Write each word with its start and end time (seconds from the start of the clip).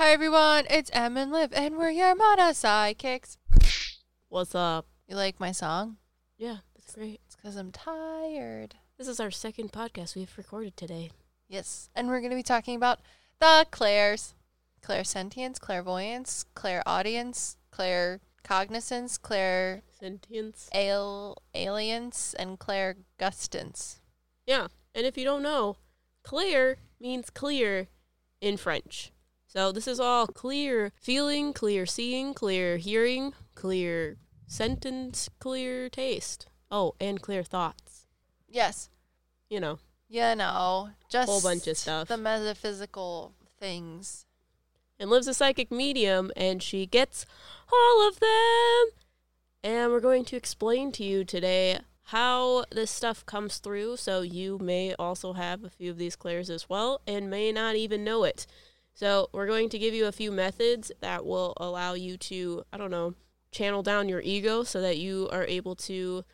Hi 0.00 0.12
everyone, 0.12 0.64
it's 0.70 0.90
Em 0.94 1.18
and 1.18 1.30
Liv, 1.30 1.52
and 1.52 1.76
we're 1.76 1.90
your 1.90 2.14
Mata 2.14 2.54
sidekicks. 2.54 3.36
What's 4.30 4.54
up? 4.54 4.86
You 5.06 5.14
like 5.14 5.38
my 5.38 5.52
song? 5.52 5.98
Yeah, 6.38 6.56
that's 6.74 6.94
great. 6.94 7.20
It's 7.26 7.36
because 7.36 7.54
I'm 7.54 7.70
tired. 7.70 8.76
This 8.96 9.08
is 9.08 9.20
our 9.20 9.30
second 9.30 9.72
podcast 9.72 10.16
we've 10.16 10.32
recorded 10.38 10.74
today. 10.74 11.10
Yes, 11.50 11.90
and 11.94 12.08
we're 12.08 12.20
going 12.20 12.30
to 12.30 12.36
be 12.36 12.42
talking 12.42 12.76
about 12.76 13.00
the 13.40 13.66
clairs. 13.70 14.32
Clairsentience, 14.82 15.60
clairvoyance, 15.60 16.46
clairaudience, 16.54 17.58
claircognizance, 17.70 17.70
clair 17.70 18.20
Cognizance, 18.42 19.20
Clair 19.20 19.82
Sentience. 20.00 20.70
al- 20.72 21.42
alience, 21.54 22.34
and 22.38 22.58
clairgustance. 22.58 23.96
Yeah, 24.46 24.68
and 24.94 25.04
if 25.04 25.18
you 25.18 25.24
don't 25.24 25.42
know, 25.42 25.76
clair 26.24 26.78
means 26.98 27.28
clear 27.28 27.88
in 28.40 28.56
French. 28.56 29.12
So 29.52 29.72
this 29.72 29.88
is 29.88 29.98
all 29.98 30.28
clear 30.28 30.92
feeling, 30.94 31.52
clear 31.52 31.84
seeing, 31.84 32.34
clear 32.34 32.76
hearing, 32.76 33.34
clear 33.56 34.16
sentence, 34.46 35.28
clear 35.40 35.88
taste. 35.88 36.46
Oh, 36.70 36.94
and 37.00 37.20
clear 37.20 37.42
thoughts. 37.42 38.06
Yes, 38.48 38.90
You 39.48 39.58
know, 39.58 39.80
you 40.08 40.36
know, 40.36 40.90
just 41.10 41.28
a 41.28 41.32
Whole 41.32 41.40
bunch 41.40 41.66
of 41.66 41.76
stuff. 41.76 42.06
The 42.06 42.16
metaphysical 42.16 43.32
things. 43.58 44.24
and 45.00 45.10
lives 45.10 45.26
a 45.26 45.34
psychic 45.34 45.72
medium, 45.72 46.30
and 46.36 46.62
she 46.62 46.86
gets 46.86 47.26
all 47.72 48.06
of 48.06 48.20
them. 48.20 48.90
And 49.64 49.90
we're 49.90 49.98
going 49.98 50.24
to 50.26 50.36
explain 50.36 50.92
to 50.92 51.02
you 51.02 51.24
today 51.24 51.80
how 52.04 52.66
this 52.70 52.90
stuff 52.92 53.26
comes 53.26 53.58
through, 53.58 53.96
so 53.96 54.20
you 54.20 54.58
may 54.58 54.94
also 54.94 55.32
have 55.32 55.64
a 55.64 55.70
few 55.70 55.90
of 55.90 55.98
these 55.98 56.14
clairs 56.14 56.50
as 56.50 56.68
well, 56.68 57.00
and 57.04 57.28
may 57.28 57.50
not 57.50 57.74
even 57.74 58.04
know 58.04 58.22
it. 58.22 58.46
So 58.94 59.30
we're 59.32 59.46
going 59.46 59.68
to 59.70 59.78
give 59.78 59.94
you 59.94 60.06
a 60.06 60.12
few 60.12 60.30
methods 60.30 60.92
that 61.00 61.24
will 61.24 61.54
allow 61.56 61.94
you 61.94 62.16
to, 62.18 62.64
I 62.72 62.76
don't 62.76 62.90
know, 62.90 63.14
channel 63.50 63.82
down 63.82 64.08
your 64.08 64.20
ego 64.20 64.62
so 64.62 64.80
that 64.80 64.98
you 64.98 65.28
are 65.32 65.44
able 65.44 65.74
to 65.76 66.24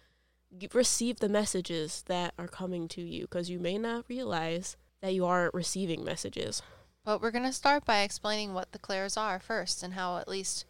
g- 0.58 0.68
receive 0.74 1.20
the 1.20 1.28
messages 1.28 2.02
that 2.08 2.34
are 2.38 2.48
coming 2.48 2.88
to 2.88 3.02
you, 3.02 3.22
because 3.22 3.48
you 3.48 3.58
may 3.58 3.78
not 3.78 4.04
realize 4.08 4.76
that 5.00 5.14
you 5.14 5.24
are 5.24 5.50
receiving 5.54 6.04
messages. 6.04 6.62
But 7.04 7.22
we're 7.22 7.30
going 7.30 7.44
to 7.44 7.52
start 7.52 7.84
by 7.84 8.00
explaining 8.00 8.52
what 8.52 8.72
the 8.72 8.78
clairs 8.78 9.16
are 9.16 9.38
first 9.38 9.82
and 9.82 9.94
how 9.94 10.18
at 10.18 10.26
least 10.28 10.64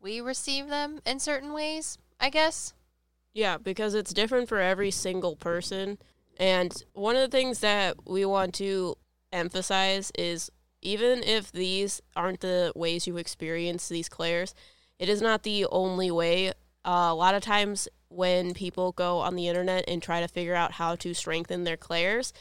we 0.00 0.20
receive 0.20 0.68
them 0.68 1.00
in 1.06 1.18
certain 1.18 1.52
ways, 1.52 1.98
I 2.20 2.28
guess. 2.30 2.74
Yeah, 3.32 3.56
because 3.56 3.94
it's 3.94 4.12
different 4.12 4.48
for 4.48 4.60
every 4.60 4.90
single 4.90 5.34
person. 5.34 5.98
And 6.38 6.84
one 6.92 7.16
of 7.16 7.22
the 7.22 7.36
things 7.36 7.60
that 7.60 7.96
we 8.06 8.24
want 8.24 8.54
to 8.54 8.96
emphasize 9.32 10.12
is 10.18 10.50
even 10.82 11.22
if 11.22 11.52
these 11.52 12.00
aren't 12.16 12.40
the 12.40 12.72
ways 12.74 13.06
you 13.06 13.16
experience 13.16 13.88
these 13.88 14.08
clairs, 14.08 14.54
it 14.98 15.08
is 15.08 15.22
not 15.22 15.42
the 15.42 15.66
only 15.66 16.10
way. 16.10 16.48
Uh, 16.84 17.08
a 17.10 17.14
lot 17.14 17.34
of 17.34 17.42
times 17.42 17.88
when 18.08 18.54
people 18.54 18.92
go 18.92 19.18
on 19.18 19.36
the 19.36 19.48
internet 19.48 19.84
and 19.86 20.02
try 20.02 20.20
to 20.20 20.28
figure 20.28 20.54
out 20.54 20.72
how 20.72 20.96
to 20.96 21.14
strengthen 21.14 21.64
their 21.64 21.76
clairs, 21.76 22.32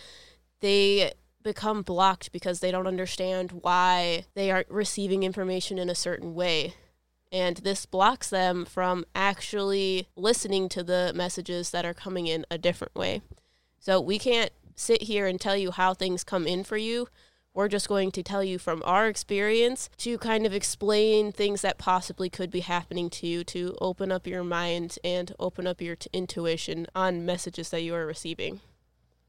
they 0.61 1.11
become 1.43 1.81
blocked 1.81 2.31
because 2.31 2.59
they 2.59 2.71
don't 2.71 2.87
understand 2.87 3.51
why 3.51 4.25
they 4.33 4.51
aren't 4.51 4.69
receiving 4.69 5.23
information 5.23 5.77
in 5.77 5.89
a 5.89 5.95
certain 5.95 6.33
way 6.33 6.73
and 7.31 7.57
this 7.57 7.85
blocks 7.85 8.29
them 8.29 8.65
from 8.65 9.05
actually 9.13 10.07
listening 10.15 10.69
to 10.69 10.83
the 10.83 11.11
messages 11.15 11.71
that 11.71 11.85
are 11.85 11.93
coming 11.93 12.27
in 12.27 12.45
a 12.49 12.57
different 12.57 12.95
way. 12.95 13.21
So 13.79 13.99
we 13.99 14.19
can't 14.19 14.51
sit 14.75 15.03
here 15.03 15.27
and 15.27 15.39
tell 15.39 15.57
you 15.57 15.71
how 15.71 15.93
things 15.93 16.23
come 16.23 16.47
in 16.47 16.63
for 16.63 16.77
you. 16.77 17.07
We're 17.57 17.69
just 17.69 17.89
going 17.89 18.11
to 18.11 18.21
tell 18.21 18.43
you 18.43 18.59
from 18.59 18.83
our 18.85 19.07
experience 19.07 19.89
to 19.97 20.19
kind 20.19 20.45
of 20.45 20.53
explain 20.53 21.31
things 21.31 21.63
that 21.63 21.79
possibly 21.79 22.29
could 22.29 22.51
be 22.51 22.59
happening 22.59 23.09
to 23.09 23.25
you 23.25 23.43
to 23.45 23.75
open 23.81 24.11
up 24.11 24.27
your 24.27 24.43
mind 24.43 24.99
and 25.03 25.33
open 25.39 25.65
up 25.65 25.81
your 25.81 25.95
t- 25.95 26.07
intuition 26.13 26.85
on 26.93 27.25
messages 27.25 27.71
that 27.71 27.81
you 27.81 27.95
are 27.95 28.05
receiving. 28.05 28.59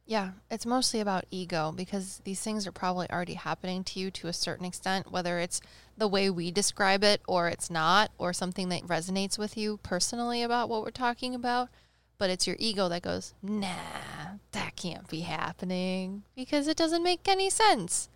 Yeah, 0.05 0.33
it's 0.51 0.67
mostly 0.67 1.01
about 1.01 1.25
ego 1.31 1.73
because 1.75 2.21
these 2.25 2.43
things 2.43 2.67
are 2.67 2.71
probably 2.71 3.09
already 3.11 3.33
happening 3.33 3.83
to 3.85 3.99
you 3.99 4.11
to 4.11 4.29
a 4.29 4.35
certain 4.35 4.67
extent, 4.67 5.11
whether 5.11 5.39
it's 5.39 5.63
the 5.97 6.07
way 6.07 6.29
we 6.29 6.51
describe 6.51 7.03
it 7.03 7.23
or 7.27 7.49
it's 7.49 7.71
not, 7.71 8.11
or 8.19 8.35
something 8.35 8.69
that 8.69 8.83
resonates 8.83 9.39
with 9.39 9.57
you 9.57 9.79
personally 9.83 10.43
about 10.43 10.69
what 10.69 10.83
we're 10.83 10.91
talking 10.91 11.35
about. 11.35 11.71
But 12.19 12.29
it's 12.29 12.47
your 12.47 12.57
ego 12.59 12.91
that 12.91 13.01
goes, 13.01 13.33
nah, 13.43 13.69
that 14.53 14.77
can't 14.77 15.09
be 15.09 15.21
happening 15.21 16.25
because 16.37 16.69
it 16.69 16.77
doesn't 16.77 17.03
make 17.03 17.27
any 17.27 17.49
sense. 17.49 18.11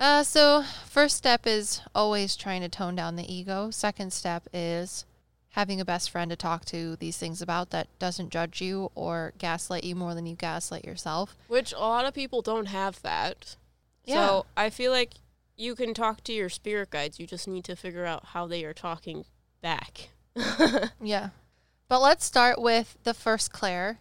Uh, 0.00 0.22
so, 0.22 0.64
first 0.86 1.14
step 1.14 1.46
is 1.46 1.82
always 1.94 2.34
trying 2.34 2.62
to 2.62 2.70
tone 2.70 2.96
down 2.96 3.16
the 3.16 3.32
ego. 3.32 3.70
Second 3.70 4.14
step 4.14 4.48
is 4.50 5.04
having 5.50 5.78
a 5.78 5.84
best 5.84 6.10
friend 6.10 6.30
to 6.30 6.36
talk 6.36 6.64
to 6.64 6.96
these 6.96 7.18
things 7.18 7.42
about 7.42 7.68
that 7.70 7.86
doesn't 7.98 8.30
judge 8.30 8.62
you 8.62 8.90
or 8.94 9.34
gaslight 9.36 9.84
you 9.84 9.94
more 9.94 10.14
than 10.14 10.24
you 10.24 10.34
gaslight 10.34 10.86
yourself. 10.86 11.36
Which 11.48 11.74
a 11.74 11.80
lot 11.80 12.06
of 12.06 12.14
people 12.14 12.40
don't 12.40 12.66
have 12.66 13.02
that. 13.02 13.56
Yeah. 14.04 14.26
So 14.26 14.46
I 14.56 14.70
feel 14.70 14.90
like 14.90 15.14
you 15.56 15.74
can 15.74 15.92
talk 15.92 16.24
to 16.24 16.32
your 16.32 16.48
spirit 16.48 16.88
guides. 16.90 17.20
You 17.20 17.26
just 17.26 17.46
need 17.46 17.64
to 17.64 17.76
figure 17.76 18.06
out 18.06 18.26
how 18.26 18.46
they 18.46 18.64
are 18.64 18.74
talking 18.74 19.26
back. 19.60 20.08
Yeah. 21.02 21.30
But 21.88 22.00
let's 22.00 22.24
start 22.24 22.60
with 22.60 22.96
the 23.02 23.12
first 23.12 23.52
clair. 23.52 23.98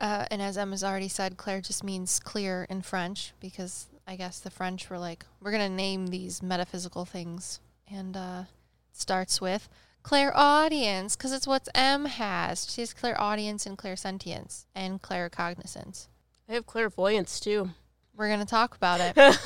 Uh, 0.00 0.24
and 0.30 0.40
as 0.40 0.56
Emma's 0.56 0.82
already 0.82 1.08
said, 1.08 1.36
clair 1.36 1.60
just 1.60 1.84
means 1.84 2.18
clear 2.18 2.66
in 2.70 2.80
French 2.80 3.34
because 3.38 3.88
I 4.08 4.16
guess 4.16 4.40
the 4.40 4.50
French 4.50 4.90
were 4.90 4.98
like, 4.98 5.26
we're 5.40 5.52
going 5.52 5.68
to 5.68 5.76
name 5.76 6.08
these 6.08 6.42
metaphysical 6.42 7.04
things. 7.04 7.60
And 7.90 8.16
uh, 8.16 8.44
it 8.90 8.96
starts 8.96 9.40
with 9.40 9.68
clairaudience 10.02 11.14
because 11.14 11.32
it's 11.32 11.46
what 11.46 11.68
Em 11.74 12.06
has. 12.06 12.72
She 12.72 12.80
has 12.80 12.94
clairaudience 12.94 13.66
and 13.66 13.76
clairsentience 13.76 14.64
and 14.74 15.02
claircognizance. 15.02 16.08
I 16.48 16.54
have 16.54 16.66
clairvoyance 16.66 17.38
too. 17.38 17.70
We're 18.16 18.28
going 18.28 18.40
to 18.40 18.46
talk 18.46 18.74
about 18.74 19.00
it. 19.00 19.38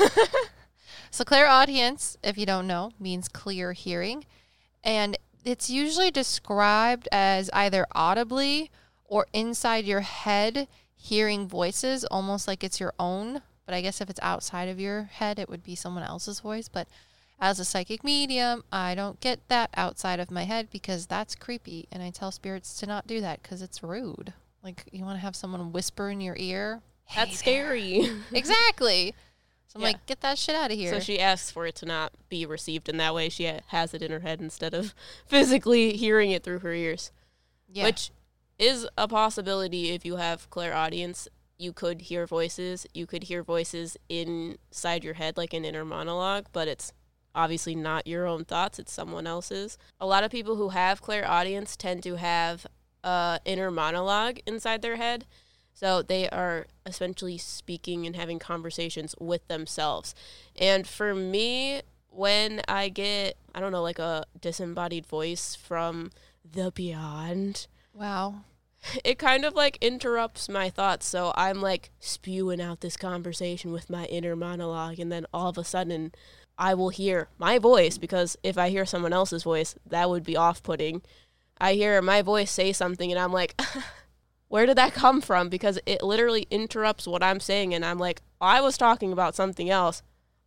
So 1.13 1.25
clairaudience, 1.25 2.17
if 2.25 2.39
you 2.39 2.47
don't 2.47 2.67
know, 2.67 2.91
means 2.99 3.29
clear 3.29 3.75
hearing, 3.75 4.25
and 4.83 5.19
it's 5.45 5.69
usually 5.69 6.11
described 6.11 7.07
as 7.13 7.51
either 7.53 7.87
audibly 7.93 8.71
or 9.05 9.27
inside 9.35 9.85
your 9.85 10.01
head 10.01 10.69
hearing 10.95 11.47
voices, 11.47 12.07
almost 12.07 12.49
like 12.49 12.65
it's 12.65 12.81
your 12.81 12.95
own. 12.99 13.43
But 13.73 13.79
I 13.79 13.81
guess 13.81 14.03
if 14.03 14.11
it's 14.11 14.21
outside 14.23 14.69
of 14.69 14.79
your 14.79 15.05
head, 15.05 15.39
it 15.39 15.49
would 15.49 15.63
be 15.63 15.75
someone 15.75 16.03
else's 16.03 16.41
voice. 16.41 16.69
But 16.69 16.89
as 17.41 17.59
a 17.59 17.65
psychic 17.65 18.05
medium, 18.05 18.65
I 18.71 18.95
don't 18.95 19.19
get 19.19 19.49
that 19.49 19.71
outside 19.75 20.21
of 20.21 20.31
my 20.31 20.43
head 20.43 20.69
because 20.71 21.07
that's 21.07 21.35
creepy, 21.35 21.89
and 21.91 22.03
I 22.03 22.11
tell 22.11 22.31
spirits 22.31 22.79
to 22.81 22.87
not 22.87 23.07
do 23.07 23.23
that 23.23 23.43
because 23.43 23.63
it's 23.63 23.83
rude. 23.83 24.35
Like 24.63 24.85
you 24.93 25.07
want 25.07 25.17
to 25.17 25.23
have 25.23 25.35
someone 25.35 25.73
whisper 25.73 26.11
in 26.11 26.21
your 26.21 26.37
ear. 26.39 26.83
That's 27.17 27.39
scary. 27.39 28.11
Exactly. 28.35 29.15
So 29.69 29.77
I'm 29.79 29.81
Yeah. 29.81 29.87
like, 29.87 30.05
get 30.05 30.21
that 30.21 30.37
shit 30.37 30.55
out 30.55 30.71
of 30.71 30.77
here. 30.77 30.93
so 30.93 31.01
she 31.01 31.19
asks 31.19 31.51
for 31.51 31.67
it 31.67 31.75
to 31.77 31.87
not 31.87 32.13
be 32.29 32.45
received 32.45 32.91
in 32.91 32.99
that 32.99 33.15
way. 33.15 33.31
She 33.31 33.47
ha- 33.47 33.61
has 33.69 33.95
it 33.95 34.03
in 34.03 34.11
her 34.11 34.21
head 34.21 34.43
instead 34.43 34.75
of 34.75 34.95
physically 35.27 35.97
hearing 35.97 36.31
it 36.31 36.43
through 36.45 36.59
her 36.59 36.75
ears, 36.75 37.11
yeah. 37.73 37.85
which 37.85 38.11
is 38.59 38.87
a 38.99 39.09
possibility 39.09 39.93
if 39.93 40.05
you 40.05 40.17
have 40.17 40.51
clairaudience. 40.51 41.27
You 41.63 41.73
could 41.73 42.03
hear 42.03 42.27
voices. 42.27 42.89
You 42.93 43.07
could 43.07 43.23
hear 43.25 43.45
voices 43.45 43.97
inside 44.09 45.05
your 45.05 45.15
head, 45.15 45.37
like 45.37 45.55
an 45.55 45.65
inner 45.65 45.85
monologue, 45.85 46.47
but 46.53 46.67
it's 46.67 46.93
obviously 47.37 47.77
not 47.77 48.05
your 48.07 48.27
own 48.27 48.45
thoughts. 48.45 48.81
It's 48.81 48.93
someone 48.93 49.29
else's. 49.29 49.79
A 50.01 50.07
lot 50.07 50.25
of 50.25 50.33
people 50.33 50.57
who 50.57 50.71
have 50.71 51.01
clairaudience 51.01 51.77
tend 51.77 52.03
to 52.03 52.17
have 52.17 52.67
uh, 53.05 53.39
inner 53.45 53.71
monologue 53.71 54.41
inside 54.45 54.83
their 54.83 54.97
head, 54.97 55.25
So 55.73 56.03
they 56.03 56.29
are 56.31 56.67
essentially 56.85 57.39
speaking 57.39 58.07
and 58.07 58.17
having 58.17 58.39
conversations 58.39 59.15
with 59.21 59.47
themselves. 59.49 60.15
And 60.59 60.87
for 60.87 61.15
me, 61.15 61.83
when 62.11 62.61
I 62.69 62.89
get, 62.89 63.37
I 63.55 63.61
don't 63.61 63.73
know, 63.73 63.83
like 63.83 63.99
a 64.01 64.25
disembodied 64.41 65.07
voice 65.07 65.55
from 65.55 66.11
the 66.45 66.73
beyond, 66.73 67.69
Wow. 67.95 68.43
it 69.05 69.19
kind 69.19 69.45
of 69.45 69.55
like 69.55 69.79
interrupts 69.81 70.49
my 70.49 70.71
thoughts. 70.71 71.07
So 71.07 71.33
I'm 71.37 71.61
like 71.61 71.91
spewing 72.01 72.61
out 72.61 72.81
this 72.81 72.97
conversation 72.97 73.73
with 73.73 73.91
my 73.91 74.07
inner 74.07 74.37
monologue, 74.37 74.99
and 74.99 75.11
then 75.11 75.27
all 75.33 75.49
of 75.49 75.59
a 75.59 75.65
sudden, 75.65 76.13
I 76.59 76.75
will 76.75 76.91
hear 76.91 77.29
my 77.39 77.59
voice 77.59 77.99
because 77.99 78.37
if 78.43 78.59
I 78.59 78.69
hear 78.69 78.87
someone 78.87 79.13
else's 79.13 79.43
voice, 79.43 79.75
that 79.87 80.11
would 80.11 80.25
be 80.25 80.37
off 80.37 80.63
putting. 80.63 81.03
I 81.61 81.75
hear 81.75 82.03
my 82.03 82.23
voice 82.23 82.51
say 82.51 82.73
something, 82.73 83.11
and 83.11 83.21
I'm 83.21 83.33
like, 83.33 83.61
where 84.49 84.67
did 84.67 84.77
that 84.77 84.95
come 84.95 85.21
from? 85.21 85.49
Because 85.49 85.79
it 85.87 86.03
literally 86.03 86.47
interrupts 86.51 87.07
what 87.07 87.23
I'm 87.23 87.41
saying, 87.41 87.75
and 87.75 87.85
I'm 87.85 87.99
like, 87.99 88.21
I 88.41 88.61
was 88.61 88.77
talking 88.77 89.13
about 89.13 89.35
something 89.35 89.71
else. 89.71 90.03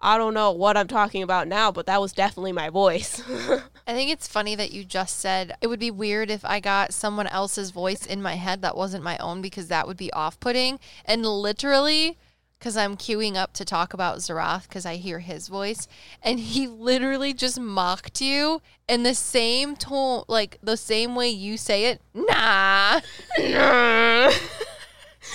I 0.06 0.20
don't 0.20 0.36
know 0.36 0.52
what 0.52 0.78
I'm 0.78 0.88
talking 0.88 1.24
about 1.24 1.48
now, 1.48 1.72
but 1.72 1.88
that 1.88 2.00
was 2.00 2.14
definitely 2.14 2.52
my 2.52 2.70
voice. 2.70 3.24
I 3.88 3.94
think 3.94 4.12
it's 4.12 4.28
funny 4.28 4.54
that 4.54 4.72
you 4.72 4.84
just 4.84 5.20
said 5.20 5.58
it 5.62 5.68
would 5.68 5.80
be 5.80 5.90
weird 5.90 6.30
if 6.30 6.46
I 6.46 6.60
got 6.60 6.94
someone 6.94 7.26
else's 7.26 7.72
voice 7.72 8.06
in 8.06 8.22
my 8.22 8.36
head 8.36 8.62
that 8.62 8.78
wasn't 8.78 9.04
my 9.04 9.18
own 9.18 9.42
because 9.42 9.68
that 9.70 9.88
would 9.88 9.98
be 9.98 10.14
off 10.14 10.40
putting. 10.40 10.80
And 11.06 11.26
literally, 11.26 12.20
because 12.60 12.78
I'm 12.78 12.98
queuing 12.98 13.36
up 13.36 13.54
to 13.54 13.66
talk 13.66 13.96
about 13.96 14.20
Zarath 14.20 14.70
because 14.70 14.86
I 14.86 14.98
hear 14.98 15.20
his 15.20 15.48
voice, 15.48 15.88
and 16.22 16.40
he 16.40 16.68
literally 16.68 17.34
just 17.34 17.60
mocked 17.60 18.22
you 18.22 18.62
in 18.88 19.02
the 19.02 19.16
same 19.16 19.76
tone, 19.76 20.24
like 20.28 20.60
the 20.62 20.78
same 20.78 21.16
way 21.16 21.30
you 21.30 21.58
say 21.58 21.86
it. 21.86 22.02
Nah. 22.14 23.02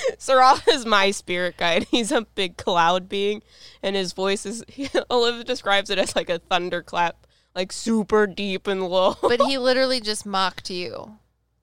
Zarath 0.18 0.68
is 0.68 0.86
my 0.86 1.10
spirit 1.10 1.56
guide. 1.56 1.84
He's 1.90 2.12
a 2.12 2.22
big 2.22 2.56
cloud 2.56 3.08
being, 3.08 3.42
and 3.82 3.96
his 3.96 4.12
voice 4.12 4.46
is. 4.46 4.64
Olivia 5.10 5.44
describes 5.44 5.90
it 5.90 5.98
as 5.98 6.16
like 6.16 6.30
a 6.30 6.38
thunderclap, 6.38 7.26
like 7.54 7.72
super 7.72 8.26
deep 8.26 8.66
and 8.66 8.86
low. 8.86 9.16
But 9.20 9.42
he 9.42 9.58
literally 9.58 10.00
just 10.00 10.26
mocked 10.26 10.70
you, 10.70 11.18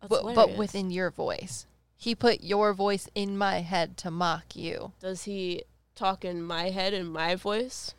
but, 0.07 0.36
but 0.36 0.57
within 0.57 0.92
your 0.92 1.12
voice. 1.12 1.66
He 2.00 2.13
put 2.13 2.42
your 2.42 2.74
voice 2.74 3.10
in 3.16 3.38
my 3.38 3.62
head 3.62 3.98
to 3.98 4.12
mock 4.12 4.56
you. 4.56 4.92
Does 5.00 5.24
he 5.24 5.63
talk 5.95 6.24
in 6.24 6.44
my 6.44 6.69
head 6.69 6.94
in 6.94 7.07
my 7.07 7.36
voice? 7.36 7.95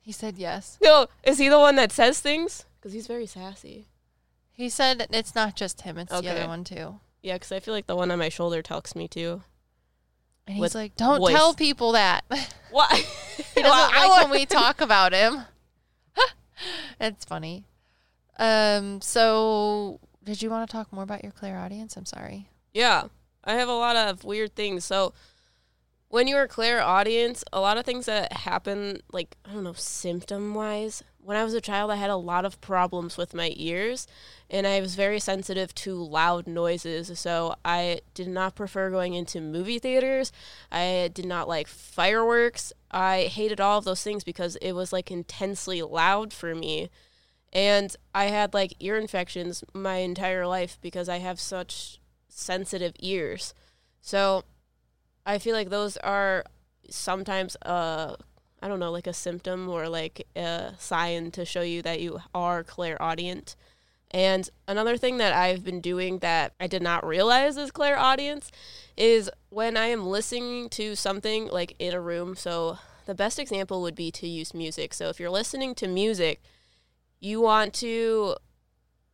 He 0.00 0.12
said 0.12 0.36
yes. 0.36 0.78
No, 0.82 1.06
is 1.22 1.38
he 1.38 1.48
the 1.48 1.58
one 1.58 1.76
that 1.76 1.90
says 1.90 2.20
things? 2.20 2.66
Because 2.78 2.92
he's 2.92 3.06
very 3.06 3.24
sassy. 3.24 3.86
He 4.52 4.68
said 4.68 5.06
it's 5.10 5.34
not 5.34 5.56
just 5.56 5.80
him, 5.80 5.96
it's 5.96 6.12
the 6.12 6.30
other 6.30 6.46
one 6.46 6.64
too. 6.64 7.00
Yeah, 7.22 7.34
because 7.34 7.50
I 7.52 7.60
feel 7.60 7.72
like 7.72 7.86
the 7.86 7.96
one 7.96 8.10
on 8.10 8.18
my 8.18 8.28
shoulder 8.28 8.60
talks 8.60 8.94
me 8.94 9.08
too. 9.08 9.42
And 10.46 10.56
he's 10.56 10.74
like, 10.74 10.94
don't 10.96 11.18
voice. 11.18 11.34
tell 11.34 11.54
people 11.54 11.92
that. 11.92 12.24
What? 12.70 12.92
he 13.54 13.62
doesn't 13.62 13.94
like 13.94 14.22
when 14.22 14.30
we 14.40 14.46
talk 14.46 14.80
about 14.80 15.12
him. 15.12 15.42
it's 17.00 17.24
funny. 17.24 17.66
Um, 18.36 19.00
so 19.00 20.00
did 20.24 20.42
you 20.42 20.50
want 20.50 20.68
to 20.68 20.72
talk 20.76 20.92
more 20.92 21.04
about 21.04 21.22
your 21.22 21.30
clairaudience? 21.30 21.96
I'm 21.96 22.04
sorry. 22.04 22.48
Yeah, 22.72 23.04
I 23.44 23.54
have 23.54 23.68
a 23.68 23.74
lot 23.76 23.94
of 23.94 24.24
weird 24.24 24.56
things. 24.56 24.84
So 24.84 25.12
when 26.08 26.26
you're 26.26 26.42
a 26.42 26.48
Claire 26.48 26.82
audience, 26.82 27.44
a 27.52 27.60
lot 27.60 27.78
of 27.78 27.84
things 27.84 28.06
that 28.06 28.32
happen, 28.32 29.00
like 29.12 29.36
I 29.48 29.52
don't 29.52 29.62
know, 29.62 29.74
symptom 29.74 30.54
wise. 30.54 31.04
When 31.24 31.38
I 31.38 31.44
was 31.44 31.54
a 31.54 31.60
child, 31.60 31.90
I 31.90 31.96
had 31.96 32.10
a 32.10 32.16
lot 32.16 32.44
of 32.44 32.60
problems 32.60 33.16
with 33.16 33.32
my 33.32 33.54
ears, 33.56 34.06
and 34.50 34.66
I 34.66 34.82
was 34.82 34.94
very 34.94 35.18
sensitive 35.18 35.74
to 35.76 35.94
loud 35.94 36.46
noises. 36.46 37.18
So 37.18 37.54
I 37.64 38.02
did 38.12 38.28
not 38.28 38.54
prefer 38.54 38.90
going 38.90 39.14
into 39.14 39.40
movie 39.40 39.78
theaters. 39.78 40.32
I 40.70 41.10
did 41.14 41.24
not 41.24 41.48
like 41.48 41.66
fireworks. 41.66 42.74
I 42.90 43.22
hated 43.22 43.58
all 43.58 43.78
of 43.78 43.86
those 43.86 44.02
things 44.02 44.22
because 44.22 44.56
it 44.56 44.72
was 44.72 44.92
like 44.92 45.10
intensely 45.10 45.80
loud 45.80 46.34
for 46.34 46.54
me. 46.54 46.90
And 47.54 47.96
I 48.14 48.26
had 48.26 48.52
like 48.52 48.74
ear 48.80 48.98
infections 48.98 49.64
my 49.72 49.96
entire 49.96 50.46
life 50.46 50.76
because 50.82 51.08
I 51.08 51.20
have 51.20 51.40
such 51.40 52.00
sensitive 52.28 52.92
ears. 52.98 53.54
So 54.02 54.44
I 55.24 55.38
feel 55.38 55.54
like 55.54 55.70
those 55.70 55.96
are 55.98 56.44
sometimes 56.90 57.56
uh 57.62 58.16
I 58.64 58.68
don't 58.68 58.80
know, 58.80 58.90
like 58.90 59.06
a 59.06 59.12
symptom 59.12 59.68
or 59.68 59.90
like 59.90 60.26
a 60.34 60.72
sign 60.78 61.30
to 61.32 61.44
show 61.44 61.60
you 61.60 61.82
that 61.82 62.00
you 62.00 62.22
are 62.34 62.64
clairaudient. 62.64 63.56
And 64.10 64.48
another 64.66 64.96
thing 64.96 65.18
that 65.18 65.34
I've 65.34 65.62
been 65.62 65.82
doing 65.82 66.20
that 66.20 66.54
I 66.58 66.66
did 66.66 66.80
not 66.80 67.06
realize 67.06 67.58
is 67.58 67.70
clairaudience 67.70 68.50
is 68.96 69.30
when 69.50 69.76
I 69.76 69.88
am 69.88 70.06
listening 70.06 70.70
to 70.70 70.96
something 70.96 71.48
like 71.48 71.76
in 71.78 71.92
a 71.92 72.00
room. 72.00 72.36
So 72.36 72.78
the 73.04 73.14
best 73.14 73.38
example 73.38 73.82
would 73.82 73.94
be 73.94 74.10
to 74.12 74.26
use 74.26 74.54
music. 74.54 74.94
So 74.94 75.10
if 75.10 75.20
you're 75.20 75.28
listening 75.28 75.74
to 75.74 75.86
music, 75.86 76.40
you 77.20 77.42
want 77.42 77.74
to 77.74 78.36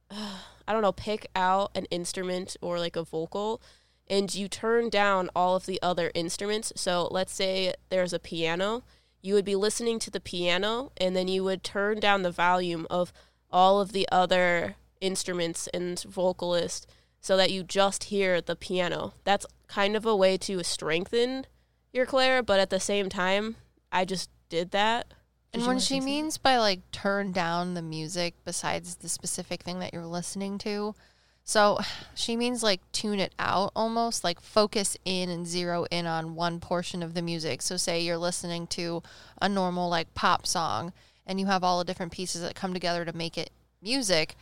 I 0.13 0.73
don't 0.73 0.83
know, 0.83 0.93
pick 0.93 1.27
out 1.35 1.73
an 1.75 1.87
instrument 1.87 2.57
or 2.61 2.79
like 2.79 2.95
a 2.95 3.03
vocal 3.03 3.61
and 4.07 4.33
you 4.33 4.47
turn 4.47 4.91
down 4.91 5.29
all 5.35 5.57
of 5.57 5.67
the 5.67 5.83
other 5.83 6.13
instruments. 6.15 6.73
So 6.77 7.09
let's 7.11 7.33
say 7.33 7.75
there's 7.89 8.13
a 8.13 8.21
piano, 8.21 8.85
you 9.23 9.35
would 9.35 9.45
be 9.45 9.57
listening 9.57 9.99
to 10.01 10.11
the 10.11 10.21
piano 10.21 10.93
and 10.97 11.15
then 11.15 11.29
you 11.29 11.45
would 11.45 11.63
turn 11.63 12.01
down 12.01 12.23
the 12.23 12.31
volume 12.31 12.87
of 12.91 13.13
all 13.51 13.81
of 13.81 13.93
the 13.93 14.09
other 14.11 14.77
instruments 15.01 15.69
and 15.75 16.01
vocalists 16.03 16.87
so 17.21 17.37
that 17.37 17.51
you 17.51 17.63
just 17.63 18.05
hear 18.05 18.41
the 18.41 18.57
piano. 18.57 19.15
That's 19.25 19.47
kind 19.69 19.97
of 19.97 20.07
a 20.07 20.17
way 20.17 20.37
to 20.39 20.63
strengthen 20.65 21.47
your 21.93 22.07
clair, 22.07 22.43
but 22.43 22.61
at 22.61 22.71
the 22.71 22.81
same 22.81 23.09
time, 23.09 23.57
I 23.93 24.05
just 24.05 24.31
did 24.49 24.71
that. 24.71 25.09
Did 25.53 25.61
And 25.61 25.67
when 25.67 25.79
she 25.81 26.01
means 26.01 26.39
by 26.39 26.59
like 26.59 26.91
turn 26.93 27.33
down 27.33 27.75
the 27.75 27.83
music 27.83 28.35
besides 28.45 28.97
the 28.97 29.09
specific 29.09 29.63
thing 29.63 29.81
that 29.81 29.93
you're 29.93 30.07
listening 30.07 30.59
to, 30.59 30.95
so 31.45 31.79
she 32.15 32.37
means 32.37 32.63
like 32.63 32.81
tune 32.93 33.19
it 33.19 33.35
out 33.39 33.73
almost, 33.75 34.23
like 34.23 34.41
focus 34.41 34.97
in 35.05 35.29
and 35.29 35.47
zero 35.47 35.87
in 35.91 36.07
on 36.07 36.35
one 36.35 36.61
portion 36.61 37.03
of 37.03 37.15
the 37.15 37.23
music. 37.23 37.63
So 37.63 37.77
say 37.77 38.01
you're 38.01 38.19
listening 38.19 38.67
to 38.69 39.03
a 39.41 39.49
normal 39.49 39.89
like 39.89 40.15
pop 40.15 40.47
song 40.47 40.93
and 41.27 41.41
you 41.41 41.47
have 41.47 41.65
all 41.65 41.79
the 41.79 41.85
different 41.85 42.13
pieces 42.13 42.43
that 42.43 42.55
come 42.55 42.73
together 42.73 43.05
to 43.05 43.17
make 43.17 43.37
it 43.37 43.51
music. 43.83 44.37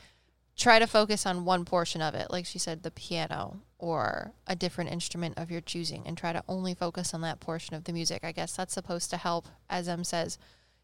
Try 0.56 0.78
to 0.80 0.86
focus 0.86 1.24
on 1.24 1.44
one 1.44 1.64
portion 1.64 2.02
of 2.02 2.14
it, 2.14 2.30
like 2.30 2.44
she 2.44 2.58
said, 2.58 2.82
the 2.82 2.90
piano 2.90 3.60
or 3.78 4.32
a 4.46 4.56
different 4.56 4.90
instrument 4.90 5.38
of 5.38 5.52
your 5.52 5.60
choosing, 5.60 6.02
and 6.04 6.18
try 6.18 6.32
to 6.32 6.42
only 6.48 6.74
focus 6.74 7.14
on 7.14 7.20
that 7.20 7.38
portion 7.38 7.76
of 7.76 7.84
the 7.84 7.92
music. 7.92 8.24
I 8.24 8.32
guess 8.32 8.56
that's 8.56 8.74
supposed 8.74 9.08
to 9.10 9.16
help, 9.16 9.46
as 9.70 9.88
Em 9.88 10.02
says, 10.02 10.36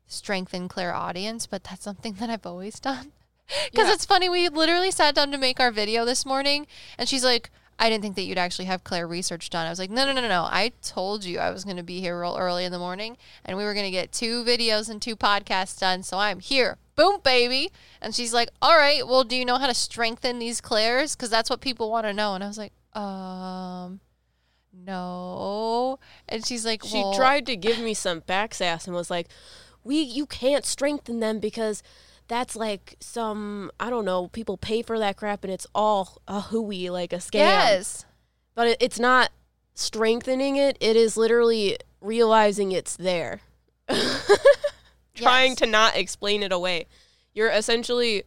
strengthen 0.07 0.69
clairaudience, 0.69 1.47
but 1.49 1.65
that's 1.65 1.83
something 1.83 2.13
that 2.21 2.31
I've 2.31 2.47
always 2.47 2.79
done. 2.79 3.13
Because 3.47 3.89
Yeah. 3.89 3.95
it's 3.95 4.05
funny, 4.05 4.29
we 4.29 4.49
literally 4.49 4.91
sat 4.91 5.15
down 5.15 5.31
to 5.33 5.39
make 5.39 5.61
our 5.61 5.71
video 5.71 6.05
this 6.05 6.25
morning, 6.25 6.67
and 6.99 7.09
she's 7.09 7.25
like, 7.25 7.51
I 7.79 7.91
didn't 7.91 8.03
think 8.03 8.15
that 8.17 8.23
you'd 8.23 8.39
actually 8.39 8.67
have 8.67 8.85
clair 8.85 9.07
research 9.07 9.51
done. 9.51 9.67
I 9.67 9.71
was 9.71 9.81
like, 9.81 9.91
no, 9.91 10.07
no, 10.07 10.13
no, 10.13 10.21
no, 10.21 10.29
no. 10.29 10.43
I 10.45 10.73
told 10.81 11.25
you 11.25 11.41
I 11.41 11.51
was 11.51 11.65
going 11.65 11.77
to 11.77 11.83
be 11.83 12.01
here 12.01 12.21
real 12.21 12.37
early 12.39 12.65
in 12.65 12.71
the 12.73 12.79
morning, 12.79 13.17
and 13.45 13.57
we 13.57 13.65
were 13.65 13.75
going 13.75 13.85
to 13.87 13.91
get 13.91 14.13
two 14.13 14.45
videos 14.45 14.89
and 14.89 15.03
two 15.03 15.17
podcasts 15.17 15.79
done. 15.81 16.05
So 16.05 16.17
I'm 16.19 16.39
here. 16.39 16.79
Boom, 16.95 17.19
baby. 17.25 17.73
And 18.01 18.15
she's 18.15 18.33
like, 18.33 18.49
all 18.63 18.77
right, 18.77 19.07
well, 19.07 19.25
do 19.25 19.35
you 19.35 19.45
know 19.45 19.59
how 19.59 19.67
to 19.67 19.75
strengthen 19.75 20.39
these 20.39 20.61
clairs? 20.61 21.17
Because 21.17 21.31
that's 21.31 21.51
what 21.51 21.61
people 21.61 21.91
want 21.91 22.07
to 22.07 22.13
know. 22.13 22.35
And 22.37 22.45
I 22.45 22.47
was 22.47 22.59
like, 22.59 22.73
um, 22.95 23.99
no. 24.73 25.99
And 26.29 26.47
she's 26.47 26.65
like, 26.65 26.85
She 26.85 27.03
tried 27.15 27.47
to 27.47 27.57
give 27.57 27.79
me 27.79 27.95
some 27.95 28.21
back 28.21 28.55
sass 28.55 28.87
and 28.87 28.95
was 28.95 29.11
like, 29.11 29.29
"We, 29.83 30.01
you 30.01 30.27
can't 30.27 30.65
strengthen 30.65 31.21
them 31.21 31.39
because 31.41 31.83
that's 32.29 32.57
like 32.57 32.97
some 33.01 33.71
I 33.79 33.91
don't 33.91 34.05
know. 34.05 34.29
People 34.29 34.57
pay 34.57 34.83
for 34.83 34.99
that 34.99 35.17
crap 35.17 35.45
and 35.45 35.53
it's 35.53 35.67
all 35.75 36.21
a 36.27 36.41
hooey, 36.41 36.91
like 36.91 37.13
a 37.13 37.17
scam. 37.17 37.35
Yes. 37.35 38.05
But 38.55 38.69
it, 38.69 38.77
it's 38.81 38.99
not 39.01 39.31
strengthening 39.75 40.57
it. 40.57 40.77
It 40.81 40.97
is 40.97 41.17
literally 41.17 41.77
realizing 42.01 42.71
it's 42.73 42.97
there, 42.97 43.41
trying 45.15 45.51
Yes. 45.53 45.59
to 45.59 45.67
not 45.67 45.97
explain 45.97 46.43
it 46.43 46.53
away. 46.53 46.87
You're 47.35 47.51
essentially, 47.51 48.25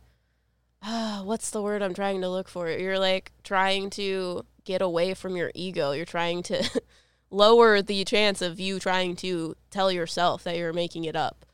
ah, 0.84 1.22
what's 1.25 1.50
the 1.50 1.62
word 1.62 1.82
I'm 1.82 1.94
trying 1.94 2.22
to 2.22 2.30
look 2.30 2.50
for? 2.50 2.70
You're 2.70 3.00
like 3.00 3.32
trying 3.44 3.89
to 3.92 4.46
get 4.63 4.82
away 4.82 5.13
from 5.13 5.36
your 5.36 5.51
ego. 5.56 5.92
You're 5.94 6.06
trying 6.06 6.44
to 6.44 6.82
lower 7.30 7.82
the 7.82 8.04
chance 8.04 8.42
of 8.42 8.60
you 8.60 8.80
trying 8.80 9.16
to 9.18 9.56
tell 9.70 9.92
yourself 9.92 10.44
that 10.44 10.58
you're 10.58 10.74
making 10.74 11.06
it 11.06 11.16
up. 11.16 11.46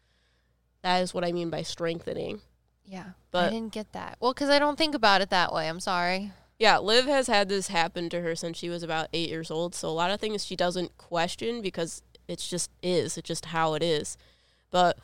That 0.83 1.01
is 1.01 1.13
what 1.13 1.25
I 1.25 1.31
mean 1.31 1.49
by 1.49 1.63
strengthening. 1.63 2.41
Yeah. 2.85 3.11
I 3.33 3.49
didn't 3.49 3.71
get 3.73 3.93
that. 3.93 4.17
Well, 4.19 4.33
because 4.33 4.49
I 4.49 4.59
don't 4.59 4.77
think 4.77 4.93
about 4.93 5.21
it 5.21 5.29
that 5.31 5.53
way. 5.53 5.67
I'm 5.67 5.79
sorry. 5.79 6.31
Yeah, 6.59 6.77
Liv 6.77 7.05
has 7.05 7.27
had 7.27 7.49
this 7.49 7.69
happen 7.69 8.09
to 8.09 8.21
her 8.21 8.35
since 8.35 8.57
she 8.57 8.69
was 8.69 8.83
about 8.83 9.07
eight 9.13 9.29
years 9.29 9.49
old. 9.49 9.73
So 9.73 9.89
a 9.89 9.91
lot 9.91 10.11
of 10.11 10.19
things 10.19 10.45
she 10.45 10.55
doesn't 10.55 10.97
question 10.97 11.61
because 11.61 12.03
it's 12.27 12.47
just 12.47 12.69
is. 12.81 13.17
It's 13.17 13.27
just 13.27 13.45
how 13.45 13.73
it 13.73 13.83
is. 13.83 14.17
But 14.69 14.97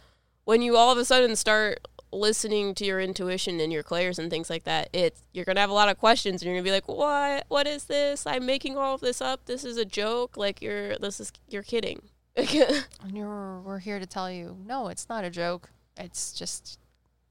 when 0.44 0.62
you 0.62 0.78
all 0.78 0.92
of 0.92 0.98
a 0.98 1.06
sudden 1.06 1.36
start 1.36 1.80
listening 2.12 2.74
to 2.76 2.86
your 2.86 3.00
intuition 3.00 3.60
and 3.60 3.72
your 3.72 3.84
clairs 3.84 4.20
and 4.20 4.30
things 4.30 4.50
like 4.50 4.64
that, 4.66 4.90
it's 4.94 5.22
you're 5.34 5.46
gonna 5.46 5.60
have 5.60 5.70
a 5.70 5.74
lot 5.74 5.90
of 5.90 5.98
questions 5.98 6.42
and 6.42 6.48
you're 6.48 6.56
gonna 6.56 6.64
be 6.64 6.72
like, 6.72 6.88
What 6.88 7.46
what 7.50 7.68
is 7.68 7.86
this? 7.86 8.26
I'm 8.28 8.46
making 8.46 8.78
all 8.78 8.96
of 8.96 9.02
this 9.02 9.22
up. 9.22 9.46
This 9.46 9.64
is 9.64 9.78
a 9.78 9.86
joke. 9.86 10.38
Like 10.38 10.62
you're 10.62 10.98
this 10.98 11.20
is 11.20 11.32
you're 11.50 11.64
kidding. 11.64 12.04
And 13.04 13.18
you're, 13.18 13.60
we're 13.62 13.80
here 13.80 14.00
to 14.00 14.06
tell 14.06 14.32
you, 14.32 14.58
no, 14.66 14.88
it's 14.88 15.10
not 15.10 15.24
a 15.24 15.30
joke. 15.30 15.70
It's 15.98 16.32
just 16.34 16.80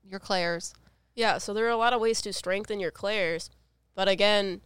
your 0.05 0.21
clairs. 0.21 0.75
yeah, 1.15 1.39
so 1.39 1.53
there 1.53 1.67
are 1.67 1.71
a 1.71 1.77
lot 1.77 1.93
of 1.93 2.01
ways 2.01 2.21
to 2.23 2.33
strengthen 2.33 2.81
your 2.81 2.91
clairs. 2.91 3.51
But 3.95 4.09
again, 4.09 4.61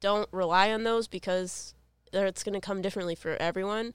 don't 0.00 0.28
rely 0.32 0.72
on 0.72 0.84
those 0.84 1.06
because 1.08 1.74
it's 2.12 2.42
gonna 2.42 2.60
come 2.60 2.82
differently 2.82 3.14
for 3.14 3.36
everyone. 3.36 3.94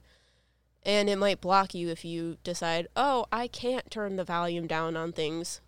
And 0.84 1.10
it 1.10 1.16
might 1.16 1.40
block 1.40 1.74
you 1.74 1.88
if 1.88 2.04
you 2.04 2.36
decide, 2.44 2.86
oh, 2.94 3.26
I 3.32 3.48
can't 3.48 3.90
turn 3.90 4.16
the 4.16 4.24
volume 4.24 4.66
down 4.66 4.96
on 4.96 5.12
things. 5.12 5.60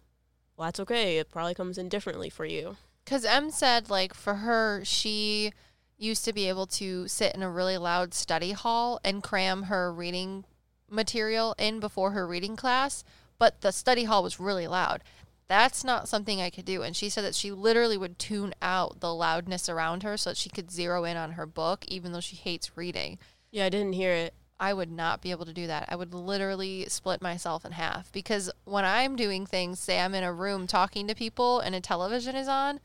Well, 0.57 0.67
that's 0.67 0.81
okay. 0.81 1.19
It 1.19 1.31
probably 1.31 1.55
comes 1.55 1.79
in 1.79 1.89
differently 1.89 2.31
for 2.31 2.45
you. 2.45 2.77
Because 3.05 3.25
Em 3.25 3.51
said, 3.51 3.91
like, 3.91 4.15
for 4.15 4.37
her, 4.37 4.85
she 4.85 5.53
used 5.99 6.25
to 6.25 6.33
be 6.33 6.49
able 6.49 6.67
to 6.67 7.09
sit 7.09 7.35
in 7.35 7.43
a 7.43 7.51
really 7.51 7.77
loud 7.77 8.15
study 8.15 8.53
hall 8.53 9.01
and 9.05 9.23
cram 9.23 9.65
her 9.65 9.93
reading 9.93 10.45
material 10.89 11.55
in 11.59 11.81
before 11.81 12.13
her 12.13 12.27
reading 12.27 12.57
class, 12.57 13.05
but 13.39 13.61
the 13.61 13.73
study 13.73 14.05
hall 14.05 14.23
was 14.23 14.41
really 14.41 14.67
loud. 14.67 15.03
That's 15.49 15.83
not 15.83 16.09
something 16.09 16.41
I 16.41 16.51
could 16.51 16.65
do. 16.65 16.83
And 16.83 16.95
she 16.95 17.09
said 17.09 17.25
that 17.25 17.35
she 17.35 17.51
literally 17.51 17.97
would 17.97 18.19
tune 18.19 18.55
out 18.61 19.01
the 19.01 19.15
loudness 19.15 19.69
around 19.69 20.03
her 20.03 20.17
so 20.17 20.31
that 20.31 20.37
she 20.37 20.51
could 20.51 20.71
zero 20.71 21.05
in 21.05 21.17
on 21.17 21.33
her 21.33 21.47
book, 21.47 21.85
even 21.89 22.13
though 22.13 22.21
she 22.21 22.37
hates 22.37 22.77
reading. 22.77 23.19
Yeah, 23.51 23.65
I 23.65 23.71
didn't 23.71 23.95
hear 23.95 24.13
it. 24.13 24.35
I 24.61 24.75
would 24.75 24.91
not 24.91 25.23
be 25.23 25.31
able 25.31 25.47
to 25.47 25.53
do 25.53 25.69
that. 25.69 25.87
I 25.89 25.97
would 25.97 26.13
literally 26.13 26.87
split 26.89 27.23
myself 27.23 27.65
in 27.65 27.73
half 27.73 28.11
because 28.13 28.51
when 28.65 28.85
I'm 28.85 29.15
doing 29.15 29.47
things, 29.47 29.79
say 29.79 30.01
I'm 30.01 30.15
in 30.15 30.25
a 30.25 30.33
room 30.33 30.67
talking 30.67 31.07
to 31.07 31.15
people 31.15 31.61
and 31.61 31.75
a 31.75 31.81
television 31.81 32.35
is 32.35 32.49
on, 32.49 32.81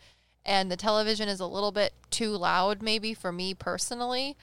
and 0.46 0.72
the 0.72 0.78
television 0.78 1.30
is 1.30 1.40
a 1.40 1.48
little 1.48 1.72
bit 1.72 1.94
too 2.10 2.32
loud, 2.32 2.82
maybe 2.82 3.14
for 3.14 3.32
me 3.32 3.54
personally, 3.54 4.38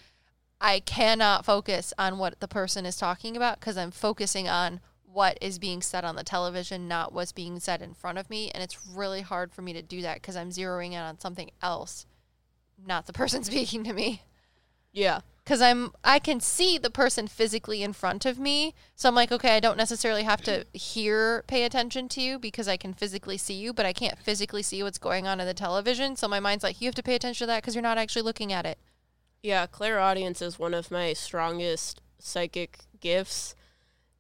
I 0.61 0.80
cannot 0.80 1.45
focus 1.45 1.92
on 1.99 2.19
what 2.19 2.40
the 2.40 2.49
person 2.49 2.85
is 2.85 2.97
talking 2.97 3.37
about 3.37 3.61
because 3.61 3.76
I'm 3.76 3.90
focusing 3.90 4.49
on 4.49 4.80
what 5.04 5.38
is 5.40 5.59
being 5.59 5.83
said 5.83 6.04
on 6.04 6.16
the 6.16 6.25
television, 6.25 6.87
not 6.87 7.12
what's 7.12 7.33
being 7.33 7.59
said 7.59 7.83
in 7.83 7.95
front 7.95 8.19
of 8.19 8.30
me. 8.30 8.50
And 8.50 8.62
it's 8.62 8.87
really 8.87 9.23
hard 9.23 9.52
for 9.52 9.62
me 9.62 9.73
to 9.73 9.83
do 9.83 10.02
that 10.02 10.16
because 10.16 10.37
I'm 10.37 10.50
zeroing 10.50 10.92
in 10.92 10.99
on 10.99 11.19
something 11.19 11.50
else, 11.62 12.07
not 12.87 13.07
the 13.07 13.12
person 13.12 13.42
speaking 13.45 13.85
to 13.85 13.92
me 13.92 14.23
Yeah. 14.92 15.21
Because 15.50 15.61
I'm 15.61 15.90
I 16.04 16.21
can 16.21 16.38
see 16.38 16.78
the 16.78 16.90
person 16.90 17.26
physically 17.26 17.83
in 17.83 17.92
front 17.92 18.25
of 18.25 18.38
me. 18.38 18.73
So 18.95 19.09
I'm 19.09 19.16
like, 19.16 19.33
okay, 19.33 19.57
I 19.57 19.59
don't 19.59 19.76
necessarily 19.76 20.23
have 20.23 20.42
to 20.42 20.64
hear 20.73 21.42
pay 21.49 21.64
attention 21.64 22.09
to 22.11 22.21
you 22.21 22.38
because 22.38 22.69
I 22.69 22.76
can 22.76 22.95
physically 22.95 23.37
see 23.37 23.54
you, 23.54 23.73
but 23.73 23.85
I 23.85 23.92
can't 23.92 24.16
physically 24.16 24.62
see 24.62 24.80
what's 24.85 24.97
going 24.97 25.26
on 25.26 25.40
in 25.40 25.49
the 25.49 25.52
television. 25.52 26.14
So 26.14 26.28
my 26.28 26.38
mind's 26.38 26.62
like, 26.62 26.80
you 26.80 26.87
have 26.87 26.95
to 26.95 27.02
pay 27.02 27.16
attention 27.16 27.47
to 27.47 27.49
that 27.49 27.62
because 27.62 27.75
you're 27.75 27.83
not 27.83 27.99
actually 27.99 28.23
looking 28.23 28.52
at 28.52 28.64
it. 28.64 28.78
Yeah, 29.42 29.66
clairaudience 29.66 30.40
is 30.40 30.57
one 30.57 30.73
of 30.73 30.92
my 30.92 31.14
strongest 31.14 32.00
psychic 32.21 32.78
gifts. 33.00 33.57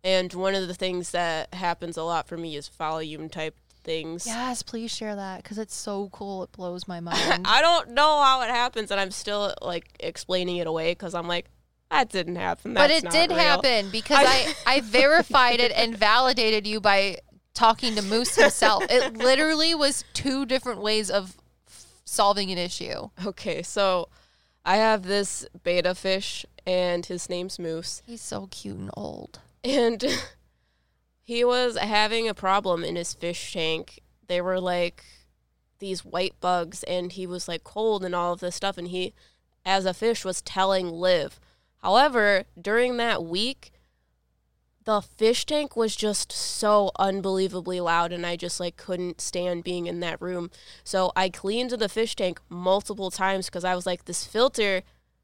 And 0.02 0.32
one 0.32 0.56
of 0.56 0.66
the 0.66 0.74
things 0.74 1.12
that 1.12 1.54
happens 1.54 1.96
a 1.96 2.02
lot 2.02 2.26
for 2.26 2.38
me 2.38 2.56
is 2.56 2.66
volume 2.66 3.28
type 3.28 3.54
things. 3.90 4.26
Yes, 4.26 4.62
please 4.62 4.90
share 4.90 5.16
that 5.16 5.42
because 5.42 5.58
it's 5.58 5.74
so 5.74 6.08
cool. 6.12 6.42
It 6.44 6.52
blows 6.52 6.86
my 6.86 7.00
mind. 7.10 7.44
I 7.44 7.60
don't 7.60 7.90
know 7.90 8.22
how 8.22 8.42
it 8.42 8.50
happens, 8.50 8.90
and 8.90 9.00
I'm 9.00 9.10
still 9.10 9.54
like 9.62 9.86
explaining 10.00 10.56
it 10.58 10.66
away 10.66 10.92
because 10.92 11.14
I'm 11.14 11.26
like, 11.26 11.46
that 11.90 12.08
didn't 12.08 12.36
happen. 12.36 12.74
but 12.74 12.88
That's 12.88 13.04
it 13.04 13.10
did 13.10 13.30
real." 13.30 13.38
happen 13.38 13.90
because 13.90 14.18
I, 14.28 14.54
I 14.66 14.80
verified 14.80 15.60
it 15.60 15.72
and 15.74 15.96
validated 15.96 16.66
you 16.66 16.80
by 16.80 17.18
talking 17.54 17.94
to 17.96 18.02
Moose 18.02 18.36
himself. 18.36 18.84
It 18.88 19.16
literally 19.16 19.74
was 19.74 20.04
two 20.14 20.46
different 20.46 20.80
ways 20.80 21.10
of 21.10 21.36
solving 22.04 22.50
an 22.50 22.58
issue. 22.58 23.08
Okay, 23.26 23.62
so 23.62 24.08
I 24.64 24.76
have 24.76 25.02
this 25.02 25.46
betta 25.64 25.94
fish, 25.94 26.46
and 26.66 27.04
his 27.04 27.28
name's 27.28 27.58
Moose. 27.58 28.02
He's 28.06 28.22
so 28.22 28.46
cute 28.50 28.76
and 28.78 28.90
old. 28.94 29.40
and 29.64 30.04
he 31.30 31.44
was 31.44 31.78
having 31.78 32.28
a 32.28 32.34
problem 32.34 32.82
in 32.82 32.96
his 32.96 33.14
fish 33.14 33.52
tank. 33.52 34.00
They 34.26 34.40
were 34.40 34.58
like 34.58 35.04
these 35.78 36.04
white 36.04 36.34
bugs, 36.40 36.82
and 36.82 37.12
he 37.12 37.24
was 37.24 37.46
like 37.46 37.62
cold 37.62 38.02
and 38.02 38.16
all 38.16 38.32
of 38.32 38.40
this 38.40 38.56
stuff. 38.56 38.76
And 38.76 38.88
he, 38.88 39.14
as 39.64 39.84
a 39.84 39.94
fish, 39.94 40.24
was 40.24 40.42
telling 40.42 40.90
Liv. 40.90 41.38
However, 41.82 42.46
during 42.60 42.96
that 42.96 43.22
week, 43.22 43.70
the 44.82 45.00
fish 45.00 45.46
tank 45.46 45.76
was 45.76 45.94
just 45.94 46.32
so 46.32 46.90
unbelievably 46.98 47.78
loud, 47.78 48.12
and 48.12 48.26
I 48.26 48.34
just 48.34 48.58
like 48.58 48.76
couldn't 48.76 49.20
stand 49.20 49.62
being 49.62 49.86
in 49.86 50.00
that 50.00 50.20
room. 50.20 50.50
So 50.82 51.12
I 51.14 51.28
cleaned 51.28 51.70
the 51.70 51.88
fish 51.88 52.16
tank 52.16 52.40
multiple 52.48 53.12
times 53.12 53.46
because 53.46 53.64
I 53.64 53.76
was 53.76 53.86
like, 53.86 54.06
this 54.06 54.24
filter 54.24 54.82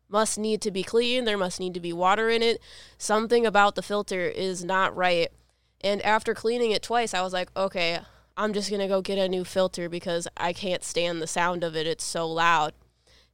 must 0.09 0.39
need 0.39 0.61
to 0.61 0.71
be 0.71 0.85
clean. 0.85 1.25
There 1.25 1.37
must 1.37 1.59
need 1.59 1.75
to 1.75 1.81
be 1.81 1.93
water 1.93 2.29
in 2.29 2.43
it. 2.43 2.61
Something 2.97 3.45
about 3.45 3.75
the 3.75 3.83
filter 3.83 4.29
is 4.29 4.65
not 4.65 4.97
right. 4.97 5.33
And 5.81 6.03
after 6.03 6.35
cleaning 6.35 6.71
it 6.71 6.83
twice, 6.83 7.15
I 7.15 7.23
was 7.23 7.33
like, 7.33 7.51
okay, 7.57 8.01
I'm 8.37 8.53
just 8.53 8.71
going 8.71 8.81
to 8.81 8.89
go 8.89 9.01
get 9.01 9.19
a 9.19 9.29
new 9.29 9.45
filter 9.45 9.89
because 9.89 10.29
I 10.37 10.53
can't 10.53 10.85
stand 10.85 11.21
the 11.21 11.27
sound 11.27 11.65
of 11.65 11.77
it. 11.77 11.87
It's 11.87 12.05
so 12.05 12.29
loud. 12.29 12.75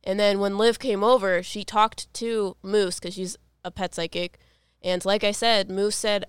And 0.05 0.19
then 0.19 0.41
when 0.41 0.59
Liv 0.59 0.79
came 0.79 1.05
over, 1.05 1.43
she 1.43 1.65
talked 1.65 2.13
to 2.15 2.57
Moose 2.63 2.99
because 2.99 3.15
she's 3.15 3.37
a 3.65 3.71
pet 3.71 3.95
psychic. 3.95 4.39
And 4.83 5.05
like 5.05 5.23
I 5.23 5.33
said, 5.33 5.71
Moose 5.71 5.97
said, 5.97 6.25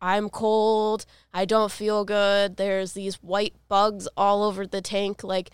I'm 0.00 0.28
cold. 0.28 1.06
I 1.32 1.46
don't 1.46 1.72
feel 1.72 2.04
good. 2.04 2.56
There's 2.56 2.92
these 2.92 3.16
white 3.16 3.54
bugs 3.68 4.06
all 4.16 4.42
over 4.42 4.66
the 4.66 4.82
tank. 4.82 5.24
Like, 5.24 5.50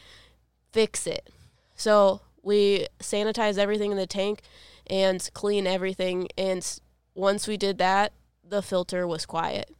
fix 0.72 1.06
it. 1.06 1.30
So 1.76 2.20
we 2.42 2.86
sanitize 2.98 3.58
everything 3.58 3.92
in 3.92 3.96
the 3.96 4.06
tank 4.06 4.42
and 4.88 5.28
clean 5.34 5.66
everything. 5.66 6.28
And 6.36 6.66
once 7.14 7.46
we 7.46 7.56
did 7.56 7.78
that, 7.78 8.12
the 8.44 8.62
filter 8.62 9.06
was 9.06 9.26
quiet. 9.26 9.70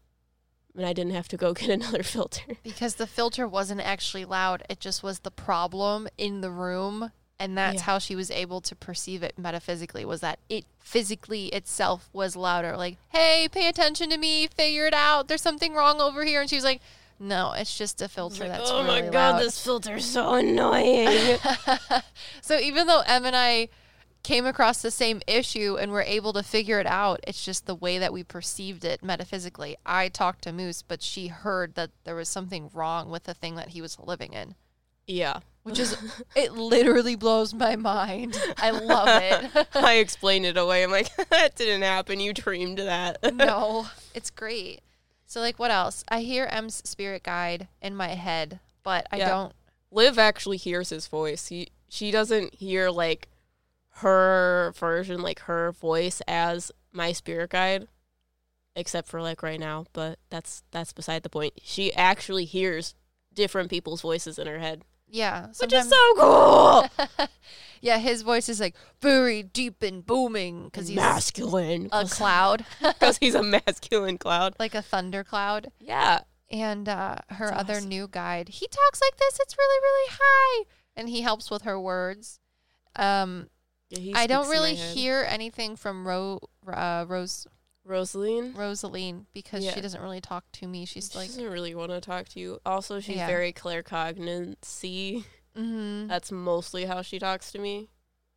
And 0.76 0.86
I 0.86 0.92
didn't 0.92 1.14
have 1.14 1.28
to 1.28 1.36
go 1.36 1.52
get 1.60 1.70
another 1.70 2.02
filter. 2.02 2.42
Because 2.62 2.94
the 2.96 3.06
filter 3.06 3.46
wasn't 3.48 3.80
actually 3.80 4.24
loud, 4.24 4.62
it 4.70 4.80
just 4.80 5.02
was 5.02 5.20
the 5.20 5.30
problem 5.30 6.08
in 6.16 6.40
the 6.40 6.50
room. 6.50 7.12
And 7.38 7.56
that's 7.56 7.76
Yeah. 7.76 7.82
how 7.84 7.98
she 7.98 8.14
was 8.14 8.30
able 8.30 8.60
to 8.60 8.76
perceive 8.76 9.22
it 9.22 9.38
metaphysically 9.38 10.04
was 10.04 10.20
that 10.20 10.38
it 10.50 10.66
physically 10.78 11.46
itself 11.46 12.10
was 12.12 12.36
louder. 12.36 12.76
Like, 12.76 12.98
hey, 13.08 13.48
pay 13.50 13.66
attention 13.66 14.10
to 14.10 14.18
me, 14.18 14.46
figure 14.46 14.86
it 14.86 14.92
out. 14.94 15.26
There's 15.28 15.40
something 15.40 15.72
wrong 15.74 16.00
over 16.02 16.22
here. 16.24 16.42
And 16.42 16.50
she 16.50 16.56
was 16.56 16.64
like, 16.64 16.82
no, 17.18 17.52
it's 17.52 17.76
just 17.76 18.00
a 18.02 18.08
filter 18.08 18.46
that's 18.48 18.70
oh 18.70 18.82
really 18.84 19.02
my 19.02 19.08
god, 19.08 19.34
loud. 19.36 19.42
this 19.42 19.62
filter's 19.62 20.04
so 20.04 20.34
annoying. 20.34 21.38
So 22.42 22.58
even 22.58 22.86
though 22.86 23.02
Em 23.06 23.24
and 23.24 23.36
I 23.36 23.68
came 24.22 24.46
across 24.46 24.82
the 24.82 24.90
same 24.90 25.22
issue 25.26 25.76
and 25.80 25.90
were 25.92 26.02
able 26.02 26.32
to 26.34 26.42
figure 26.42 26.78
it 26.80 26.86
out, 26.86 27.20
it's 27.26 27.44
just 27.44 27.66
the 27.66 27.74
way 27.74 27.98
that 27.98 28.12
we 28.12 28.22
perceived 28.22 28.84
it 28.84 29.02
metaphysically. 29.02 29.76
I 29.86 30.08
talked 30.08 30.42
to 30.42 30.52
Moose, 30.52 30.82
but 30.82 31.02
she 31.02 31.28
heard 31.28 31.74
that 31.74 31.90
there 32.04 32.14
was 32.14 32.28
something 32.28 32.70
wrong 32.74 33.10
with 33.10 33.24
the 33.24 33.34
thing 33.34 33.54
that 33.56 33.70
he 33.70 33.80
was 33.80 33.98
living 33.98 34.32
in, 34.32 34.54
yeah. 35.06 35.40
which 35.62 35.78
is 35.78 35.96
it 36.36 36.52
literally 36.52 37.16
blows 37.16 37.54
my 37.54 37.76
mind. 37.76 38.40
I 38.58 38.70
love 38.70 39.08
it. 39.08 39.68
I 39.74 39.94
explained 39.94 40.46
it 40.46 40.56
away. 40.56 40.84
I'm 40.84 40.90
like, 40.90 41.14
that 41.30 41.56
didn't 41.56 41.82
happen. 41.82 42.20
You 42.20 42.32
dreamed 42.32 42.78
that. 42.78 43.18
no, 43.34 43.86
it's 44.14 44.30
great. 44.30 44.80
So 45.26 45.40
like 45.40 45.58
what 45.58 45.70
else? 45.70 46.04
I 46.08 46.20
hear 46.20 46.46
Em's 46.50 46.82
spirit 46.88 47.22
guide 47.22 47.68
in 47.80 47.94
my 47.96 48.08
head, 48.08 48.60
but 48.82 49.06
I 49.10 49.16
Yeah. 49.18 49.28
don't 49.28 49.52
Liv 49.92 50.18
actually 50.18 50.56
hears 50.56 50.90
his 50.90 51.06
voice. 51.06 51.48
He 51.48 51.68
she 51.88 52.10
doesn't 52.10 52.54
hear 52.54 52.90
like 52.90 53.28
her 54.00 54.72
version, 54.76 55.20
like 55.22 55.40
her 55.40 55.72
voice 55.72 56.20
as 56.28 56.70
my 56.92 57.12
spirit 57.12 57.50
guide, 57.50 57.86
except 58.76 59.08
for 59.08 59.22
like 59.22 59.42
right 59.42 59.60
now. 59.60 59.86
But 59.92 60.18
that's 60.30 60.62
that's 60.70 60.92
beside 60.92 61.22
the 61.22 61.28
point. 61.30 61.54
She 61.62 61.92
actually 61.94 62.44
hears 62.44 62.94
different 63.32 63.70
people's 63.70 64.00
voices 64.02 64.38
in 64.38 64.46
her 64.46 64.58
head, 64.58 64.84
yeah, 65.08 65.46
which 65.60 65.72
is 65.72 65.88
so 65.88 66.14
cool. 66.16 66.86
Yeah, 67.82 67.96
his 67.96 68.20
voice 68.20 68.50
is 68.50 68.60
like 68.60 68.74
very 69.00 69.42
deep 69.42 69.82
and 69.82 70.04
booming 70.04 70.64
because 70.64 70.88
he's 70.88 70.96
masculine, 70.96 71.88
a 71.92 72.04
cloud, 72.04 72.66
because 72.82 73.16
he's 73.16 73.34
a 73.34 73.42
masculine 73.42 74.18
cloud. 74.18 74.54
like 74.58 74.74
a 74.74 74.82
thunder 74.82 75.24
cloud. 75.24 75.72
Yeah, 75.80 76.20
And 76.50 76.90
uh, 76.90 77.16
her 77.30 77.46
That's 77.48 77.58
other 77.58 77.74
awesome. 77.76 77.88
new 77.88 78.06
guide, 78.06 78.50
he 78.50 78.66
talks 78.66 79.00
like 79.00 79.16
this. 79.16 79.38
It's 79.40 79.56
really, 79.56 79.80
really 79.82 80.10
high, 80.20 80.64
and 80.94 81.08
he 81.08 81.22
helps 81.22 81.50
with 81.50 81.62
her 81.62 81.80
words. 81.80 82.38
Um, 82.96 83.48
Yeah, 83.90 84.16
I 84.18 84.26
don't 84.26 84.44
speaks 84.44 84.56
in 84.56 84.62
my 84.62 84.68
really 84.68 84.76
hear 84.76 85.26
anything 85.28 85.76
from 85.76 86.06
Ro- 86.06 86.40
uh, 86.66 87.04
Rose 87.08 87.46
Rosaline. 87.86 88.54
Rosaline 88.54 89.26
because 89.32 89.64
Yeah. 89.64 89.74
she 89.74 89.80
doesn't 89.80 90.00
really 90.00 90.20
talk 90.20 90.44
to 90.52 90.66
me. 90.66 90.84
She's 90.84 91.10
She 91.10 91.18
like, 91.18 91.28
doesn't 91.28 91.50
really 91.50 91.74
want 91.74 91.90
to 91.90 92.00
talk 92.00 92.28
to 92.30 92.40
you. 92.40 92.60
Also, 92.64 93.00
she's 93.00 93.16
Yeah. 93.16 93.26
very 93.26 93.52
claircognancy. 93.52 95.24
mm-hmm. 95.56 96.06
That's 96.06 96.30
mostly 96.30 96.84
how 96.84 97.02
she 97.02 97.18
talks 97.18 97.50
to 97.52 97.58
me 97.58 97.88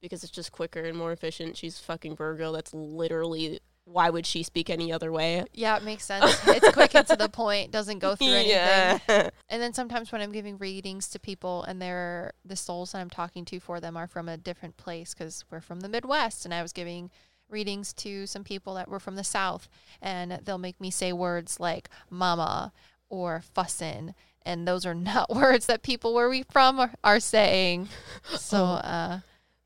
because 0.01 0.23
it's 0.23 0.31
just 0.31 0.51
quicker 0.51 0.81
and 0.81 0.97
more 0.97 1.11
efficient. 1.11 1.57
She's 1.57 1.77
fucking 1.79 2.15
Virgo. 2.15 2.51
That's 2.51 2.73
literally 2.73 3.59
why 3.85 4.09
would 4.09 4.25
she 4.25 4.43
speak 4.43 4.69
any 4.69 4.91
other 4.91 5.11
way? 5.11 5.43
Yeah, 5.53 5.75
it 5.77 5.83
makes 5.83 6.05
sense. 6.05 6.39
It's 6.47 6.71
quick 6.71 6.95
and 6.95 7.05
to 7.07 7.15
the 7.15 7.29
point, 7.29 7.71
doesn't 7.71 7.99
go 7.99 8.15
through 8.15 8.27
anything. 8.29 8.51
Yeah. 8.51 9.29
And 9.49 9.61
then 9.61 9.73
sometimes 9.73 10.11
when 10.11 10.21
I'm 10.21 10.31
giving 10.31 10.57
readings 10.57 11.07
to 11.09 11.19
people 11.19 11.63
and 11.63 11.79
they're 11.79 12.33
the 12.43 12.55
souls 12.55 12.91
that 12.91 12.99
I'm 12.99 13.09
talking 13.09 13.45
to 13.45 13.59
for 13.59 13.79
them 13.79 13.95
are 13.95 14.07
from 14.07 14.27
a 14.27 14.37
different 14.37 14.77
place 14.77 15.13
because 15.13 15.45
we're 15.51 15.61
from 15.61 15.81
the 15.81 15.89
Midwest 15.89 16.43
and 16.43 16.53
I 16.53 16.63
was 16.63 16.73
giving 16.73 17.11
readings 17.49 17.93
to 17.93 18.25
some 18.25 18.43
people 18.43 18.73
that 18.73 18.89
were 18.89 18.99
from 18.99 19.15
the 19.15 19.23
South 19.23 19.69
and 20.01 20.39
they'll 20.43 20.57
make 20.57 20.81
me 20.81 20.89
say 20.89 21.13
words 21.13 21.59
like 21.59 21.87
mama 22.09 22.73
or 23.09 23.43
fussin' 23.55 24.15
and 24.43 24.67
those 24.67 24.85
are 24.85 24.95
not 24.95 25.29
words 25.29 25.67
that 25.67 25.83
people 25.83 26.13
where 26.13 26.29
we 26.29 26.43
from 26.43 26.79
are, 26.79 26.93
are 27.03 27.19
saying. 27.19 27.89
So, 28.37 28.63
uh, 28.63 29.19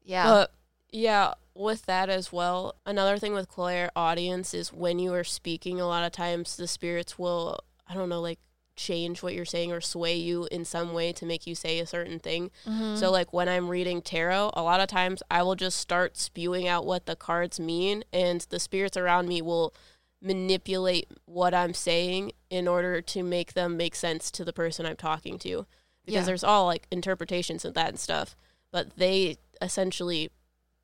yeah. 0.03 0.25
But 0.25 0.51
yeah, 0.91 1.34
with 1.56 1.86
that 1.86 2.10
as 2.10 2.32
well, 2.32 2.75
another 2.86 3.17
thing 3.17 3.34
with 3.34 3.48
clairaudience 3.50 4.53
is 4.53 4.72
when 4.72 5.00
you 5.00 5.13
are 5.13 5.24
speaking, 5.24 5.79
a 5.82 5.88
lot 5.88 6.06
of 6.06 6.12
times 6.12 6.56
the 6.56 6.67
spirits 6.67 7.17
will, 7.17 7.60
I 7.88 7.94
don't 7.94 8.10
know, 8.10 8.22
like 8.22 8.39
change 8.75 9.24
what 9.24 9.34
you're 9.34 9.44
saying 9.44 9.72
or 9.72 9.82
sway 9.82 10.15
you 10.15 10.48
in 10.51 10.63
some 10.63 10.94
way 10.94 11.12
to 11.12 11.25
make 11.25 11.48
you 11.48 11.56
say 11.56 11.79
a 11.79 11.88
certain 11.88 12.20
thing. 12.20 12.51
Mm-hmm. 12.65 12.96
So, 12.96 13.10
like 13.12 13.34
when 13.34 13.50
I'm 13.50 13.70
reading 13.70 14.01
tarot, 14.03 14.51
a 14.53 14.62
lot 14.62 14.79
of 14.79 14.88
times 14.88 15.24
I 15.32 15.41
will 15.41 15.56
just 15.56 15.77
start 15.79 16.15
spewing 16.15 16.67
out 16.67 16.86
what 16.86 17.06
the 17.08 17.15
cards 17.15 17.60
mean, 17.60 18.03
and 18.13 18.41
the 18.50 18.60
spirits 18.60 18.96
around 18.96 19.27
me 19.27 19.41
will 19.41 19.74
manipulate 20.22 21.08
what 21.25 21.53
I'm 21.53 21.74
saying 21.74 22.32
in 22.50 22.67
order 22.67 23.01
to 23.01 23.24
make 23.24 23.53
them 23.53 23.77
make 23.77 23.96
sense 23.96 24.32
to 24.32 24.46
the 24.46 24.53
person 24.53 24.86
I'm 24.86 24.96
talking 24.96 25.38
to. 25.39 25.65
Because 26.06 26.22
Yeah. 26.22 26.25
there's 26.25 26.44
all 26.44 26.65
like 26.65 26.88
interpretations 26.91 27.65
of 27.65 27.74
that 27.74 27.89
and 27.89 28.00
stuff, 28.00 28.36
but 28.72 28.96
they 28.98 29.38
essentially 29.62 30.29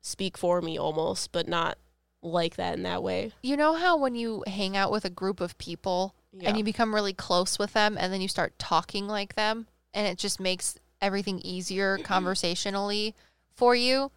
speak 0.04 0.36
for 0.36 0.60
me 0.60 0.78
almost, 0.78 1.32
but 1.32 1.48
not 1.48 1.78
like 2.22 2.56
that 2.56 2.74
in 2.74 2.82
that 2.84 3.02
way. 3.02 3.32
you 3.42 3.56
know 3.56 3.74
how 3.74 3.96
when 3.98 4.14
you 4.14 4.42
hang 4.46 4.76
out 4.76 4.90
with 4.92 5.04
a 5.04 5.10
group 5.10 5.40
of 5.40 5.58
people 5.58 6.14
Yeah. 6.32 6.48
and 6.48 6.58
you 6.58 6.64
become 6.64 6.94
really 6.94 7.12
close 7.12 7.58
with 7.58 7.72
them 7.74 7.96
and 7.98 8.12
then 8.12 8.20
you 8.20 8.28
start 8.28 8.58
talking 8.58 9.06
like 9.06 9.34
them 9.34 9.66
and 9.92 10.06
it 10.06 10.16
just 10.18 10.40
makes 10.40 10.76
everything 11.02 11.38
easier 11.40 11.96
mm-hmm. 11.96 12.04
conversationally 12.04 13.14
for 13.54 13.74
you 13.74 14.10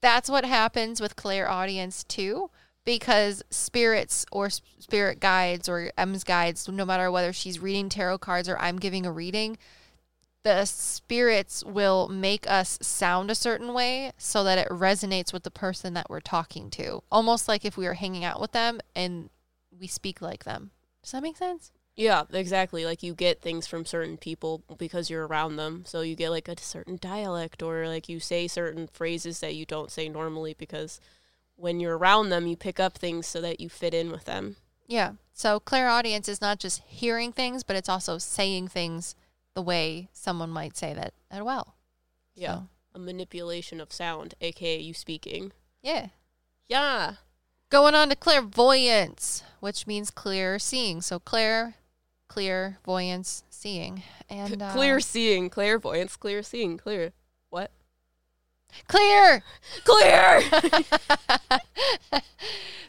that's 0.00 0.28
what 0.28 0.44
happens 0.44 1.00
with 1.00 1.14
clairaudience 1.14 2.02
too 2.04 2.50
because 2.84 3.42
spirits 3.50 4.26
or 4.32 4.50
spirit 4.50 5.20
guides 5.20 5.68
or 5.68 5.92
m's 5.96 6.24
guides 6.24 6.68
no 6.68 6.84
matter 6.84 7.10
whether 7.12 7.32
she's 7.32 7.60
reading 7.60 7.88
tarot 7.88 8.18
cards 8.18 8.48
or 8.48 8.58
i'm 8.58 8.78
giving 8.78 9.06
a 9.06 9.12
reading 9.12 9.56
the 10.46 10.64
spirits 10.64 11.64
will 11.64 12.06
make 12.06 12.48
us 12.48 12.78
sound 12.80 13.32
a 13.32 13.34
certain 13.34 13.74
way 13.74 14.12
so 14.16 14.44
that 14.44 14.58
it 14.58 14.68
resonates 14.68 15.32
with 15.32 15.42
the 15.42 15.50
person 15.50 15.92
that 15.92 16.08
we're 16.08 16.20
talking 16.20 16.70
to 16.70 17.02
almost 17.10 17.48
like 17.48 17.64
if 17.64 17.76
we 17.76 17.84
were 17.84 17.94
hanging 17.94 18.22
out 18.22 18.40
with 18.40 18.52
them 18.52 18.78
and 18.94 19.28
we 19.76 19.88
speak 19.88 20.22
like 20.22 20.44
them 20.44 20.70
does 21.02 21.10
that 21.10 21.22
make 21.22 21.36
sense 21.36 21.72
Yeah, 21.96 22.24
exactly. 22.32 22.84
Like 22.84 23.02
you 23.02 23.14
get 23.14 23.40
things 23.40 23.66
from 23.66 23.86
certain 23.86 24.18
people 24.18 24.62
because 24.76 25.08
you're 25.08 25.26
around 25.26 25.56
them. 25.56 25.84
So 25.86 26.02
you 26.02 26.14
get 26.14 26.30
like 26.30 26.46
a 26.46 26.60
certain 26.60 26.98
dialect 27.00 27.62
or 27.62 27.88
like 27.88 28.08
you 28.08 28.20
say 28.20 28.46
certain 28.48 28.86
phrases 28.86 29.40
that 29.40 29.54
you 29.54 29.64
don't 29.64 29.90
say 29.90 30.08
normally 30.08 30.54
because 30.54 31.00
when 31.56 31.80
you're 31.80 31.96
around 31.96 32.28
them, 32.28 32.46
you 32.46 32.54
pick 32.54 32.78
up 32.78 32.98
things 32.98 33.26
so 33.26 33.40
that 33.40 33.60
you 33.60 33.70
fit 33.70 33.94
in 33.94 34.10
with 34.10 34.26
them. 34.26 34.56
Yeah. 34.86 35.12
So 35.32 35.58
clairaudience 35.58 36.28
is 36.28 36.42
not 36.42 36.60
just 36.60 36.82
hearing 36.86 37.32
things, 37.32 37.64
but 37.64 37.76
it's 37.76 37.88
also 37.88 38.18
saying 38.18 38.68
things 38.68 39.16
the 39.56 39.62
way 39.62 40.08
someone 40.12 40.50
might 40.50 40.76
say 40.76 40.94
that 40.94 41.14
as 41.30 41.42
well. 41.42 41.74
Yeah. 42.36 42.54
So, 42.54 42.68
A 42.94 42.98
manipulation 43.00 43.80
of 43.80 43.90
sound, 43.92 44.34
aka 44.40 44.78
you 44.78 44.94
speaking. 44.94 45.50
yeah. 45.82 46.08
Yeah. 46.68 47.14
Going 47.70 47.94
on 47.96 48.10
to 48.10 48.16
clairvoyance, 48.16 49.42
which 49.60 49.86
means 49.86 50.10
clear 50.12 50.58
seeing. 50.58 51.00
So 51.00 51.18
clair, 51.18 51.74
clear 52.28 52.78
voyance, 52.84 53.42
seeing, 53.50 54.02
and 54.28 54.62
uh, 54.62 54.72
clear 54.72 55.00
seeing, 55.00 55.48
clairvoyance, 55.50 56.16
clear 56.16 56.42
seeing, 56.42 56.76
clear. 56.76 57.12
What? 57.50 57.70
Clear. 58.88 59.42
Clear! 59.84 60.42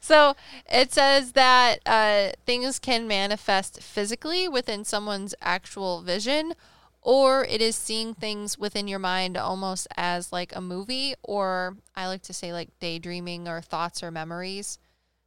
so 0.02 0.36
it 0.70 0.92
says 0.94 1.34
that 1.34 1.80
uh, 1.86 2.30
things 2.46 2.80
can 2.80 3.08
manifest 3.08 3.82
physically 3.82 4.48
within 4.48 4.86
someone's 4.86 5.36
actual 5.42 6.02
vision, 6.02 6.54
or 7.02 7.46
it 7.46 7.62
is 7.62 7.76
seeing 7.76 8.14
things 8.14 8.58
within 8.58 8.88
your 8.88 9.00
mind 9.00 9.38
almost 9.38 9.88
as 9.96 10.32
like 10.32 10.56
a 10.56 10.62
movie, 10.62 11.16
or 11.24 11.78
I 11.96 12.08
like 12.08 12.24
to 12.24 12.34
say 12.34 12.54
like 12.54 12.70
daydreaming 12.80 13.48
or 13.48 13.62
thoughts 13.62 14.04
or 14.04 14.12
memories. 14.12 14.80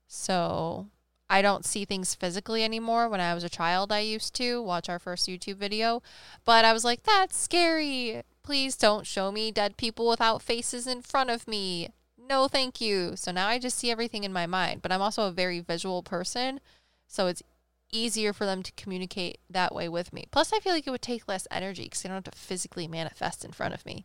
So 0.06 0.88
I 1.30 1.42
don't 1.42 1.64
see 1.64 1.84
things 1.84 2.16
physically 2.16 2.64
anymore. 2.64 3.08
When 3.08 3.20
I 3.20 3.34
was 3.34 3.44
a 3.44 3.48
child, 3.48 3.92
I 3.92 4.00
used 4.00 4.34
to 4.34 4.60
watch 4.60 4.88
our 4.88 4.98
first 4.98 5.28
YouTube 5.28 5.58
video, 5.58 6.02
but 6.44 6.64
I 6.64 6.72
was 6.72 6.84
like, 6.84 7.04
that's 7.04 7.38
scary. 7.38 8.22
Please 8.42 8.76
don't 8.76 9.06
show 9.06 9.30
me 9.30 9.52
dead 9.52 9.76
people 9.76 10.08
without 10.08 10.42
faces 10.42 10.88
in 10.88 11.02
front 11.02 11.30
of 11.30 11.46
me. 11.46 11.90
No, 12.18 12.48
thank 12.48 12.80
you. 12.80 13.12
So 13.14 13.30
now 13.30 13.46
I 13.46 13.60
just 13.60 13.78
see 13.78 13.92
everything 13.92 14.24
in 14.24 14.32
my 14.32 14.46
mind, 14.46 14.82
but 14.82 14.90
I'm 14.90 15.00
also 15.00 15.22
a 15.28 15.32
very 15.32 15.60
visual 15.60 16.02
person. 16.02 16.58
So 17.06 17.28
it's 17.28 17.44
easier 17.92 18.32
for 18.32 18.44
them 18.44 18.64
to 18.64 18.72
communicate 18.72 19.38
that 19.48 19.72
way 19.72 19.88
with 19.88 20.12
me. 20.12 20.26
Plus, 20.32 20.52
I 20.52 20.58
feel 20.58 20.72
like 20.72 20.86
it 20.86 20.90
would 20.90 21.02
take 21.02 21.28
less 21.28 21.46
energy 21.52 21.84
because 21.84 22.02
they 22.02 22.08
don't 22.08 22.24
have 22.24 22.34
to 22.34 22.38
physically 22.38 22.88
manifest 22.88 23.44
in 23.44 23.52
front 23.52 23.74
of 23.74 23.86
me. 23.86 24.04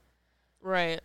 right. 0.61 1.01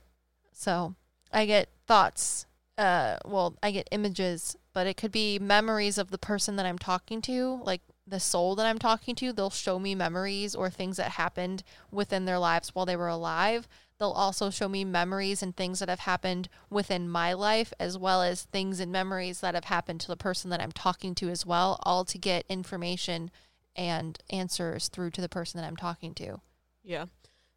So 0.53 0.95
I 1.33 1.47
get 1.47 1.71
thoughts. 1.87 2.45
Uh, 2.77 3.17
well, 3.25 3.57
I 3.63 3.71
get 3.71 3.89
images, 3.91 4.57
but 4.73 4.87
it 4.87 4.97
could 4.97 5.13
be 5.13 5.39
memories 5.39 5.99
of 5.99 6.11
the 6.11 6.19
person 6.19 6.57
that 6.57 6.67
I'm 6.67 6.79
talking 6.79 7.21
to, 7.23 7.61
like 7.65 7.83
the 8.07 8.21
soul 8.21 8.55
that 8.57 8.67
I'm 8.67 8.79
talking 8.79 9.15
to. 9.17 9.33
They'll 9.33 9.51
show 9.51 9.79
me 9.79 9.95
memories 9.95 10.55
or 10.55 10.71
things 10.71 10.97
that 10.97 11.13
happened 11.13 11.63
within 11.91 12.25
their 12.25 12.39
lives 12.39 12.75
while 12.75 12.87
they 12.87 12.97
were 12.97 13.09
alive. 13.09 13.69
They'll 13.99 14.11
also 14.11 14.49
show 14.49 14.69
me 14.69 14.85
memories 14.85 15.43
and 15.43 15.55
things 15.55 15.81
that 15.81 15.89
have 15.89 16.01
happened 16.01 16.49
within 16.71 17.09
my 17.09 17.35
life, 17.35 17.73
as 17.79 17.99
well 17.99 18.23
as 18.23 18.45
things 18.45 18.81
and 18.81 18.91
memories 18.91 19.41
that 19.41 19.55
have 19.55 19.65
happened 19.65 20.01
to 20.01 20.09
the 20.09 20.17
person 20.17 20.51
that 20.51 20.61
I'm 20.61 20.73
talking 20.73 21.15
to 21.17 21.29
as 21.29 21.45
well, 21.45 21.79
all 21.83 22.05
to 22.07 22.17
get 22.17 22.47
information 22.49 23.31
and 23.77 24.19
answers 24.31 24.89
through 24.89 25.11
to 25.11 25.21
the 25.21 25.29
person 25.29 25.61
that 25.61 25.67
I'm 25.67 25.77
talking 25.77 26.15
to. 26.15 26.41
Yeah. 26.83 27.07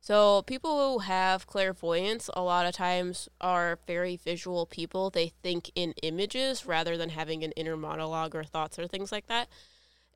So 0.04 0.42
people 0.42 0.92
who 0.92 1.00
have 1.00 1.48
clairvoyance 1.48 2.30
a 2.34 2.42
lot 2.42 2.66
of 2.66 2.74
times 2.74 3.30
are 3.40 3.80
very 3.88 4.18
visual 4.18 4.66
people. 4.66 5.10
They 5.10 5.30
think 5.30 5.72
in 5.76 5.94
images 6.04 6.66
rather 6.66 6.98
than 6.98 7.08
having 7.08 7.42
an 7.42 7.54
inner 7.54 7.78
monologue 7.78 8.36
or 8.36 8.44
thoughts 8.44 8.78
or 8.78 8.86
things 8.86 9.14
like 9.14 9.28
that. 9.28 9.48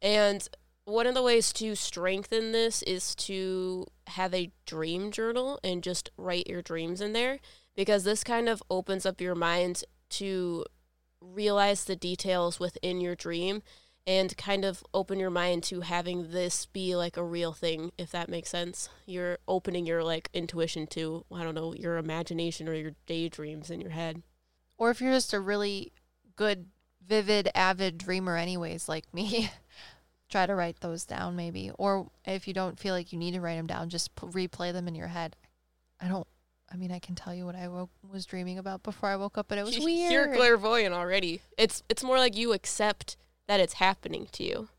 And 0.02 0.46
one 0.84 1.08
of 1.08 1.16
the 1.16 1.24
ways 1.24 1.54
to 1.54 1.74
strengthen 1.74 2.52
this 2.52 2.82
is 2.84 3.16
to 3.16 3.86
have 4.08 4.34
a 4.34 4.52
dream 4.66 5.10
journal 5.10 5.58
and 5.64 5.82
just 5.82 6.10
write 6.18 6.48
your 6.48 6.62
dreams 6.62 7.00
in 7.00 7.14
there 7.14 7.40
because 7.74 8.04
this 8.04 8.26
kind 8.26 8.50
of 8.50 8.62
opens 8.70 9.06
up 9.06 9.22
your 9.22 9.36
mind 9.36 9.86
to 10.10 10.66
realize 11.22 11.86
the 11.86 11.96
details 11.96 12.60
within 12.60 13.00
your 13.00 13.16
dream 13.16 13.64
and 14.08 14.36
kind 14.38 14.66
of 14.66 14.84
open 14.94 15.20
your 15.20 15.30
mind 15.30 15.62
to 15.62 15.82
having 15.82 16.32
this 16.32 16.66
be 16.66 16.96
like 16.96 17.18
a 17.18 17.24
real 17.24 17.54
thing 17.54 17.92
if 17.98 18.10
that 18.10 18.30
makes 18.30 18.50
sense 18.50 18.90
you're 19.06 19.38
opening 19.48 19.86
your 19.86 20.04
like 20.04 20.30
intuition 20.34 20.88
to 20.88 21.24
i 21.32 21.44
don't 21.44 21.54
know 21.54 21.74
your 21.76 21.98
imagination 21.98 22.68
or 22.68 22.74
your 22.74 22.94
daydreams 23.06 23.70
in 23.70 23.80
your 23.80 23.92
head 23.92 24.24
or 24.78 24.92
if 24.92 25.02
you're 25.02 25.14
just 25.14 25.34
a 25.34 25.40
really 25.40 25.92
good, 26.36 26.68
vivid, 27.06 27.50
avid 27.54 27.98
dreamer, 27.98 28.38
anyways, 28.38 28.88
like 28.88 29.12
me, 29.14 29.52
try 30.30 30.46
to 30.46 30.56
write 30.56 30.80
those 30.80 31.06
down 31.06 31.36
maybe. 31.36 31.72
Or 31.78 32.10
if 32.26 32.48
you 32.48 32.54
don't 32.54 32.80
feel 32.80 32.94
like 32.94 33.12
you 33.12 33.20
need 33.20 33.34
to 33.34 33.42
write 33.42 33.56
them 33.56 33.68
down, 33.68 33.90
just 33.90 34.16
p- 34.16 34.28
replay 34.28 34.72
them 34.72 34.88
in 34.88 34.96
your 34.96 35.08
head. 35.08 35.36
I 36.00 36.08
don't. 36.08 36.28
I 36.72 36.76
mean, 36.76 36.92
I 36.92 37.00
can 37.00 37.16
tell 37.16 37.34
you 37.34 37.46
what 37.46 37.56
I 37.56 37.70
woke, 37.70 37.90
was 38.08 38.26
dreaming 38.26 38.60
about 38.60 38.84
before 38.84 39.08
I 39.10 39.16
woke 39.16 39.38
up, 39.38 39.48
but 39.48 39.58
it 39.58 39.66
was 39.66 39.80
weird. 39.84 40.12
you're 40.12 40.36
clairvoyant 40.36 40.94
already 40.94 41.42
it's 41.58 41.82
it's 41.88 42.04
more 42.04 42.18
like 42.18 42.36
you 42.36 42.52
accept 42.54 43.16
that 43.48 43.60
it's 43.60 43.74
happening 43.74 44.28
to 44.34 44.44
you 44.44 44.70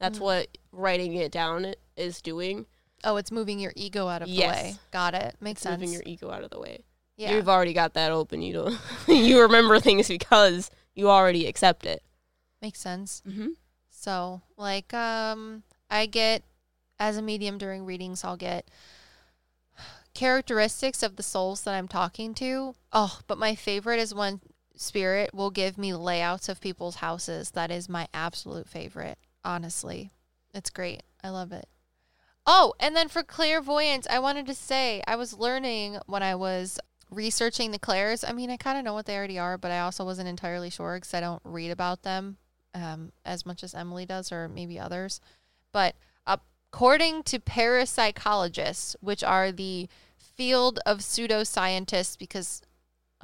that's 0.00 0.18
Mm. 0.18 0.22
what 0.22 0.58
writing 0.72 1.14
it 1.14 1.30
down 1.32 1.74
is 1.96 2.20
doing 2.20 2.66
oh, 3.04 3.16
it's 3.16 3.30
moving 3.30 3.58
your 3.60 3.72
ego 3.76 4.08
out 4.08 4.22
of 4.22 4.28
the 4.28 4.38
way. 4.40 4.76
Got 4.90 5.14
it. 5.14 5.36
Makes 5.38 5.58
it's 5.58 5.62
sense. 5.64 5.78
moving 5.80 5.92
your 5.92 6.02
ego 6.06 6.30
out 6.30 6.42
of 6.42 6.50
the 6.50 6.58
way 6.58 6.84
yeah. 7.16 7.34
you've 7.34 7.48
already 7.48 7.72
got 7.72 7.94
that 7.94 8.10
open 8.10 8.42
you 8.42 8.52
don't 8.54 8.78
you 9.08 9.40
remember 9.42 9.78
things 9.78 10.08
because 10.08 10.70
you 10.94 11.08
already 11.10 11.46
accept 11.46 11.86
it 11.86 12.02
Makes 12.62 12.80
sense. 12.80 13.22
mm-hmm. 13.28 13.48
So, 13.90 14.42
like, 14.56 14.92
um, 14.94 15.62
I 15.90 16.06
get 16.06 16.42
as 16.98 17.16
a 17.16 17.22
medium 17.22 17.58
during 17.58 17.84
readings, 17.84 18.24
I'll 18.24 18.36
get 18.36 18.70
characteristics 20.14 21.02
of 21.02 21.16
the 21.16 21.22
souls 21.22 21.62
that 21.62 21.74
I'm 21.74 21.88
talking 21.88 22.34
to. 22.34 22.74
Oh, 22.92 23.18
but 23.26 23.38
my 23.38 23.54
favorite 23.54 23.98
is 24.00 24.14
when 24.14 24.40
spirit 24.76 25.34
will 25.34 25.50
give 25.50 25.78
me 25.78 25.94
layouts 25.94 26.48
of 26.48 26.60
people's 26.60 26.96
houses. 26.96 27.50
That 27.52 27.70
is 27.70 27.88
my 27.88 28.08
absolute 28.12 28.68
favorite. 28.68 29.18
Honestly, 29.44 30.10
it's 30.52 30.70
great. 30.70 31.02
I 31.22 31.30
love 31.30 31.52
it. 31.52 31.68
Oh, 32.46 32.74
and 32.78 32.94
then 32.94 33.08
for 33.08 33.22
clairvoyance, 33.22 34.06
I 34.10 34.18
wanted 34.18 34.46
to 34.46 34.54
say 34.54 35.02
I 35.06 35.16
was 35.16 35.32
learning 35.32 35.98
when 36.06 36.22
I 36.22 36.34
was 36.34 36.78
researching 37.10 37.70
the 37.70 37.78
clairs, 37.78 38.24
I 38.24 38.32
mean, 38.32 38.50
I 38.50 38.56
kind 38.56 38.78
of 38.78 38.84
know 38.84 38.94
what 38.94 39.06
they 39.06 39.16
already 39.16 39.38
are, 39.38 39.56
but 39.56 39.70
I 39.70 39.80
also 39.80 40.04
wasn't 40.04 40.28
entirely 40.28 40.70
sure 40.70 40.96
because 40.96 41.14
I 41.14 41.20
don't 41.20 41.42
read 41.44 41.70
about 41.70 42.02
them 42.02 42.36
um, 42.74 43.12
as 43.24 43.46
much 43.46 43.62
as 43.62 43.74
Emily 43.74 44.04
does, 44.04 44.32
or 44.32 44.48
maybe 44.48 44.78
others. 44.78 45.20
But 45.72 45.94
according 46.26 47.22
to 47.24 47.38
parapsychologists, 47.38 48.96
which 49.00 49.22
are 49.22 49.52
the 49.52 49.88
field 50.16 50.80
of 50.84 50.98
pseudoscientists, 50.98 52.18
because 52.18 52.62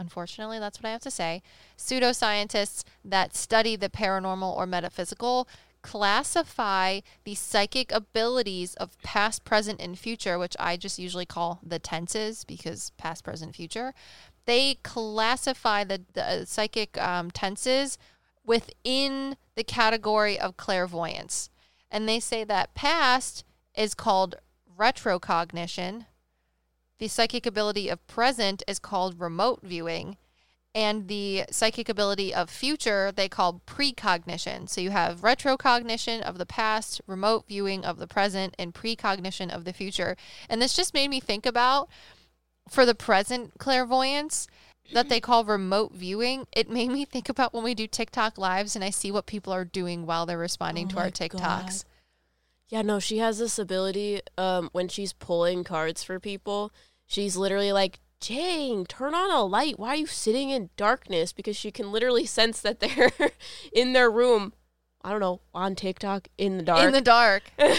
unfortunately 0.01 0.59
that's 0.59 0.79
what 0.79 0.89
I 0.89 0.93
have 0.93 1.03
to 1.03 1.11
say, 1.11 1.43
pseudoscientists 1.77 2.83
that 3.05 3.37
study 3.37 3.77
the 3.77 3.91
paranormal 3.91 4.57
or 4.57 4.67
metaphysical 4.67 5.47
classify 5.83 7.01
the 7.25 7.35
psychic 7.35 7.93
abilities 7.93 8.75
of 8.75 9.01
past, 9.03 9.45
present, 9.45 9.81
and 9.81 9.99
future, 9.99 10.39
which 10.39 10.57
I 10.59 10.77
just 10.77 10.99
usually 10.99 11.27
call 11.27 11.61
the 11.63 11.79
tenses 11.79 12.45
because 12.45 12.91
past, 12.99 13.25
present, 13.25 13.55
future. 13.55 13.95
They 14.47 14.79
classify 14.83 15.85
the, 15.85 16.03
the 16.13 16.45
psychic 16.47 17.01
um, 17.01 17.31
tenses 17.31 17.99
within 18.45 19.37
the 19.55 19.65
category 19.65 20.39
of 20.39 20.57
clairvoyance. 20.57 21.51
And 21.91 22.09
they 22.09 22.21
say 22.21 22.45
that 22.45 22.75
past 22.75 23.45
is 23.75 23.95
called 23.95 24.37
retrocognition, 24.79 26.07
the 27.01 27.09
psychic 27.09 27.47
ability 27.47 27.89
of 27.89 28.07
present 28.07 28.63
is 28.69 28.79
called 28.79 29.19
remote 29.19 29.61
viewing, 29.63 30.17
and 30.75 31.09
the 31.09 31.45
psychic 31.51 31.89
ability 31.89 32.33
of 32.33 32.49
future 32.49 33.11
they 33.11 33.29
call 33.29 33.63
precognition. 33.67 34.69
So 34.69 34.81
you 34.81 34.91
have 34.91 35.23
retrocognition 35.23 36.21
of 36.21 36.39
the 36.39 36.47
past, 36.47 37.01
remote 37.09 37.47
viewing 37.49 37.85
of 37.85 37.99
the 37.99 38.07
present, 38.07 38.55
and 38.59 38.73
precognition 38.73 39.51
of 39.51 39.65
the 39.65 39.73
future. 39.73 40.17
And 40.49 40.63
this 40.63 40.77
just 40.77 40.95
made 40.95 41.09
me 41.09 41.19
think 41.19 41.47
about 41.47 41.89
for 42.69 42.87
the 42.87 42.95
present 42.95 43.59
clairvoyance 43.59 44.47
that 44.93 45.09
they 45.09 45.21
call 45.21 45.45
remote 45.45 45.93
viewing, 45.93 46.47
it 46.53 46.69
made 46.69 46.91
me 46.91 47.05
think 47.05 47.29
about 47.29 47.55
when 47.55 47.63
we 47.63 47.75
do 47.75 47.87
TikTok 47.87 48.39
lives 48.39 48.75
and 48.75 48.85
I 48.85 48.91
see 48.91 49.11
what 49.11 49.27
people 49.27 49.53
are 49.53 49.65
doing 49.65 50.05
while 50.05 50.27
they're 50.27 50.39
responding 50.39 50.87
Oh 50.87 50.91
to 50.91 50.99
our 50.99 51.11
TikToks. 51.11 51.39
God. 51.39 51.85
Yeah, 52.69 52.83
no, 52.83 53.01
she 53.01 53.19
has 53.19 53.39
this 53.39 53.59
ability 53.59 54.21
um, 54.39 54.69
when 54.73 54.89
she's 54.89 55.13
pulling 55.13 55.65
cards 55.65 56.05
for 56.05 56.21
people. 56.21 56.73
She's 57.11 57.37
literally 57.37 57.73
like, 57.73 57.99
Jane, 58.20 58.87
turn 58.87 59.16
on 59.16 59.33
a 59.33 59.42
light. 59.42 59.81
Why 59.81 59.88
are 59.88 59.96
you 59.96 60.07
sitting 60.07 60.51
in 60.51 60.70
darkness? 60.77 61.33
Because 61.33 61.57
she 61.57 61.73
can 61.73 61.90
literally 61.90 62.25
sense 62.25 62.61
that 62.61 62.79
they're 62.79 63.11
in 63.73 63.94
their 63.94 64.09
room. 64.09 64.53
I 65.03 65.11
don't 65.11 65.18
know, 65.18 65.40
on 65.53 65.75
TikTok 65.75 66.29
in 66.38 66.59
the 66.59 66.62
dark. 66.62 66.85
In 66.85 66.92
the 66.92 67.01
dark. 67.01 67.42
well, 67.59 67.73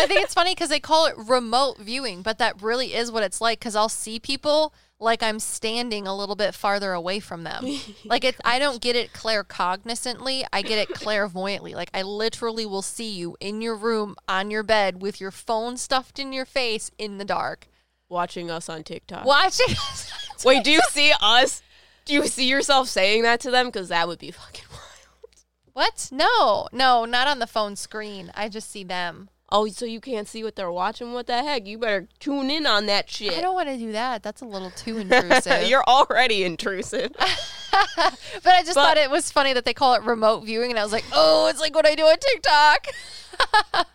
I 0.00 0.06
think 0.06 0.22
it's 0.22 0.34
funny 0.34 0.56
because 0.56 0.70
they 0.70 0.80
call 0.80 1.06
it 1.06 1.14
remote 1.16 1.78
viewing, 1.78 2.22
but 2.22 2.38
that 2.38 2.60
really 2.60 2.94
is 2.94 3.12
what 3.12 3.22
it's 3.22 3.40
like 3.40 3.60
because 3.60 3.76
I'll 3.76 3.88
see 3.88 4.18
people 4.18 4.74
like 4.98 5.22
I'm 5.22 5.38
standing 5.38 6.08
a 6.08 6.16
little 6.16 6.34
bit 6.34 6.52
farther 6.52 6.94
away 6.94 7.20
from 7.20 7.44
them. 7.44 7.64
like 8.04 8.24
it, 8.24 8.34
I 8.44 8.58
don't 8.58 8.80
get 8.80 8.96
it 8.96 9.12
claircognizantly. 9.12 10.44
I 10.52 10.62
get 10.62 10.78
it 10.78 10.94
clairvoyantly. 10.94 11.74
Like 11.76 11.90
I 11.94 12.02
literally 12.02 12.66
will 12.66 12.82
see 12.82 13.10
you 13.10 13.36
in 13.38 13.60
your 13.60 13.76
room 13.76 14.16
on 14.26 14.50
your 14.50 14.64
bed 14.64 15.00
with 15.00 15.20
your 15.20 15.30
phone 15.30 15.76
stuffed 15.76 16.18
in 16.18 16.32
your 16.32 16.46
face 16.46 16.90
in 16.98 17.18
the 17.18 17.24
dark, 17.24 17.68
watching 18.14 18.50
us 18.50 18.70
on 18.70 18.82
TikTok. 18.84 19.26
watching. 19.26 19.74
Wait, 20.44 20.64
do 20.64 20.70
you 20.70 20.80
see 20.90 21.12
us? 21.20 21.60
Do 22.06 22.14
you 22.14 22.26
see 22.26 22.46
yourself 22.48 22.88
saying 22.88 23.22
that 23.24 23.40
to 23.40 23.50
them? 23.50 23.66
Because 23.66 23.88
that 23.90 24.08
would 24.08 24.18
be 24.18 24.30
fucking 24.30 24.64
wild. 24.70 25.44
what? 25.74 26.08
No, 26.12 26.68
no, 26.72 27.04
not 27.04 27.26
on 27.28 27.38
the 27.40 27.46
phone 27.46 27.76
screen. 27.76 28.30
I 28.34 28.48
just 28.48 28.70
see 28.70 28.84
them. 28.84 29.28
Oh, 29.52 29.66
so 29.68 29.84
you 29.84 30.00
can't 30.00 30.26
see 30.26 30.42
what 30.42 30.56
they're 30.56 30.72
watching? 30.72 31.12
What 31.12 31.26
the 31.26 31.42
heck? 31.42 31.66
You 31.66 31.78
better 31.78 32.08
tune 32.18 32.50
in 32.50 32.66
on 32.66 32.86
that 32.86 33.08
shit. 33.10 33.34
I 33.36 33.40
don't 33.40 33.54
want 33.54 33.68
to 33.68 33.76
do 33.76 33.92
that. 33.92 34.22
That's 34.22 34.40
a 34.40 34.46
little 34.46 34.70
too 34.70 34.98
intrusive. 34.98 35.68
You're 35.68 35.84
already 35.84 36.44
intrusive. 36.44 37.12
But 37.96 38.52
I 38.52 38.62
just 38.62 38.74
But- 38.76 38.84
thought 38.84 38.96
it 38.98 39.10
was 39.10 39.32
funny 39.32 39.52
that 39.52 39.64
they 39.64 39.74
call 39.74 39.94
it 39.94 40.02
remote 40.04 40.44
viewing, 40.44 40.70
and 40.70 40.78
I 40.78 40.84
was 40.84 40.92
like, 40.92 41.04
oh, 41.12 41.48
it's 41.48 41.58
like 41.58 41.74
what 41.74 41.84
I 41.84 41.96
do 41.96 42.04
on 42.04 42.16
TikTok. 42.20 42.86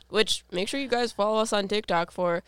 Which 0.10 0.44
make 0.52 0.68
sure 0.68 0.82
you 0.82 0.90
guys 0.90 1.14
follow 1.14 1.40
us 1.40 1.54
on 1.54 1.70
TikTok 1.70 2.12
for 2.12 2.44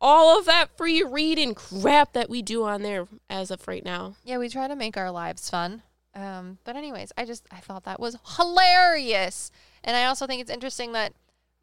all 0.00 0.38
of 0.38 0.46
that 0.46 0.76
free 0.76 1.02
reading 1.02 1.54
crap 1.54 2.12
that 2.14 2.30
we 2.30 2.42
do 2.42 2.64
on 2.64 2.82
there 2.82 3.06
as 3.28 3.50
of 3.50 3.66
right 3.68 3.84
now. 3.84 4.14
Yeah, 4.24 4.38
we 4.38 4.48
try 4.48 4.66
to 4.68 4.76
make 4.76 4.96
our 4.96 5.10
lives 5.10 5.50
fun. 5.50 5.82
Um, 6.14 6.58
but 6.64 6.74
anyways, 6.76 7.12
I 7.16 7.24
just 7.24 7.44
I 7.50 7.58
thought 7.58 7.84
that 7.84 8.00
was 8.00 8.16
hilarious, 8.36 9.50
and 9.84 9.96
I 9.96 10.04
also 10.06 10.26
think 10.26 10.40
it's 10.40 10.50
interesting 10.50 10.92
that 10.92 11.12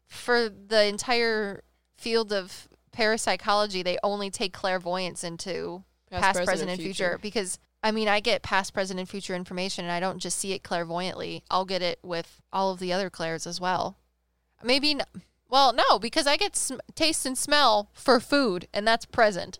for 0.06 0.48
the 0.48 0.86
entire 0.86 1.62
field 1.96 2.32
of 2.32 2.68
parapsychology, 2.92 3.82
they 3.82 3.98
only 4.02 4.30
take 4.30 4.52
clairvoyance 4.52 5.22
into 5.22 5.84
past, 6.10 6.42
present, 6.44 6.70
and 6.70 6.80
future. 6.80 7.18
because 7.20 7.58
I 7.82 7.92
mean, 7.92 8.08
I 8.08 8.20
get 8.20 8.42
past, 8.42 8.72
present, 8.72 8.98
and 8.98 9.08
future 9.08 9.34
information, 9.34 9.84
and 9.84 9.92
I 9.92 10.00
don't 10.00 10.18
just 10.18 10.38
see 10.38 10.52
it 10.52 10.62
clairvoyantly. 10.62 11.44
I'll 11.50 11.64
get 11.66 11.82
it 11.82 11.98
with 12.02 12.40
all 12.52 12.72
of 12.72 12.78
the 12.80 12.92
other 12.92 13.10
clairs 13.10 13.46
as 13.46 13.60
well. 13.60 13.96
Maybe, 14.64 14.92
n- 14.92 15.02
well, 15.48 15.72
no, 15.72 15.98
because 15.98 16.26
I 16.26 16.36
get 16.36 16.56
sm- 16.56 16.78
taste 16.94 17.24
and 17.26 17.36
smell 17.36 17.90
for 17.92 18.20
food, 18.20 18.68
and 18.72 18.86
that's 18.86 19.04
present. 19.06 19.58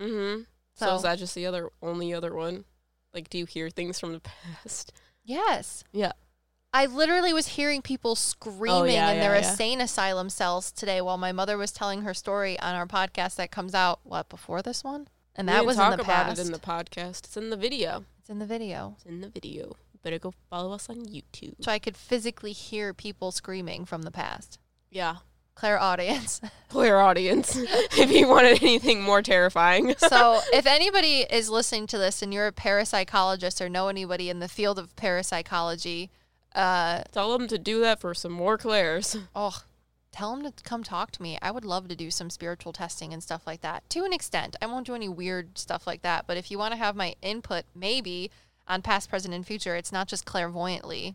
Mm-hmm. 0.00 0.42
So, 0.74 0.86
So- 0.86 0.96
is 0.96 1.02
that 1.02 1.18
just 1.18 1.34
the 1.34 1.46
other 1.46 1.70
only 1.82 2.12
other 2.12 2.34
one? 2.34 2.64
Like, 3.14 3.30
do 3.30 3.38
you 3.38 3.46
hear 3.46 3.70
things 3.70 3.98
from 3.98 4.12
the 4.12 4.20
past? 4.62 4.92
Yes. 5.24 5.84
Yeah. 5.92 6.12
I 6.72 6.84
literally 6.84 7.32
was 7.32 7.46
hearing 7.48 7.80
people 7.80 8.14
screaming 8.16 8.92
yeah, 8.96 9.10
in 9.12 9.20
their 9.20 9.34
yeah, 9.38 9.48
insane 9.50 9.80
asylum 9.80 10.28
cells 10.28 10.70
today 10.70 11.00
while 11.00 11.16
my 11.16 11.32
mother 11.32 11.56
was 11.56 11.72
telling 11.72 12.02
her 12.02 12.12
story 12.12 12.58
on 12.60 12.74
our 12.74 12.86
podcast 12.86 13.36
that 13.36 13.50
comes 13.50 13.74
out 13.74 14.00
what 14.02 14.28
before 14.28 14.60
this 14.60 14.84
one, 14.84 15.08
and 15.34 15.46
We 15.48 15.54
that 15.54 15.64
was 15.64 15.76
talk 15.76 15.92
in 15.92 15.98
the 15.98 16.04
about 16.04 16.26
past. 16.26 16.38
it 16.40 16.46
in 16.46 16.52
the 16.52 16.58
podcast. 16.58 17.24
It's 17.24 17.36
in 17.38 17.48
the 17.48 17.56
video. 17.56 18.04
it's 18.20 18.28
in 18.28 18.40
the 18.40 18.46
video, 18.46 18.92
It's 18.96 19.06
in 19.06 19.22
the 19.22 19.28
video. 19.30 19.68
You 19.94 20.00
better 20.02 20.18
go 20.18 20.34
follow 20.50 20.72
us 20.72 20.90
on 20.90 21.06
YouTube. 21.06 21.54
so 21.64 21.72
I 21.72 21.78
could 21.78 21.96
physically 21.96 22.52
hear 22.52 22.92
people 22.92 23.32
screaming 23.32 23.86
from 23.86 24.02
the 24.02 24.10
past. 24.10 24.58
Yeah. 24.90 25.16
Claire 25.54 25.80
audience. 25.80 26.40
Clear 26.68 26.98
audience. 26.98 27.56
if 27.56 28.10
you 28.10 28.28
wanted 28.28 28.62
anything 28.62 29.02
more 29.02 29.22
terrifying. 29.22 29.94
so 29.98 30.40
if 30.52 30.66
anybody 30.66 31.20
is 31.30 31.48
listening 31.48 31.86
to 31.88 31.98
this 31.98 32.20
and 32.20 32.32
you're 32.32 32.46
a 32.46 32.52
parapsychologist 32.52 33.60
or 33.60 33.68
know 33.68 33.88
anybody 33.88 34.28
in 34.28 34.40
the 34.40 34.48
field 34.48 34.78
of 34.78 34.94
parapsychology, 34.96 36.10
uh, 36.54 37.02
Tell 37.12 37.36
them 37.36 37.48
to 37.48 37.58
do 37.58 37.80
that 37.80 38.00
for 38.00 38.14
some 38.14 38.32
more 38.32 38.56
clairs. 38.58 39.16
oh, 39.34 39.62
tell 40.12 40.34
them 40.34 40.50
to 40.50 40.62
come 40.62 40.82
talk 40.82 41.10
to 41.12 41.22
me. 41.22 41.38
I 41.42 41.50
would 41.50 41.64
love 41.64 41.88
to 41.88 41.96
do 41.96 42.10
some 42.10 42.30
spiritual 42.30 42.72
testing 42.72 43.12
and 43.12 43.22
stuff 43.22 43.46
like 43.46 43.60
that 43.62 43.88
to 43.90 44.04
an 44.04 44.12
extent. 44.12 44.56
I 44.60 44.66
won't 44.66 44.86
do 44.86 44.94
any 44.94 45.08
weird 45.08 45.56
stuff 45.58 45.86
like 45.86 46.02
that, 46.02 46.26
but 46.26 46.36
if 46.36 46.50
you 46.50 46.58
want 46.58 46.72
to 46.72 46.78
have 46.78 46.96
my 46.96 47.14
input, 47.22 47.64
maybe 47.74 48.30
on 48.68 48.82
past, 48.82 49.08
present, 49.10 49.34
and 49.34 49.46
future, 49.46 49.76
it's 49.76 49.92
not 49.92 50.08
just 50.08 50.24
clairvoyantly. 50.24 51.14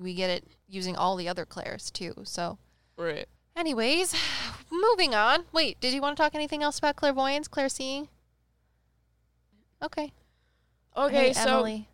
We 0.00 0.14
get 0.14 0.30
it 0.30 0.44
using 0.68 0.96
all 0.96 1.16
the 1.16 1.28
other 1.28 1.44
clairs 1.44 1.90
too. 1.90 2.14
So, 2.24 2.58
Right. 3.00 3.26
anyways, 3.56 4.14
moving 4.70 5.14
on. 5.14 5.44
Wait, 5.52 5.80
did 5.80 5.94
you 5.94 6.00
want 6.02 6.16
to 6.16 6.22
talk 6.22 6.34
anything 6.34 6.62
else 6.62 6.78
about 6.78 6.96
clairvoyance, 6.96 7.48
clairseeing? 7.48 8.08
Okay. 9.82 10.12
Okay, 10.96 11.28
Hey, 11.28 11.32
so 11.32 11.58
Emily, 11.58 11.88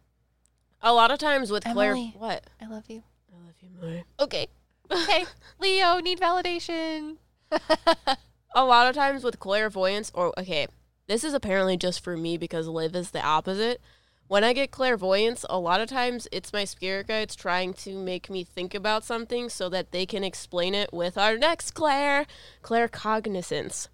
a 0.83 0.93
lot 0.93 1.11
of 1.11 1.19
times 1.19 1.51
with 1.51 1.65
Claire, 1.65 1.93
Emily. 1.93 2.15
what? 2.19 2.45
I 2.61 2.67
love 2.67 2.85
you. 2.89 3.03
I 3.33 3.45
love 3.47 3.55
you 3.61 3.69
more. 3.81 4.03
Okay. 4.21 4.49
Okay. 4.89 5.25
Leo, 5.59 5.99
need 5.99 6.21
validation. 6.21 7.17
A 8.55 8.65
lot 8.65 8.87
of 8.87 8.95
times 8.95 9.25
with 9.25 9.41
clairvoyance, 9.41 10.13
or 10.15 10.33
okay, 10.39 10.69
this 11.09 11.25
is 11.25 11.35
apparently 11.35 11.77
just 11.77 12.05
for 12.05 12.17
me 12.17 12.37
because 12.39 12.69
Liv 12.69 12.95
is 12.95 13.11
the 13.11 13.21
opposite. 13.21 13.81
When 14.29 14.43
I 14.43 14.55
get 14.55 14.73
clairvoyance, 14.73 15.47
a 15.49 15.59
lot 15.59 15.81
of 15.81 15.89
times 15.89 16.27
it's 16.33 16.53
my 16.53 16.65
spirit 16.65 17.07
guides 17.07 17.37
trying 17.37 17.73
to 17.75 17.97
make 17.97 18.29
me 18.29 18.43
think 18.43 18.75
about 18.75 19.05
something 19.05 19.49
so 19.49 19.69
that 19.69 19.93
they 19.93 20.05
can 20.05 20.25
explain 20.25 20.75
it 20.75 20.93
with 20.93 21.17
our 21.17 21.39
next 21.39 21.73
clair, 21.73 22.27
claircognizance. 22.61 23.87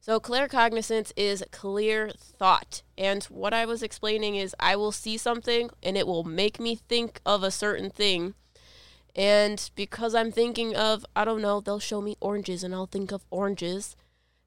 So 0.00 0.18
claircognizance 0.18 1.12
is 1.16 1.44
clear 1.50 2.10
thought. 2.16 2.82
And 2.96 3.24
what 3.24 3.52
I 3.52 3.66
was 3.66 3.82
explaining 3.82 4.36
is 4.36 4.56
I 4.58 4.74
will 4.74 4.92
see 4.92 5.18
something 5.18 5.68
and 5.82 5.98
it 5.98 6.06
will 6.06 6.24
make 6.24 6.58
me 6.58 6.76
think 6.76 7.20
of 7.26 7.42
a 7.42 7.50
certain 7.50 7.90
thing. 7.90 8.32
And 9.14 9.70
because 9.74 10.14
I'm 10.14 10.32
thinking 10.32 10.74
of, 10.74 11.04
I 11.14 11.26
don't 11.26 11.42
know, 11.42 11.60
they'll 11.60 11.78
show 11.78 12.00
me 12.00 12.16
oranges 12.20 12.64
and 12.64 12.74
I'll 12.74 12.86
think 12.86 13.12
of 13.12 13.26
oranges. 13.30 13.96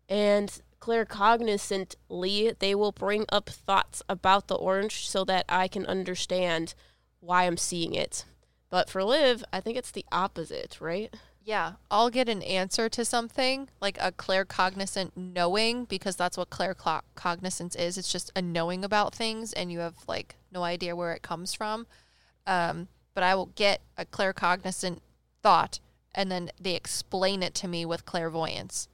And 0.10 0.62
claircognizantly, 0.80 2.58
they 2.60 2.76
will 2.76 2.92
bring 2.92 3.26
up 3.30 3.50
thoughts 3.50 4.02
about 4.08 4.48
the 4.48 4.56
orange 4.56 5.08
so 5.08 5.24
that 5.26 5.46
I 5.50 5.68
can 5.68 5.86
understand 5.86 6.74
why 7.20 7.44
I'm 7.44 7.58
seeing 7.58 7.94
it. 7.94 8.26
But 8.70 8.90
for 8.90 9.04
Liv, 9.04 9.44
I 9.52 9.62
think 9.62 9.78
it's 9.78 9.92
the 9.92 10.06
opposite, 10.12 10.80
right? 10.82 11.14
Yeah, 11.48 11.74
I'll 11.90 12.10
get 12.10 12.28
an 12.28 12.42
answer 12.42 12.90
to 12.90 13.06
something 13.06 13.70
like 13.80 13.98
a 14.02 14.12
claircognizant 14.12 15.12
knowing 15.16 15.86
because 15.86 16.18
that's 16.18 16.38
what 16.38 16.50
claircognizance 16.50 17.80
is. 17.80 17.98
It's 17.98 18.12
just 18.12 18.32
a 18.36 18.42
knowing 18.42 18.84
about 18.84 19.16
things 19.16 19.54
and 19.54 19.72
you 19.72 19.80
have 19.80 19.96
like 20.10 20.36
no 20.52 20.64
idea 20.64 20.94
where 20.94 21.14
it 21.14 21.22
comes 21.22 21.54
from. 21.54 21.88
Um, 22.46 22.90
but 23.14 23.24
I 23.24 23.34
will 23.36 23.46
get 23.56 23.82
a 23.98 24.04
claircognizant 24.04 25.00
thought 25.42 25.80
and 26.14 26.30
then 26.30 26.50
they 26.60 26.76
explain 26.76 27.42
it 27.42 27.56
to 27.56 27.68
me 27.70 27.86
with 27.86 28.06
clairvoyance. 28.06 28.90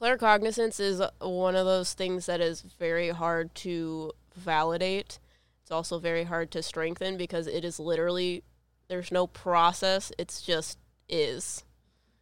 Claircognizance 0.00 0.80
is 0.80 1.02
one 1.20 1.56
of 1.56 1.66
those 1.66 1.94
things 1.94 2.26
that 2.26 2.40
is 2.40 2.62
very 2.62 3.10
hard 3.10 3.54
to 3.56 4.12
validate. 4.34 5.18
It's 5.62 5.70
also 5.70 5.98
very 5.98 6.24
hard 6.24 6.50
to 6.52 6.62
strengthen 6.62 7.16
because 7.16 7.46
it 7.46 7.64
is 7.64 7.78
literally 7.78 8.42
there's 8.88 9.12
no 9.12 9.26
process. 9.26 10.10
It's 10.18 10.42
just 10.42 10.78
is. 11.08 11.64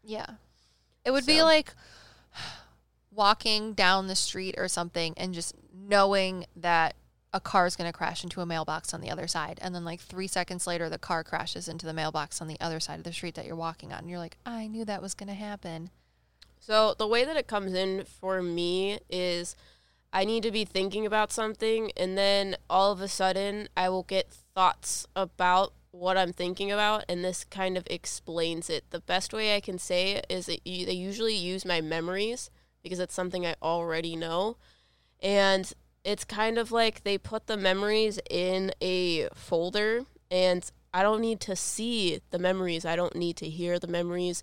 Yeah. 0.02 0.26
It 1.04 1.12
would 1.12 1.26
be 1.26 1.42
like 1.42 1.74
walking 3.10 3.72
down 3.72 4.06
the 4.06 4.14
street 4.14 4.54
or 4.58 4.68
something 4.68 5.14
and 5.16 5.32
just 5.32 5.54
knowing 5.72 6.46
that 6.56 6.94
a 7.32 7.40
car 7.40 7.66
is 7.66 7.76
going 7.76 7.90
to 7.90 7.96
crash 7.96 8.24
into 8.24 8.40
a 8.40 8.46
mailbox 8.46 8.94
on 8.94 9.00
the 9.00 9.10
other 9.10 9.26
side. 9.26 9.58
And 9.60 9.74
then, 9.74 9.84
like, 9.84 10.00
three 10.00 10.26
seconds 10.26 10.66
later, 10.66 10.88
the 10.88 10.98
car 10.98 11.22
crashes 11.22 11.68
into 11.68 11.84
the 11.84 11.92
mailbox 11.92 12.40
on 12.40 12.48
the 12.48 12.58
other 12.58 12.80
side 12.80 12.98
of 12.98 13.04
the 13.04 13.12
street 13.12 13.34
that 13.34 13.44
you're 13.44 13.54
walking 13.54 13.92
on. 13.92 14.00
And 14.00 14.10
you're 14.10 14.18
like, 14.18 14.38
I 14.46 14.66
knew 14.66 14.84
that 14.86 15.02
was 15.02 15.14
going 15.14 15.28
to 15.28 15.34
happen. 15.34 15.90
So 16.68 16.92
the 16.92 17.06
way 17.06 17.24
that 17.24 17.38
it 17.38 17.46
comes 17.46 17.72
in 17.72 18.04
for 18.04 18.42
me 18.42 18.98
is 19.08 19.56
I 20.12 20.26
need 20.26 20.42
to 20.42 20.50
be 20.50 20.66
thinking 20.66 21.06
about 21.06 21.32
something 21.32 21.90
and 21.96 22.18
then 22.18 22.56
all 22.68 22.92
of 22.92 23.00
a 23.00 23.08
sudden 23.08 23.70
I 23.74 23.88
will 23.88 24.02
get 24.02 24.30
thoughts 24.54 25.06
about 25.16 25.72
what 25.92 26.18
I'm 26.18 26.34
thinking 26.34 26.70
about 26.70 27.06
and 27.08 27.24
this 27.24 27.42
kind 27.42 27.78
of 27.78 27.86
explains 27.88 28.68
it. 28.68 28.84
The 28.90 29.00
best 29.00 29.32
way 29.32 29.56
I 29.56 29.60
can 29.60 29.78
say 29.78 30.10
it 30.10 30.26
is 30.28 30.44
that 30.44 30.66
you, 30.66 30.84
they 30.84 30.92
usually 30.92 31.34
use 31.34 31.64
my 31.64 31.80
memories 31.80 32.50
because 32.82 32.98
it's 32.98 33.14
something 33.14 33.46
I 33.46 33.54
already 33.62 34.14
know. 34.14 34.58
And 35.22 35.72
it's 36.04 36.26
kind 36.26 36.58
of 36.58 36.70
like 36.70 37.02
they 37.02 37.16
put 37.16 37.46
the 37.46 37.56
memories 37.56 38.20
in 38.28 38.72
a 38.82 39.28
folder 39.34 40.02
and 40.30 40.70
I 40.92 41.02
don't 41.02 41.22
need 41.22 41.40
to 41.40 41.56
see 41.56 42.20
the 42.30 42.38
memories. 42.38 42.84
I 42.84 42.94
don't 42.94 43.16
need 43.16 43.38
to 43.38 43.48
hear 43.48 43.78
the 43.78 43.86
memories. 43.86 44.42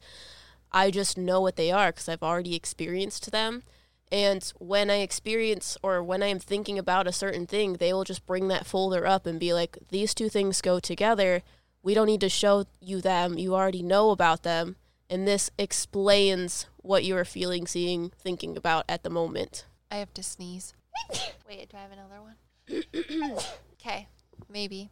I 0.71 0.91
just 0.91 1.17
know 1.17 1.41
what 1.41 1.56
they 1.56 1.71
are 1.71 1.91
because 1.91 2.10
I've 2.10 2.23
already 2.23 2.56
experienced 2.56 3.32
them. 3.32 3.63
And 4.12 4.51
when 4.60 4.89
I 4.89 4.97
experience 4.97 5.78
or 5.82 6.04
when 6.04 6.21
I 6.21 6.28
am 6.28 6.39
thinking 6.39 6.78
about 6.78 7.08
a 7.08 7.12
certain 7.12 7.47
thing, 7.47 7.73
they 7.73 7.91
will 7.91 8.04
just 8.04 8.25
bring 8.25 8.47
that 8.49 8.65
folder 8.65 9.06
up 9.06 9.25
and 9.25 9.39
be 9.39 9.54
like, 9.54 9.78
these 9.89 10.13
two 10.13 10.30
things 10.30 10.62
go 10.62 10.80
together. 10.80 11.41
We 11.82 11.93
don't 11.93 12.08
need 12.08 12.21
to 12.21 12.30
show 12.30 12.65
you 12.80 13.01
them. 13.01 13.38
You 13.38 13.56
already 13.56 13.82
know 13.82 14.12
about 14.12 14.43
them. 14.43 14.75
And 15.10 15.28
this 15.28 15.49
explains 15.58 16.67
what 16.78 17.04
you 17.04 17.15
are 17.17 17.25
feeling, 17.25 17.67
seeing, 17.67 18.12
thinking 18.19 18.58
about 18.58 18.86
at 18.88 19.04
the 19.04 19.10
moment. 19.10 19.65
I 19.91 19.97
have 19.97 20.13
to 20.15 20.23
sneeze. 20.23 20.73
Wait, 21.47 21.69
do 21.69 21.78
I 21.78 21.82
have 21.82 21.91
another 21.91 22.21
one? 22.21 23.39
Okay, 23.86 24.08
maybe. 24.49 24.89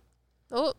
Oh, 0.52 0.74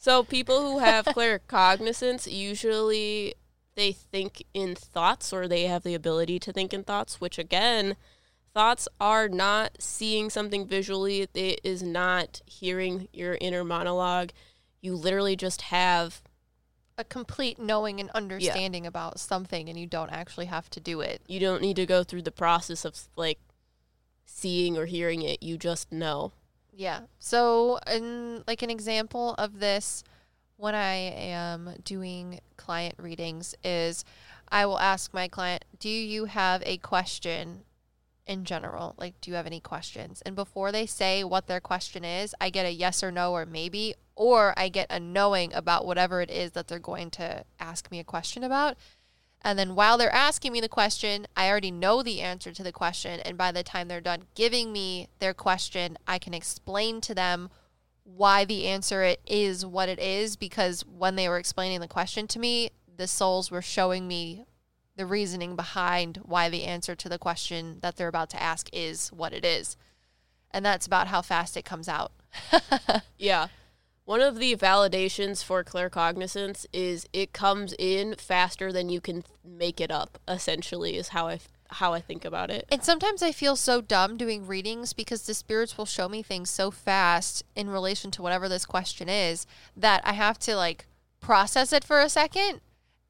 So 0.00 0.22
people 0.22 0.62
who 0.62 0.78
have 0.78 1.04
claircognizance 1.04 2.26
usually 2.32 3.34
they 3.74 3.92
think 3.92 4.42
in 4.54 4.74
thoughts 4.74 5.30
or 5.30 5.46
they 5.46 5.64
have 5.64 5.82
the 5.82 5.94
ability 5.94 6.38
to 6.38 6.54
think 6.54 6.72
in 6.72 6.84
thoughts, 6.84 7.20
which 7.20 7.38
again, 7.38 7.96
thoughts 8.54 8.88
are 8.98 9.28
not 9.28 9.76
seeing 9.78 10.30
something 10.30 10.66
visually. 10.66 11.28
It 11.34 11.60
is 11.62 11.82
not 11.82 12.40
hearing 12.46 13.08
your 13.12 13.36
inner 13.42 13.62
monologue. 13.62 14.30
You 14.80 14.96
literally 14.96 15.36
just 15.36 15.62
have 15.62 16.22
a 16.96 17.04
complete 17.04 17.58
knowing 17.58 18.00
and 18.00 18.08
understanding 18.10 18.86
about 18.86 19.20
something, 19.20 19.68
and 19.68 19.78
you 19.78 19.86
don't 19.86 20.10
actually 20.10 20.46
have 20.46 20.70
to 20.70 20.80
do 20.80 21.02
it. 21.02 21.20
you 21.28 21.40
don't 21.40 21.60
need 21.60 21.76
to 21.76 21.84
go 21.84 22.04
through 22.04 22.22
the 22.22 22.32
process 22.32 22.86
of 22.86 22.98
like 23.16 23.38
seeing 24.24 24.78
or 24.78 24.86
hearing 24.86 25.20
it. 25.20 25.42
You 25.42 25.58
just 25.58 25.92
know. 25.92 26.32
Yeah. 26.72 27.00
So, 27.18 27.78
in 27.90 28.44
like 28.46 28.62
an 28.62 28.70
example 28.70 29.34
of 29.38 29.60
this, 29.60 30.04
when 30.56 30.74
I 30.74 30.94
am 30.94 31.74
doing 31.84 32.40
client 32.56 32.94
readings, 32.98 33.54
is 33.64 34.04
I 34.48 34.66
will 34.66 34.78
ask 34.78 35.12
my 35.12 35.28
client, 35.28 35.64
"Do 35.78 35.88
you 35.88 36.26
have 36.26 36.62
a 36.64 36.78
question 36.78 37.64
in 38.26 38.44
general? 38.44 38.94
Like, 38.98 39.20
do 39.20 39.30
you 39.30 39.36
have 39.36 39.46
any 39.46 39.60
questions?" 39.60 40.22
And 40.24 40.36
before 40.36 40.70
they 40.72 40.86
say 40.86 41.24
what 41.24 41.46
their 41.46 41.60
question 41.60 42.04
is, 42.04 42.34
I 42.40 42.50
get 42.50 42.66
a 42.66 42.70
yes 42.70 43.02
or 43.02 43.10
no 43.10 43.32
or 43.32 43.46
maybe, 43.46 43.94
or 44.14 44.54
I 44.56 44.68
get 44.68 44.86
a 44.90 45.00
knowing 45.00 45.52
about 45.54 45.86
whatever 45.86 46.20
it 46.20 46.30
is 46.30 46.52
that 46.52 46.68
they're 46.68 46.78
going 46.78 47.10
to 47.12 47.44
ask 47.58 47.90
me 47.90 47.98
a 47.98 48.04
question 48.04 48.44
about. 48.44 48.76
And 49.42 49.58
then 49.58 49.74
while 49.74 49.96
they're 49.96 50.14
asking 50.14 50.52
me 50.52 50.60
the 50.60 50.68
question, 50.68 51.26
I 51.36 51.48
already 51.48 51.70
know 51.70 52.02
the 52.02 52.20
answer 52.20 52.52
to 52.52 52.62
the 52.62 52.72
question. 52.72 53.20
And 53.20 53.38
by 53.38 53.52
the 53.52 53.62
time 53.62 53.88
they're 53.88 54.00
done 54.00 54.24
giving 54.34 54.72
me 54.72 55.08
their 55.18 55.32
question, 55.32 55.96
I 56.06 56.18
can 56.18 56.34
explain 56.34 57.00
to 57.02 57.14
them 57.14 57.48
why 58.04 58.44
the 58.44 58.66
answer 58.66 59.02
it 59.02 59.20
is 59.26 59.64
what 59.64 59.88
it 59.88 59.98
is. 59.98 60.36
Because 60.36 60.84
when 60.84 61.16
they 61.16 61.28
were 61.28 61.38
explaining 61.38 61.80
the 61.80 61.88
question 61.88 62.26
to 62.28 62.38
me, 62.38 62.70
the 62.94 63.06
souls 63.06 63.50
were 63.50 63.62
showing 63.62 64.06
me 64.06 64.44
the 64.96 65.06
reasoning 65.06 65.56
behind 65.56 66.18
why 66.18 66.50
the 66.50 66.64
answer 66.64 66.94
to 66.94 67.08
the 67.08 67.18
question 67.18 67.78
that 67.80 67.96
they're 67.96 68.08
about 68.08 68.28
to 68.30 68.42
ask 68.42 68.68
is 68.72 69.08
what 69.08 69.32
it 69.32 69.44
is. 69.44 69.76
And 70.50 70.64
that's 70.66 70.86
about 70.86 71.06
how 71.06 71.22
fast 71.22 71.56
it 71.56 71.64
comes 71.64 71.88
out. 71.88 72.12
Yeah. 73.16 73.48
One 74.04 74.20
of 74.20 74.38
the 74.38 74.56
validations 74.56 75.44
for 75.44 75.62
claircognizance 75.62 76.66
is 76.72 77.06
it 77.12 77.32
comes 77.32 77.74
in 77.78 78.16
faster 78.16 78.72
than 78.72 78.88
you 78.88 79.00
can 79.00 79.24
make 79.44 79.80
it 79.80 79.90
up. 79.90 80.18
Essentially, 80.26 80.96
is 80.96 81.08
how 81.08 81.28
I 81.28 81.40
how 81.72 81.92
I 81.92 82.00
think 82.00 82.24
about 82.24 82.50
it. 82.50 82.66
And 82.70 82.82
sometimes 82.82 83.22
I 83.22 83.32
feel 83.32 83.56
so 83.56 83.80
dumb 83.80 84.16
doing 84.16 84.46
readings 84.46 84.92
because 84.92 85.22
the 85.22 85.34
spirits 85.34 85.78
will 85.78 85.86
show 85.86 86.08
me 86.08 86.22
things 86.22 86.50
so 86.50 86.70
fast 86.70 87.44
in 87.54 87.70
relation 87.70 88.10
to 88.12 88.22
whatever 88.22 88.48
this 88.48 88.66
question 88.66 89.08
is 89.08 89.46
that 89.76 90.02
I 90.04 90.12
have 90.12 90.38
to 90.40 90.56
like 90.56 90.86
process 91.20 91.72
it 91.72 91.84
for 91.84 92.00
a 92.00 92.08
second 92.08 92.60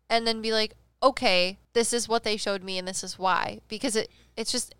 and 0.08 0.26
then 0.26 0.42
be 0.42 0.52
like, 0.52 0.74
okay, 1.02 1.58
this 1.72 1.92
is 1.92 2.08
what 2.08 2.24
they 2.24 2.36
showed 2.36 2.62
me 2.62 2.76
and 2.76 2.86
this 2.86 3.02
is 3.02 3.18
why. 3.18 3.60
Because 3.68 3.96
it 3.96 4.10
it's 4.36 4.52
just 4.52 4.74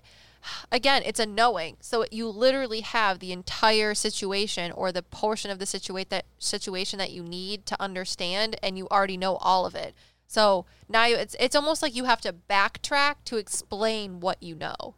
again, 0.73 1.03
it's 1.05 1.21
a 1.21 1.27
knowing. 1.27 1.77
So 1.81 2.05
you 2.11 2.29
literally 2.29 2.81
have 2.81 3.19
the 3.19 3.33
entire 3.33 3.95
situation 3.95 4.73
or 4.73 4.93
the 4.93 5.03
portion 5.03 5.51
of 5.51 5.59
the 5.59 5.65
situa- 5.65 6.09
that 6.09 6.27
situation 6.39 6.99
that 6.99 7.11
you 7.13 7.23
need 7.23 7.67
to 7.67 7.81
understand 7.81 8.57
and 8.63 8.77
you 8.79 8.87
already 8.89 9.17
know 9.17 9.37
all 9.37 9.67
of 9.67 9.75
it. 9.75 9.95
So 10.27 10.65
now 10.89 11.07
you, 11.07 11.17
it's 11.17 11.35
it's 11.41 11.57
almost 11.57 11.83
like 11.83 11.95
you 11.97 12.05
have 12.05 12.21
to 12.23 12.33
backtrack 12.33 13.17
to 13.27 13.37
explain 13.37 14.21
what 14.21 14.43
you 14.43 14.55
know. 14.55 14.95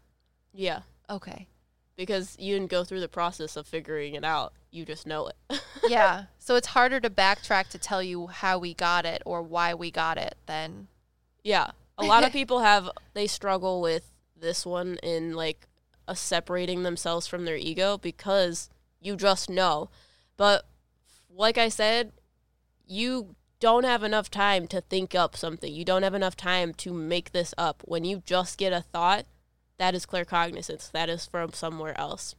Yeah, 0.52 0.80
Okay. 1.08 1.48
because 1.96 2.36
you 2.38 2.54
didn't 2.54 2.70
go 2.70 2.84
through 2.84 3.00
the 3.00 3.08
process 3.08 3.56
of 3.56 3.66
figuring 3.66 4.14
it 4.14 4.24
out. 4.24 4.52
You 4.70 4.84
just 4.84 5.06
know 5.06 5.28
it. 5.28 5.60
Yeah. 5.88 6.24
so 6.38 6.54
it's 6.56 6.68
harder 6.68 7.00
to 7.00 7.10
backtrack 7.10 7.68
to 7.70 7.78
tell 7.78 8.02
you 8.02 8.28
how 8.28 8.58
we 8.58 8.72
got 8.74 9.04
it 9.04 9.20
or 9.26 9.42
why 9.42 9.74
we 9.74 9.90
got 9.90 10.16
it 10.18 10.36
than 10.46 10.86
yeah, 11.42 11.70
a 11.98 12.04
lot 12.04 12.24
of 12.24 12.32
people 12.32 12.60
have 12.60 12.88
they 13.14 13.26
struggle 13.26 13.80
with 13.80 14.11
this 14.42 14.66
one 14.66 14.98
in 15.02 15.34
like 15.34 15.66
a 16.06 16.14
separating 16.14 16.82
themselves 16.82 17.26
from 17.26 17.46
their 17.46 17.56
ego 17.56 17.96
because 17.96 18.68
you 19.00 19.16
just 19.16 19.48
know. 19.48 19.88
But 20.36 20.66
like 21.30 21.56
I 21.56 21.70
said, 21.70 22.12
you 22.86 23.34
don't 23.60 23.84
have 23.84 24.02
enough 24.02 24.30
time 24.30 24.66
to 24.66 24.80
think 24.80 25.14
up 25.14 25.36
something. 25.36 25.72
You 25.72 25.84
don't 25.84 26.02
have 26.02 26.14
enough 26.14 26.36
time 26.36 26.74
to 26.74 26.92
make 26.92 27.32
this 27.32 27.54
up. 27.56 27.82
When 27.86 28.04
you 28.04 28.22
just 28.26 28.58
get 28.58 28.72
a 28.72 28.82
thought, 28.82 29.24
that 29.78 29.94
is 29.94 30.04
claircognizance. 30.04 30.90
That 30.90 31.08
is 31.08 31.26
from 31.26 31.52
somewhere 31.52 31.98
else. 31.98 32.34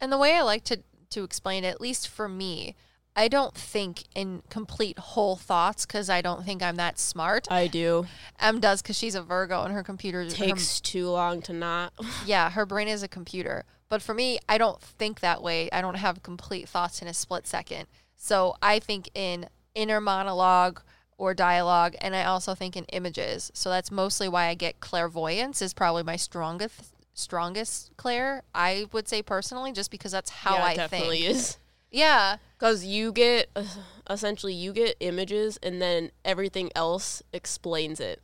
And 0.00 0.12
the 0.12 0.18
way 0.18 0.36
I 0.36 0.42
like 0.42 0.64
to 0.64 0.82
to 1.10 1.24
explain 1.24 1.64
it, 1.64 1.68
at 1.68 1.80
least 1.80 2.06
for 2.06 2.28
me, 2.28 2.76
I 3.18 3.26
don't 3.26 3.52
think 3.52 4.04
in 4.14 4.44
complete 4.48 4.96
whole 4.96 5.34
thoughts 5.34 5.84
because 5.84 6.08
I 6.08 6.20
don't 6.20 6.44
think 6.44 6.62
I'm 6.62 6.76
that 6.76 7.00
smart. 7.00 7.48
I 7.50 7.66
do. 7.66 8.06
Em 8.38 8.60
does 8.60 8.80
because 8.80 8.96
she's 8.96 9.16
a 9.16 9.22
Virgo 9.22 9.64
and 9.64 9.74
her 9.74 9.82
computer 9.82 10.22
her- 10.22 10.30
Takes 10.30 10.78
too 10.78 11.10
long 11.10 11.42
to 11.42 11.52
not. 11.52 11.92
yeah, 12.26 12.48
her 12.50 12.64
brain 12.64 12.86
is 12.86 13.02
a 13.02 13.08
computer. 13.08 13.64
But 13.88 14.02
for 14.02 14.14
me, 14.14 14.38
I 14.48 14.56
don't 14.56 14.80
think 14.80 15.18
that 15.18 15.42
way. 15.42 15.68
I 15.72 15.80
don't 15.80 15.96
have 15.96 16.22
complete 16.22 16.68
thoughts 16.68 17.02
in 17.02 17.08
a 17.08 17.14
split 17.14 17.48
second. 17.48 17.86
So 18.14 18.54
I 18.62 18.78
think 18.78 19.10
in 19.16 19.46
inner 19.74 20.00
monologue 20.00 20.80
or 21.16 21.34
dialogue, 21.34 21.96
and 22.00 22.14
I 22.14 22.22
also 22.22 22.54
think 22.54 22.76
in 22.76 22.84
images. 22.84 23.50
So 23.52 23.68
that's 23.68 23.90
mostly 23.90 24.28
why 24.28 24.46
I 24.46 24.54
get 24.54 24.78
clairvoyance 24.78 25.60
is 25.60 25.74
probably 25.74 26.04
my 26.04 26.14
strongest 26.14 26.94
strongest 27.14 27.90
clair. 27.96 28.44
I 28.54 28.86
would 28.92 29.08
say 29.08 29.22
personally, 29.22 29.72
just 29.72 29.90
because 29.90 30.12
that's 30.12 30.30
how 30.30 30.58
yeah, 30.58 30.64
I 30.84 30.86
think. 30.86 31.14
is. 31.16 31.58
Yeah, 31.90 32.36
Because 32.58 32.84
you 32.84 33.12
get, 33.12 33.48
uh, 33.56 33.64
essentially, 34.10 34.52
you 34.54 34.72
get 34.72 34.96
images 35.00 35.58
and 35.62 35.80
then 35.80 36.10
everything 36.24 36.70
else 36.74 37.22
explains 37.32 38.00
it. 38.00 38.20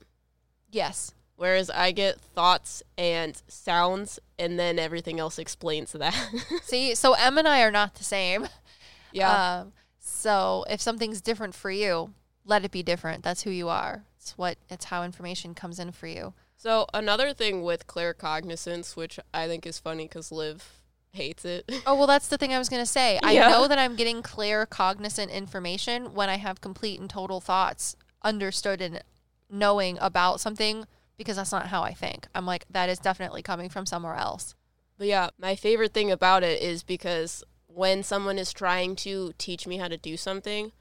yes, 0.70 1.14
Whereas 1.36 1.68
I 1.70 1.90
get 1.90 2.20
thoughts 2.20 2.80
and 2.96 3.40
sounds 3.48 4.20
and 4.38 4.56
then 4.58 4.78
everything 4.78 5.18
else 5.18 5.36
explains 5.38 5.90
that. 6.04 6.14
See, 6.62 6.94
so 6.94 7.14
Em 7.14 7.38
and 7.38 7.48
I 7.48 7.62
are 7.62 7.72
not 7.72 7.96
the 7.96 8.04
same. 8.04 8.46
yeah. 9.12 9.60
Um, 9.62 9.72
so 9.98 10.64
if 10.70 10.80
something's 10.80 11.20
different 11.20 11.54
for 11.56 11.72
you, 11.72 12.12
let 12.44 12.64
it 12.64 12.70
be 12.70 12.84
different. 12.84 13.24
That's 13.24 13.42
who 13.42 13.50
you 13.50 13.68
are. 13.68 14.04
It's 14.18 14.38
what 14.38 14.58
it's 14.70 14.84
how 14.86 15.02
information 15.02 15.54
comes 15.54 15.80
in 15.80 15.90
for 15.90 16.06
you. 16.06 16.34
so 16.56 16.86
another 16.94 17.32
thing 17.34 17.62
with 17.64 17.88
claircognizance, 17.88 18.94
which 18.94 19.18
I 19.34 19.48
think 19.48 19.66
is 19.66 19.78
funny 19.80 20.04
because 20.06 20.30
Liv 20.30 20.80
hates 21.14 21.44
it. 21.44 21.70
Oh 21.86 21.94
well, 21.96 22.06
that's 22.06 22.28
the 22.28 22.38
thing 22.38 22.52
I 22.52 22.58
was 22.58 22.68
gonna 22.68 22.86
say. 22.86 23.18
I 23.22 23.34
know 23.36 23.68
that 23.68 23.78
I'm 23.78 23.96
getting 23.96 24.22
claircognizant 24.22 25.30
information 25.30 26.14
when 26.14 26.28
I 26.28 26.36
have 26.36 26.60
complete 26.60 27.00
and 27.00 27.08
total 27.10 27.40
thoughts 27.40 27.96
understood 28.22 28.80
and 28.80 29.02
knowing 29.50 29.98
about 30.00 30.40
something 30.40 30.86
because 31.16 31.36
that's 31.36 31.52
not 31.52 31.66
how 31.66 31.82
I 31.82 31.92
think. 31.92 32.26
I'm 32.34 32.46
like, 32.46 32.64
that 32.70 32.88
is 32.88 32.98
definitely 32.98 33.42
coming 33.42 33.68
from 33.68 33.86
somewhere 33.86 34.16
else. 34.16 34.54
But 34.98 35.06
yeah, 35.06 35.30
my 35.38 35.54
favorite 35.54 35.92
thing 35.92 36.10
about 36.10 36.42
it 36.42 36.60
is 36.62 36.82
because 36.82 37.44
when 37.66 38.02
someone 38.02 38.38
is 38.38 38.52
trying 38.52 38.96
to 38.96 39.32
teach 39.38 39.66
me 39.66 39.78
how 39.78 39.88
to 39.88 39.96
do 39.96 40.16
something, 40.16 40.72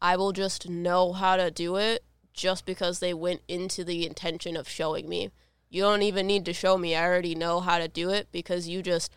I 0.00 0.16
will 0.16 0.32
just 0.32 0.68
know 0.68 1.12
how 1.12 1.36
to 1.36 1.50
do 1.50 1.76
it 1.76 2.04
just 2.32 2.66
because 2.66 2.98
they 2.98 3.14
went 3.14 3.40
into 3.48 3.84
the 3.84 4.06
intention 4.06 4.56
of 4.56 4.68
showing 4.68 5.08
me. 5.08 5.30
You 5.70 5.82
don't 5.82 6.02
even 6.02 6.26
need 6.26 6.44
to 6.44 6.52
show 6.52 6.76
me. 6.76 6.94
I 6.94 7.04
already 7.04 7.34
know 7.34 7.60
how 7.60 7.78
to 7.78 7.88
do 7.88 8.10
it 8.10 8.28
because 8.30 8.68
you 8.68 8.82
just 8.82 9.10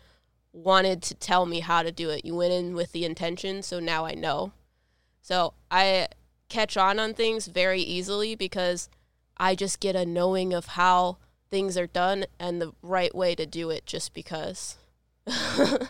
wanted 0.52 1.02
to 1.02 1.14
tell 1.14 1.46
me 1.46 1.60
how 1.60 1.82
to 1.82 1.92
do 1.92 2.10
it. 2.10 2.24
You 2.24 2.34
went 2.34 2.52
in 2.52 2.74
with 2.74 2.92
the 2.92 3.04
intention, 3.04 3.62
so 3.62 3.80
now 3.80 4.04
I 4.04 4.14
know. 4.14 4.52
So 5.22 5.54
I 5.70 6.08
catch 6.48 6.76
on 6.76 6.98
on 6.98 7.14
things 7.14 7.46
very 7.46 7.80
easily 7.80 8.34
because 8.34 8.88
I 9.36 9.54
just 9.54 9.80
get 9.80 9.94
a 9.94 10.06
knowing 10.06 10.52
of 10.52 10.66
how 10.66 11.18
things 11.50 11.76
are 11.76 11.86
done 11.86 12.24
and 12.38 12.60
the 12.60 12.72
right 12.82 13.14
way 13.14 13.34
to 13.34 13.46
do 13.46 13.70
it 13.70 13.86
just 13.86 14.14
because. 14.14 14.76
I 15.26 15.88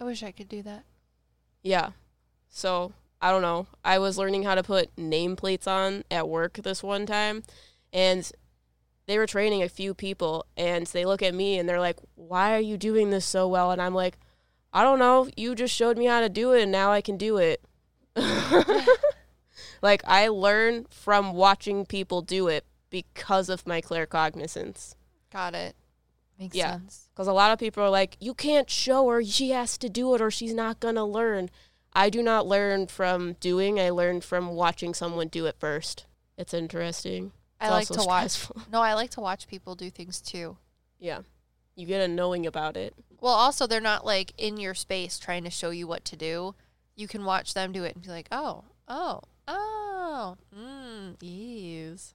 wish 0.00 0.22
I 0.22 0.30
could 0.30 0.48
do 0.48 0.62
that. 0.62 0.84
Yeah. 1.62 1.90
So 2.48 2.92
I 3.20 3.30
don't 3.30 3.42
know. 3.42 3.66
I 3.84 3.98
was 3.98 4.18
learning 4.18 4.44
how 4.44 4.54
to 4.54 4.62
put 4.62 4.94
nameplates 4.96 5.66
on 5.66 6.04
at 6.10 6.28
work 6.28 6.54
this 6.54 6.82
one 6.82 7.06
time, 7.06 7.42
and 7.92 8.30
they 9.06 9.18
were 9.18 9.26
training 9.26 9.62
a 9.62 9.68
few 9.68 9.94
people, 9.94 10.44
and 10.56 10.86
they 10.88 11.04
look 11.04 11.22
at 11.22 11.34
me 11.34 11.58
and 11.58 11.68
they're 11.68 11.80
like, 11.80 11.98
"Why 12.14 12.54
are 12.54 12.60
you 12.60 12.76
doing 12.76 13.10
this 13.10 13.24
so 13.24 13.46
well?" 13.48 13.70
And 13.70 13.80
I'm 13.80 13.94
like, 13.94 14.18
"I 14.72 14.82
don't 14.82 14.98
know. 14.98 15.28
You 15.36 15.54
just 15.54 15.74
showed 15.74 15.96
me 15.98 16.06
how 16.06 16.20
to 16.20 16.28
do 16.28 16.52
it, 16.52 16.62
and 16.62 16.72
now 16.72 16.90
I 16.92 17.00
can 17.00 17.16
do 17.16 17.36
it." 17.38 17.62
like 19.82 20.02
I 20.06 20.28
learn 20.28 20.86
from 20.90 21.32
watching 21.32 21.84
people 21.86 22.22
do 22.22 22.48
it 22.48 22.64
because 22.90 23.48
of 23.48 23.66
my 23.66 23.80
claircognizance. 23.80 24.94
Got 25.32 25.54
it. 25.54 25.76
Makes 26.38 26.56
Yeah. 26.56 26.72
sense. 26.72 27.08
Because 27.12 27.28
a 27.28 27.32
lot 27.32 27.52
of 27.52 27.58
people 27.58 27.82
are 27.82 27.90
like, 27.90 28.16
you 28.20 28.34
can't 28.34 28.68
show 28.70 29.08
her, 29.08 29.24
she 29.24 29.50
has 29.50 29.78
to 29.78 29.88
do 29.88 30.14
it 30.14 30.20
or 30.20 30.30
she's 30.30 30.54
not 30.54 30.80
going 30.80 30.94
to 30.96 31.04
learn. 31.04 31.50
I 31.94 32.10
do 32.10 32.22
not 32.22 32.46
learn 32.46 32.86
from 32.88 33.34
doing, 33.40 33.80
I 33.80 33.90
learn 33.90 34.20
from 34.20 34.50
watching 34.50 34.92
someone 34.92 35.28
do 35.28 35.46
it 35.46 35.56
first. 35.58 36.06
It's 36.36 36.52
interesting. 36.52 37.32
I 37.60 37.70
like 37.70 37.88
to 37.88 38.02
watch. 38.04 38.46
No, 38.70 38.80
I 38.80 38.94
like 38.94 39.10
to 39.10 39.20
watch 39.20 39.46
people 39.48 39.74
do 39.74 39.90
things 39.90 40.20
too. 40.20 40.56
Yeah. 40.98 41.20
You 41.74 41.86
get 41.86 42.00
a 42.00 42.08
knowing 42.08 42.46
about 42.46 42.76
it. 42.76 42.94
Well, 43.20 43.32
also 43.34 43.66
they're 43.66 43.80
not 43.80 44.04
like 44.04 44.32
in 44.38 44.56
your 44.56 44.74
space 44.74 45.18
trying 45.18 45.44
to 45.44 45.50
show 45.50 45.70
you 45.70 45.86
what 45.86 46.04
to 46.06 46.16
do. 46.16 46.54
You 46.94 47.08
can 47.08 47.24
watch 47.24 47.54
them 47.54 47.72
do 47.72 47.84
it 47.84 47.94
and 47.94 48.02
be 48.02 48.10
like, 48.10 48.28
"Oh, 48.32 48.64
oh, 48.88 49.20
oh, 49.46 50.36
mm, 50.56 51.16
yes." 51.20 52.14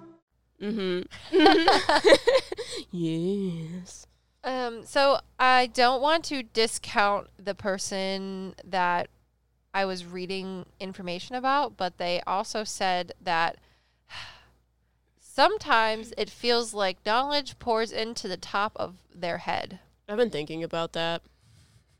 Mm-hmm. 0.61 1.01
yes. 2.91 4.05
Um, 4.43 4.85
so 4.85 5.19
I 5.39 5.67
don't 5.67 6.01
want 6.01 6.23
to 6.25 6.43
discount 6.43 7.27
the 7.37 7.55
person 7.55 8.55
that 8.63 9.09
I 9.73 9.85
was 9.85 10.05
reading 10.05 10.65
information 10.79 11.35
about, 11.35 11.77
but 11.77 11.97
they 11.97 12.21
also 12.27 12.63
said 12.63 13.13
that 13.21 13.57
sometimes 15.19 16.13
it 16.17 16.29
feels 16.29 16.73
like 16.73 17.05
knowledge 17.05 17.57
pours 17.59 17.91
into 17.91 18.27
the 18.27 18.37
top 18.37 18.73
of 18.75 18.95
their 19.13 19.39
head. 19.39 19.79
I've 20.09 20.17
been 20.17 20.29
thinking 20.29 20.63
about 20.63 20.93
that. 20.93 21.21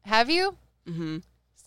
Have 0.03 0.29
you? 0.29 0.57
Mm-hmm. 0.87 1.17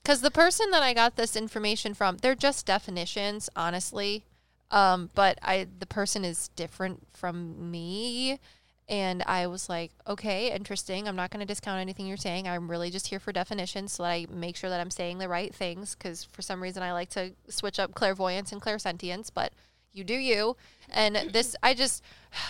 Because 0.02 0.20
the 0.20 0.30
person 0.30 0.70
that 0.70 0.82
I 0.82 0.92
got 0.92 1.16
this 1.16 1.34
information 1.34 1.94
from, 1.94 2.18
they're 2.18 2.34
just 2.34 2.66
definitions, 2.66 3.48
honestly. 3.56 4.24
Um, 4.70 5.10
but 5.14 5.38
I, 5.42 5.66
the 5.78 5.86
person 5.86 6.24
is 6.24 6.48
different 6.56 7.06
from 7.12 7.70
me, 7.70 8.40
and 8.88 9.22
I 9.26 9.46
was 9.46 9.68
like, 9.68 9.92
okay, 10.06 10.52
interesting. 10.52 11.06
I'm 11.06 11.16
not 11.16 11.30
going 11.30 11.40
to 11.40 11.46
discount 11.46 11.80
anything 11.80 12.06
you're 12.06 12.16
saying. 12.16 12.48
I'm 12.48 12.70
really 12.70 12.90
just 12.90 13.08
here 13.08 13.20
for 13.20 13.32
definitions, 13.32 13.92
so 13.92 14.02
that 14.02 14.08
I 14.10 14.26
make 14.30 14.56
sure 14.56 14.70
that 14.70 14.80
I'm 14.80 14.90
saying 14.90 15.18
the 15.18 15.28
right 15.28 15.54
things. 15.54 15.94
Because 15.94 16.24
for 16.24 16.42
some 16.42 16.62
reason, 16.62 16.82
I 16.82 16.92
like 16.92 17.10
to 17.10 17.32
switch 17.48 17.78
up 17.78 17.94
clairvoyance 17.94 18.52
and 18.52 18.60
clairsentience, 18.60 19.30
but 19.32 19.52
you 19.92 20.04
do 20.04 20.14
you. 20.14 20.56
And 20.90 21.16
this, 21.32 21.56
I 21.62 21.74
just. 21.74 22.02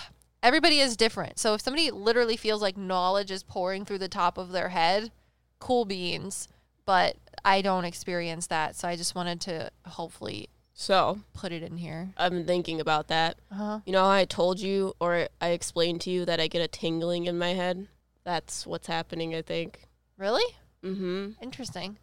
Everybody 0.43 0.81
is 0.81 0.95
different. 0.95 1.39
So 1.39 1.55
if 1.55 1.63
somebody 1.63 1.91
literally 1.91 2.37
feels 2.37 2.61
like 2.61 2.77
knowledge 2.77 3.31
is 3.31 3.43
pouring 3.43 3.87
through 3.87 3.97
the 3.97 4.09
top 4.09 4.37
of 4.37 4.53
their 4.53 4.69
head, 4.69 5.11
cool 5.59 5.87
beans 5.87 6.49
but 6.87 7.17
I 7.45 7.63
don't 7.63 7.85
experience 7.85 8.47
that. 8.49 8.77
So 8.77 8.89
I 8.89 8.97
just 8.97 9.15
wanted 9.15 9.41
to 9.43 9.71
hopefully 9.87 10.49
So 10.77 11.21
put 11.33 11.53
it 11.53 11.63
in 11.63 11.77
here. 11.77 12.11
I've 12.17 12.33
been 12.33 12.47
thinking 12.47 12.81
about 12.81 13.07
that. 13.09 13.37
Uh-huh. 13.51 13.81
You 13.87 13.93
know 13.93 14.07
I 14.09 14.25
told 14.25 14.59
you 14.61 14.95
or 15.01 15.29
I 15.41 15.49
explained 15.51 16.01
to 16.03 16.11
you 16.11 16.25
that 16.25 16.41
I 16.41 16.49
get 16.49 16.63
a 16.63 16.69
tingling 16.69 17.27
in 17.27 17.39
my 17.39 17.51
head? 17.51 17.87
That's 18.25 18.67
what's 18.67 18.89
happening, 18.89 19.35
I 19.35 19.43
think. 19.43 19.85
Really? 20.19 20.45
Mm-hmm. 20.83 21.33
Interesting. 21.41 21.99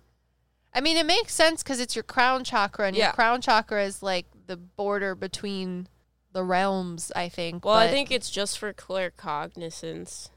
I 0.74 0.80
mean, 0.80 0.96
it 0.96 1.06
makes 1.06 1.34
sense 1.34 1.62
because 1.64 1.82
it's 1.82 1.96
your 1.98 2.04
crown 2.04 2.44
chakra, 2.46 2.88
and 2.88 2.96
Yeah. 2.96 3.08
your 3.08 3.14
crown 3.14 3.42
chakra 3.42 3.84
is 3.84 4.02
like 4.02 4.26
the 4.48 4.56
border 4.56 5.16
between 5.16 5.88
the 6.32 6.44
realms, 6.44 7.12
I 7.14 7.28
think. 7.28 7.66
Well, 7.66 7.76
I 7.76 7.90
think 7.90 8.10
it's 8.10 8.30
just 8.32 8.58
for 8.58 8.72
claircognizance. 8.74 10.30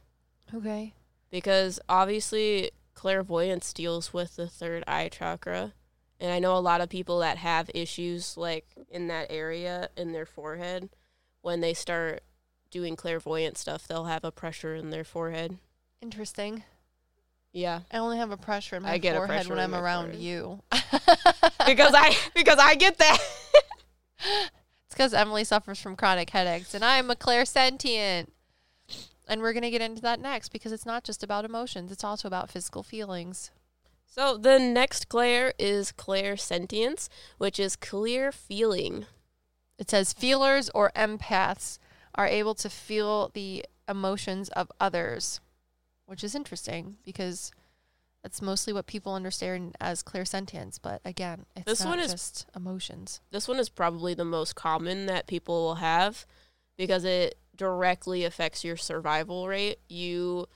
Okay. 0.52 0.94
because 1.30 1.80
obviously 1.88 2.70
clairvoyance 2.94 3.72
deals 3.72 4.12
with 4.12 4.36
the 4.36 4.46
third 4.48 4.84
eye 4.86 5.08
chakra 5.08 5.72
and 6.24 6.32
i 6.32 6.38
know 6.38 6.56
a 6.56 6.58
lot 6.58 6.80
of 6.80 6.88
people 6.88 7.18
that 7.20 7.37
have 7.37 7.70
issues 7.74 8.37
like 8.37 8.66
in 8.90 9.08
that 9.08 9.26
area 9.30 9.88
in 9.96 10.12
their 10.12 10.26
forehead 10.26 10.88
when 11.42 11.60
they 11.60 11.74
start 11.74 12.22
doing 12.70 12.96
clairvoyant 12.96 13.58
stuff 13.58 13.87
they'll 13.87 14.06
have 14.06 14.24
a 14.24 14.32
pressure 14.32 14.74
in 14.74 14.90
their 14.90 15.04
forehead 15.04 15.58
Interesting. 16.02 16.64
yeah 17.52 17.80
I 17.90 17.98
only 17.98 18.18
have 18.18 18.30
a 18.30 18.37
pressure 18.37 18.76
in 18.76 18.82
my 18.82 18.92
I 18.92 18.98
get 18.98 19.14
a 19.16 19.18
forehead 19.18 19.46
when 19.48 19.58
I'm 19.58 19.74
around 19.74 20.06
forehead. 20.06 20.20
you. 20.22 20.60
because 21.66 21.94
i 21.94 22.14
because 22.34 22.58
i 22.58 22.74
get 22.74 22.98
that 22.98 23.18
It's 24.18 24.94
because 24.94 25.14
Emily 25.14 25.44
suffers 25.44 25.80
from 25.80 25.96
chronic 25.96 26.30
headaches, 26.30 26.72
and 26.74 26.84
I'm 26.84 27.10
a 27.10 27.16
clairsentient. 27.16 28.28
And 29.26 29.40
we're 29.40 29.52
going 29.52 29.62
to 29.64 29.70
get 29.70 29.80
into 29.82 30.02
that 30.02 30.20
next 30.20 30.50
because 30.50 30.70
it's 30.72 30.87
not 30.87 31.02
just 31.04 31.22
about 31.22 31.44
emotions, 31.44 31.90
it's 31.90 32.04
also 32.04 32.28
about 32.28 32.50
physical 32.50 32.82
feelings. 32.82 33.50
So 34.14 34.37
the 34.37 34.61
next 34.61 35.09
clair 35.09 35.53
is 35.59 35.90
clairsentience 35.90 37.09
which 37.38 37.59
is 37.59 37.74
clear 37.74 38.31
feeling 38.31 39.07
It 39.77 39.90
says 39.90 40.12
feelers 40.12 40.70
or 40.72 40.92
empaths 40.94 41.79
are 42.14 42.29
able 42.29 42.55
to 42.55 42.70
feel 42.70 43.31
the 43.35 43.64
emotions 43.88 44.48
of 44.50 44.70
others, 44.79 45.40
which 46.07 46.22
is 46.22 46.37
interesting 46.37 46.96
because 47.05 47.50
that's 48.22 48.40
mostly 48.40 48.72
what 48.72 48.87
people 48.87 49.14
understand 49.14 49.77
as 49.81 50.05
clairsentience. 50.05 50.79
But 50.81 51.00
again, 51.05 51.46
it's 51.57 51.64
This 51.66 51.81
not 51.81 51.88
one 51.90 51.98
is- 51.98 52.12
just 52.12 52.46
emotions. 52.55 53.20
this 53.33 53.48
one 53.48 53.59
is 53.59 53.68
probably 53.68 54.14
the 54.14 54.24
most 54.24 54.55
common 54.55 55.07
that 55.07 55.27
people 55.27 55.64
will 55.64 55.74
have 55.77 56.24
because 56.77 57.03
it 57.05 57.37
directly 57.57 58.24
affects 58.24 58.62
your 58.62 58.77
survival 58.77 59.48
rate. 59.48 59.81
You 59.88 60.48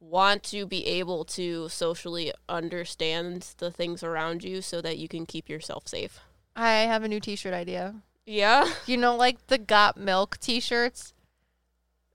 want 0.00 0.42
to 0.42 0.66
be 0.66 0.86
able 0.86 1.24
to 1.26 1.68
socially 1.68 2.32
understand 2.48 3.54
the 3.58 3.70
things 3.70 4.02
around 4.02 4.42
you 4.42 4.62
so 4.62 4.80
that 4.80 4.98
you 4.98 5.06
can 5.08 5.26
keep 5.26 5.48
yourself 5.48 5.86
safe. 5.86 6.20
I 6.56 6.72
have 6.72 7.02
a 7.02 7.08
new 7.08 7.20
T-shirt 7.20 7.54
idea. 7.54 7.96
Yeah. 8.26 8.70
You 8.86 8.96
know, 8.96 9.14
like 9.14 9.46
the 9.46 9.58
Got 9.58 9.96
Milk 9.96 10.38
T-shirts. 10.40 11.12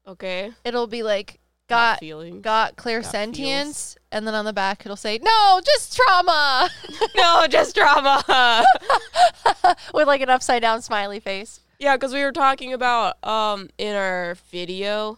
Okay. 0.07 0.51
It'll 0.63 0.87
be 0.87 1.03
like 1.03 1.39
Got 1.67 1.99
got 2.01 2.41
got 2.43 2.75
clairsentience, 2.75 3.97
and 4.11 4.27
then 4.27 4.35
on 4.35 4.45
the 4.45 4.53
back 4.53 4.85
it'll 4.85 4.95
say 4.95 5.17
no, 5.19 5.59
just 5.65 5.95
trauma, 5.95 6.69
no, 7.15 7.47
just 7.49 7.75
trauma. 7.75 8.23
with 9.93 10.05
like 10.05 10.21
an 10.21 10.29
upside 10.29 10.61
down 10.61 10.83
smiley 10.83 11.19
face. 11.19 11.61
yeah, 11.79 11.95
because 11.95 12.13
we 12.13 12.23
were 12.23 12.31
talking 12.31 12.71
about 12.71 13.15
um 13.27 13.69
in 13.79 13.95
our 13.95 14.35
video. 14.51 15.17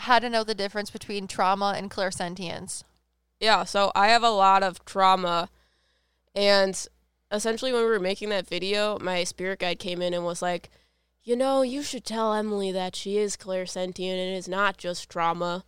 How 0.00 0.18
to 0.18 0.30
know 0.30 0.44
the 0.44 0.54
difference 0.54 0.90
between 0.90 1.26
trauma 1.26 1.74
and 1.76 1.90
clairsentience. 1.90 2.84
Yeah, 3.38 3.64
so 3.64 3.90
I 3.94 4.08
have 4.08 4.22
a 4.22 4.30
lot 4.30 4.62
of 4.62 4.84
trauma 4.84 5.48
and 6.34 6.86
essentially 7.32 7.72
when 7.72 7.82
we 7.82 7.88
were 7.88 8.00
making 8.00 8.28
that 8.30 8.48
video, 8.48 8.98
my 9.00 9.24
spirit 9.24 9.60
guide 9.60 9.78
came 9.78 10.02
in 10.02 10.14
and 10.14 10.24
was 10.24 10.42
like, 10.42 10.70
you 11.22 11.36
know, 11.36 11.62
you 11.62 11.82
should 11.82 12.04
tell 12.04 12.34
Emily 12.34 12.72
that 12.72 12.96
she 12.96 13.18
is 13.18 13.36
clairsentient 13.36 14.18
and 14.18 14.36
it's 14.36 14.48
not 14.48 14.78
just 14.78 15.08
trauma. 15.08 15.64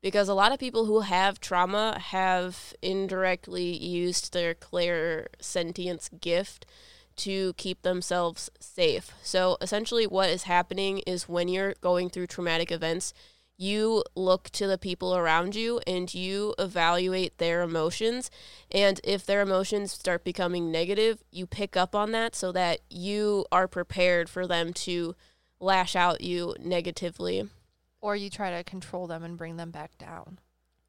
Because 0.00 0.28
a 0.28 0.34
lot 0.34 0.50
of 0.50 0.58
people 0.58 0.86
who 0.86 1.00
have 1.00 1.40
trauma 1.40 1.96
have 1.98 2.74
indirectly 2.82 3.76
used 3.76 4.32
their 4.32 4.52
clairsentience 4.52 6.08
gift 6.20 6.66
to 7.14 7.52
keep 7.54 7.82
themselves 7.82 8.50
safe. 8.58 9.12
So 9.22 9.58
essentially, 9.60 10.06
what 10.06 10.28
is 10.28 10.44
happening 10.44 10.98
is 11.06 11.28
when 11.28 11.46
you're 11.46 11.74
going 11.80 12.10
through 12.10 12.26
traumatic 12.26 12.72
events, 12.72 13.14
you 13.62 14.02
look 14.16 14.50
to 14.50 14.66
the 14.66 14.76
people 14.76 15.14
around 15.14 15.54
you 15.54 15.80
and 15.86 16.12
you 16.12 16.52
evaluate 16.58 17.38
their 17.38 17.62
emotions. 17.62 18.28
And 18.72 19.00
if 19.04 19.24
their 19.24 19.40
emotions 19.40 19.92
start 19.92 20.24
becoming 20.24 20.72
negative, 20.72 21.22
you 21.30 21.46
pick 21.46 21.76
up 21.76 21.94
on 21.94 22.10
that 22.10 22.34
so 22.34 22.50
that 22.52 22.80
you 22.90 23.46
are 23.52 23.68
prepared 23.68 24.28
for 24.28 24.48
them 24.48 24.72
to 24.72 25.14
lash 25.60 25.94
out 25.94 26.20
you 26.22 26.56
negatively. 26.58 27.48
Or 28.00 28.16
you 28.16 28.28
try 28.28 28.50
to 28.50 28.64
control 28.64 29.06
them 29.06 29.22
and 29.22 29.38
bring 29.38 29.56
them 29.56 29.70
back 29.70 29.96
down. 29.96 30.40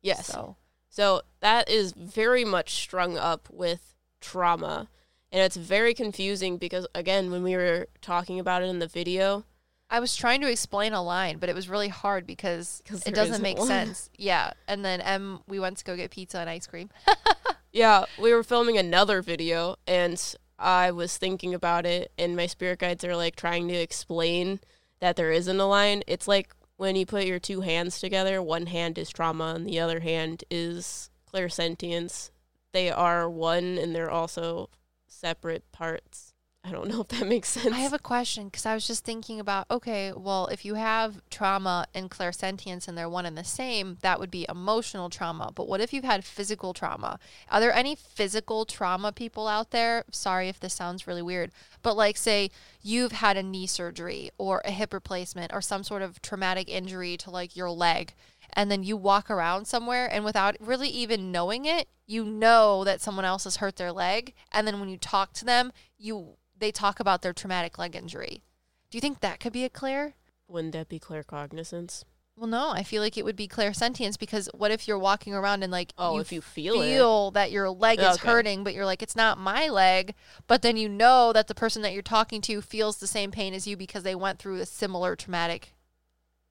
Yes. 0.01 0.25
So 0.25 0.55
So 0.89 1.21
that 1.41 1.69
is 1.69 1.93
very 1.93 2.43
much 2.43 2.73
strung 2.73 3.17
up 3.17 3.47
with 3.51 3.95
trauma. 4.19 4.89
And 5.31 5.41
it's 5.41 5.57
very 5.57 5.93
confusing 5.93 6.57
because, 6.57 6.85
again, 6.93 7.31
when 7.31 7.43
we 7.43 7.55
were 7.55 7.87
talking 8.01 8.39
about 8.39 8.63
it 8.63 8.67
in 8.67 8.79
the 8.79 8.87
video, 8.87 9.45
I 9.93 9.99
was 9.99 10.15
trying 10.15 10.41
to 10.41 10.49
explain 10.49 10.93
a 10.93 11.03
line, 11.03 11.37
but 11.37 11.49
it 11.49 11.55
was 11.55 11.69
really 11.69 11.87
hard 11.87 12.25
because 12.25 12.81
it 13.05 13.13
doesn't 13.13 13.43
make 13.43 13.59
one. 13.59 13.67
sense. 13.67 14.09
Yeah. 14.17 14.53
And 14.67 14.83
then 14.83 15.01
Em, 15.01 15.41
we 15.47 15.59
went 15.59 15.77
to 15.77 15.85
go 15.85 15.95
get 15.95 16.09
pizza 16.09 16.39
and 16.39 16.49
ice 16.49 16.65
cream. 16.65 16.89
yeah, 17.71 18.05
we 18.19 18.33
were 18.33 18.41
filming 18.41 18.75
another 18.75 19.21
video 19.21 19.75
and 19.85 20.19
I 20.57 20.89
was 20.89 21.17
thinking 21.17 21.53
about 21.53 21.85
it, 21.85 22.11
and 22.17 22.35
my 22.35 22.47
spirit 22.47 22.79
guides 22.79 23.03
are 23.03 23.15
like 23.15 23.35
trying 23.35 23.67
to 23.67 23.75
explain 23.75 24.61
that 24.99 25.15
there 25.15 25.31
isn't 25.31 25.59
a 25.59 25.65
line. 25.67 26.01
It's 26.07 26.27
like 26.27 26.55
when 26.77 26.95
you 26.95 27.05
put 27.05 27.25
your 27.25 27.39
two 27.39 27.61
hands 27.61 27.99
together, 27.99 28.41
one 28.41 28.65
hand 28.65 28.97
is 28.97 29.09
trauma 29.09 29.53
and 29.55 29.67
the 29.67 29.79
other 29.79 29.99
hand 29.99 30.43
is 30.49 31.11
clairsentience. 31.31 32.31
They 32.71 32.89
are 32.89 33.29
one 33.29 33.77
and 33.77 33.93
they're 33.93 34.09
also 34.09 34.71
separate 35.05 35.71
parts. 35.71 36.32
I 36.65 36.71
don't 36.71 36.87
know 36.87 37.01
if 37.01 37.09
that 37.09 37.27
makes 37.27 37.49
sense. 37.49 37.73
I 37.73 37.79
have 37.79 37.91
a 37.91 37.99
question 37.99 38.45
because 38.45 38.65
I 38.65 38.73
was 38.73 38.87
just 38.87 39.03
thinking 39.03 39.37
about 39.41 39.69
okay, 39.69 40.13
well, 40.15 40.47
if 40.47 40.63
you 40.63 40.75
have 40.75 41.21
trauma 41.29 41.87
and 41.93 42.09
clairsentience 42.09 42.87
and 42.87 42.97
they're 42.97 43.09
one 43.09 43.25
and 43.25 43.37
the 43.37 43.43
same, 43.43 43.97
that 44.01 44.17
would 44.17 44.31
be 44.31 44.45
emotional 44.47 45.09
trauma. 45.09 45.51
But 45.53 45.67
what 45.67 45.81
if 45.81 45.91
you've 45.91 46.05
had 46.05 46.23
physical 46.23 46.73
trauma? 46.73 47.19
Are 47.51 47.59
there 47.59 47.73
any 47.73 47.95
physical 47.95 48.63
trauma 48.63 49.11
people 49.11 49.49
out 49.49 49.71
there? 49.71 50.05
Sorry 50.11 50.47
if 50.47 50.57
this 50.61 50.73
sounds 50.73 51.05
really 51.05 51.21
weird, 51.21 51.51
but 51.81 51.97
like, 51.97 52.15
say 52.15 52.49
you've 52.81 53.11
had 53.11 53.35
a 53.35 53.43
knee 53.43 53.67
surgery 53.67 54.31
or 54.37 54.61
a 54.63 54.71
hip 54.71 54.93
replacement 54.93 55.51
or 55.53 55.61
some 55.61 55.83
sort 55.83 56.01
of 56.01 56.21
traumatic 56.21 56.69
injury 56.69 57.17
to 57.17 57.29
like 57.29 57.57
your 57.57 57.71
leg. 57.71 58.13
And 58.53 58.71
then 58.71 58.83
you 58.83 58.95
walk 58.95 59.29
around 59.29 59.65
somewhere 59.65 60.07
and 60.09 60.23
without 60.23 60.55
really 60.61 60.87
even 60.87 61.31
knowing 61.31 61.65
it, 61.65 61.89
you 62.05 62.23
know 62.23 62.85
that 62.85 63.01
someone 63.01 63.25
else 63.25 63.43
has 63.43 63.57
hurt 63.57 63.75
their 63.75 63.91
leg. 63.91 64.33
And 64.51 64.65
then 64.65 64.79
when 64.79 64.89
you 64.89 64.97
talk 64.97 65.33
to 65.33 65.45
them, 65.45 65.73
you 65.97 66.35
they 66.63 66.71
talk 66.71 66.99
about 66.99 67.21
their 67.21 67.33
traumatic 67.33 67.77
leg 67.77 67.95
injury. 67.95 68.41
Do 68.89 68.97
you 68.97 69.01
think 69.01 69.19
that 69.19 69.39
could 69.39 69.53
be 69.53 69.65
a 69.65 69.69
clear? 69.69 70.13
Wouldn't 70.47 70.73
that 70.73 70.89
be 70.89 70.99
claircognizance? 70.99 72.03
Well, 72.35 72.47
no, 72.47 72.71
I 72.71 72.81
feel 72.81 73.01
like 73.03 73.17
it 73.17 73.25
would 73.25 73.35
be 73.35 73.47
clairsentience 73.47 74.17
because 74.17 74.49
what 74.55 74.71
if 74.71 74.87
you're 74.87 74.97
walking 74.97 75.35
around 75.35 75.61
and 75.61 75.71
like 75.71 75.93
Oh, 75.97 76.15
you 76.15 76.21
if 76.21 76.31
you 76.31 76.41
feel, 76.41 76.81
feel 76.81 77.31
that 77.31 77.51
your 77.51 77.69
leg 77.69 77.99
is 77.99 78.17
Okay. 78.17 78.27
hurting, 78.27 78.63
but 78.63 78.73
you're 78.73 78.85
like, 78.85 79.03
it's 79.03 79.15
not 79.15 79.37
my 79.37 79.67
leg. 79.67 80.15
But 80.47 80.63
then 80.63 80.75
you 80.75 80.89
know 80.89 81.31
that 81.33 81.47
the 81.47 81.53
person 81.53 81.83
that 81.83 81.93
you're 81.93 82.01
talking 82.01 82.41
to 82.41 82.61
feels 82.61 82.97
the 82.97 83.07
same 83.07 83.29
pain 83.29 83.53
as 83.53 83.67
you 83.67 83.77
because 83.77 84.01
they 84.03 84.15
went 84.15 84.39
through 84.39 84.59
a 84.59 84.65
similar 84.65 85.15
traumatic 85.15 85.75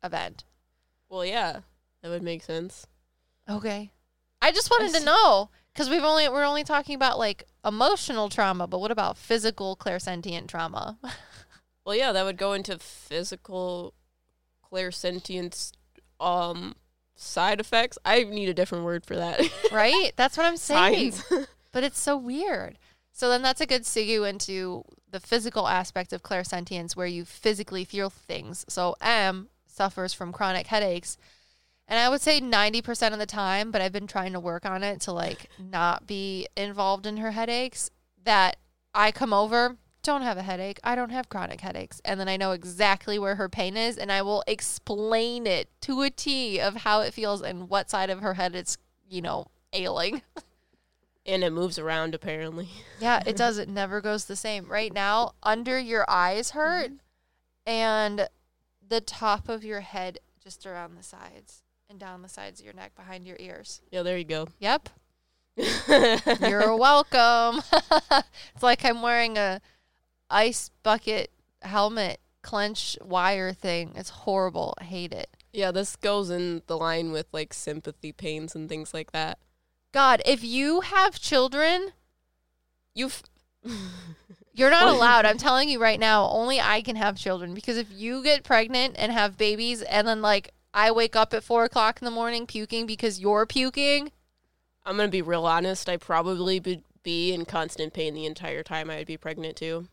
event. 0.05 0.45
Well, 1.09 1.25
yeah, 1.25 1.61
that 2.03 2.09
would 2.11 2.23
make 2.23 2.43
sense. 2.45 2.87
Okay. 3.49 3.91
I 4.41 4.53
just 4.53 4.71
wanted 4.71 4.95
I 4.95 5.01
to 5.01 5.05
know 5.05 5.51
because 5.73 5.89
we've 5.89 6.05
only 6.05 6.29
we're 6.29 6.45
only 6.45 6.65
talking 6.65 6.95
about 6.95 7.19
like 7.19 7.45
emotional 7.65 8.29
trauma, 8.29 8.67
but 8.67 8.81
what 8.81 8.91
about 8.91 9.17
physical 9.17 9.77
clairsentient 9.77 10.49
trauma? 10.49 10.99
Well, 11.85 11.97
yeah, 11.97 12.13
that 12.13 12.25
would 12.25 12.37
go 12.37 12.53
into 12.53 12.79
physical 12.79 13.95
clairsentience 14.73 15.73
um 16.21 16.77
side 17.17 17.61
effects. 17.61 17.99
I 18.05 18.23
need 18.23 18.49
a 18.49 18.55
different 18.55 18.85
word 18.85 19.05
for 19.05 19.17
that. 19.17 19.41
right? 19.73 20.13
That's 20.17 20.37
what 20.37 20.47
I'm 20.47 20.57
saying. 20.57 21.15
But 21.73 21.85
it's 21.85 21.99
so 21.99 22.19
weird. 22.19 22.79
So 23.13 23.31
then 23.31 23.41
that's 23.41 23.63
a 23.63 23.67
good 23.67 23.85
segue 23.85 24.29
into 24.29 24.85
the 25.11 25.21
physical 25.21 25.67
aspect 25.67 26.13
of 26.13 26.23
clairsentience 26.23 26.95
where 26.95 27.07
you 27.07 27.25
physically 27.25 27.85
feel 27.85 28.11
things. 28.11 28.67
So 28.69 28.95
Em 29.01 29.49
suffers 29.67 30.13
from 30.13 30.33
chronic 30.33 30.67
headaches. 30.67 31.17
And 31.89 31.99
I 31.99 32.09
would 32.09 32.21
say 32.21 32.41
90% 32.41 33.13
of 33.13 33.19
the 33.19 33.27
time, 33.27 33.71
but 33.71 33.83
I've 33.83 33.93
been 33.93 34.07
trying 34.07 34.33
to 34.33 34.41
work 34.41 34.65
on 34.65 34.83
it 34.83 35.01
to 35.03 35.13
like 35.13 35.51
not 35.59 36.07
be 36.07 36.47
involved 36.57 37.07
in 37.07 37.19
her 37.19 37.33
headaches, 37.33 37.91
that 38.25 38.57
I 38.95 39.13
come 39.13 39.33
over, 39.33 39.77
don't 40.03 40.23
have 40.23 40.37
a 40.37 40.43
headache. 40.43 40.81
I 40.83 40.95
don't 40.95 41.11
have 41.11 41.29
chronic 41.29 41.61
headaches. 41.61 42.01
And 42.05 42.19
then 42.19 42.29
I 42.29 42.37
know 42.37 42.53
exactly 42.53 43.19
where 43.19 43.37
her 43.37 43.49
pain 43.49 43.77
is 43.77 43.97
and 43.97 44.11
I 44.11 44.23
will 44.23 44.43
explain 44.47 45.47
it 45.47 45.69
to 45.83 46.03
a 46.03 46.11
T 46.11 46.61
of 46.61 46.77
how 46.77 47.01
it 47.01 47.15
feels 47.15 47.43
and 47.43 47.69
what 47.69 47.91
side 47.91 48.11
of 48.11 48.21
her 48.21 48.35
head 48.35 48.55
it's, 48.55 48.77
you 49.09 49.23
know, 49.23 49.47
ailing. 49.73 50.23
and 51.27 51.45
it 51.45 51.53
moves 51.53 51.79
around 51.79 52.15
apparently. 52.15 52.69
Yeah, 53.01 53.23
it 53.27 53.37
does. 53.37 53.59
It 53.63 53.69
never 53.69 54.01
goes 54.01 54.25
the 54.25 54.37
same. 54.37 54.67
Right 54.67 54.93
now, 54.93 55.33
under 55.43 55.79
your 55.79 56.05
eyes 56.09 56.51
hurt 56.51 56.91
mm-hmm. 56.91 56.97
and 57.67 58.29
the 58.87 59.01
top 59.01 59.49
of 59.49 59.65
your 59.65 59.81
head 59.81 60.19
just 60.43 60.67
around 60.67 60.97
the 60.97 61.03
sides 61.03 61.63
and 61.93 62.01
down 62.01 62.23
the 62.23 62.29
sides 62.29 62.59
of 62.59 62.65
your 62.65 62.75
neck 62.75 62.95
behind 62.97 63.27
your 63.27 63.37
ears. 63.39 63.83
Yeah, 63.93 64.03
there 64.03 64.19
you 64.19 64.25
go. 64.25 64.49
Yep. 64.59 64.89
You're 66.41 66.77
welcome. 66.77 67.63
it's 68.55 68.63
like 68.63 68.85
I'm 68.85 69.03
wearing 69.03 69.37
a 69.37 69.61
ice 70.31 70.71
bucket 70.83 71.31
helmet 71.61 72.19
clench 72.41 72.99
wire 73.03 73.53
thing. 73.53 73.93
It's 73.95 74.09
horrible. 74.11 74.75
I 74.79 74.85
hate 74.85 75.13
it. 75.13 75.29
yeah, 75.53 75.71
this 75.71 75.95
goes 75.95 76.31
in 76.31 76.63
the 76.67 76.79
line 76.79 77.13
with 77.13 77.27
like 77.31 77.53
sympathy 77.53 78.11
pains 78.11 78.55
and 78.57 78.69
things 78.69 78.95
like 78.95 79.13
that. 79.13 79.39
God, 79.93 80.23
if 80.25 80.43
you 80.43 80.81
have 80.81 81.21
children, 81.21 81.93
You've 82.95 83.23
You're 84.55 84.71
not 84.71 84.89
allowed. 84.89 85.25
I'm 85.25 85.39
telling 85.39 85.71
you 85.71 85.81
right 85.81 85.99
now, 85.99 86.29
only 86.31 86.61
I 86.61 86.83
can 86.83 86.97
have 86.97 87.17
children 87.17 87.55
because 87.55 87.79
if 87.79 87.87
you 87.91 88.23
get 88.23 88.45
pregnant 88.45 88.97
and 88.99 89.11
have 89.11 89.39
babies 89.39 89.81
and 89.81 90.07
then 90.07 90.21
like 90.21 90.53
I 90.75 90.91
wake 90.91 91.17
up 91.17 91.35
at 91.35 91.45
four 91.45 91.65
o'clock 91.65 92.01
in 92.01 92.05
the 92.05 92.11
morning 92.11 92.47
puking 92.47 92.87
because 92.87 93.21
you're 93.21 93.47
puking, 93.47 94.13
I'm 94.85 94.97
gonna 94.97 95.09
be 95.09 95.23
real 95.23 95.47
honest. 95.47 95.89
I 95.89 95.97
probably 95.97 96.61
would 96.61 96.83
be 97.03 97.33
in 97.33 97.45
constant 97.45 97.93
pain 97.93 98.15
the 98.15 98.27
entire 98.27 98.63
time 98.63 98.91
I'd 98.91 99.07
be 99.07 99.17
pregnant 99.17 99.57
too, 99.57 99.87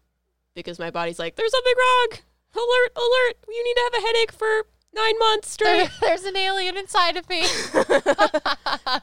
because 0.56 0.80
my 0.80 0.90
body's 0.90 1.20
like, 1.20 1.36
"There's 1.36 1.52
something 1.52 1.74
wrong. 1.78 2.08
Alert! 2.56 2.92
Alert! 2.96 3.38
You 3.48 3.64
need 3.64 3.76
to 3.76 3.90
have 3.92 4.04
a 4.04 4.08
headache 4.08 4.32
for 4.32 4.66
nine 4.94 5.20
months 5.20 5.56
there, 5.58 5.86
straight." 5.86 6.00
there's 6.02 6.24
an 6.24 6.36
alien 6.36 6.78
inside 6.78 7.18
of 7.18 7.30
me. 7.30 7.44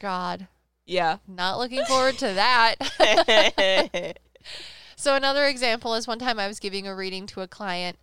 God, 0.00 0.48
yeah. 0.86 1.18
not 1.28 1.58
looking 1.58 1.84
forward 1.84 2.18
to 2.18 2.34
that. 2.34 4.16
So 5.00 5.14
another 5.14 5.46
example 5.46 5.94
is 5.94 6.06
one 6.06 6.18
time 6.18 6.38
I 6.38 6.46
was 6.46 6.60
giving 6.60 6.86
a 6.86 6.94
reading 6.94 7.26
to 7.28 7.40
a 7.40 7.48
client 7.48 7.98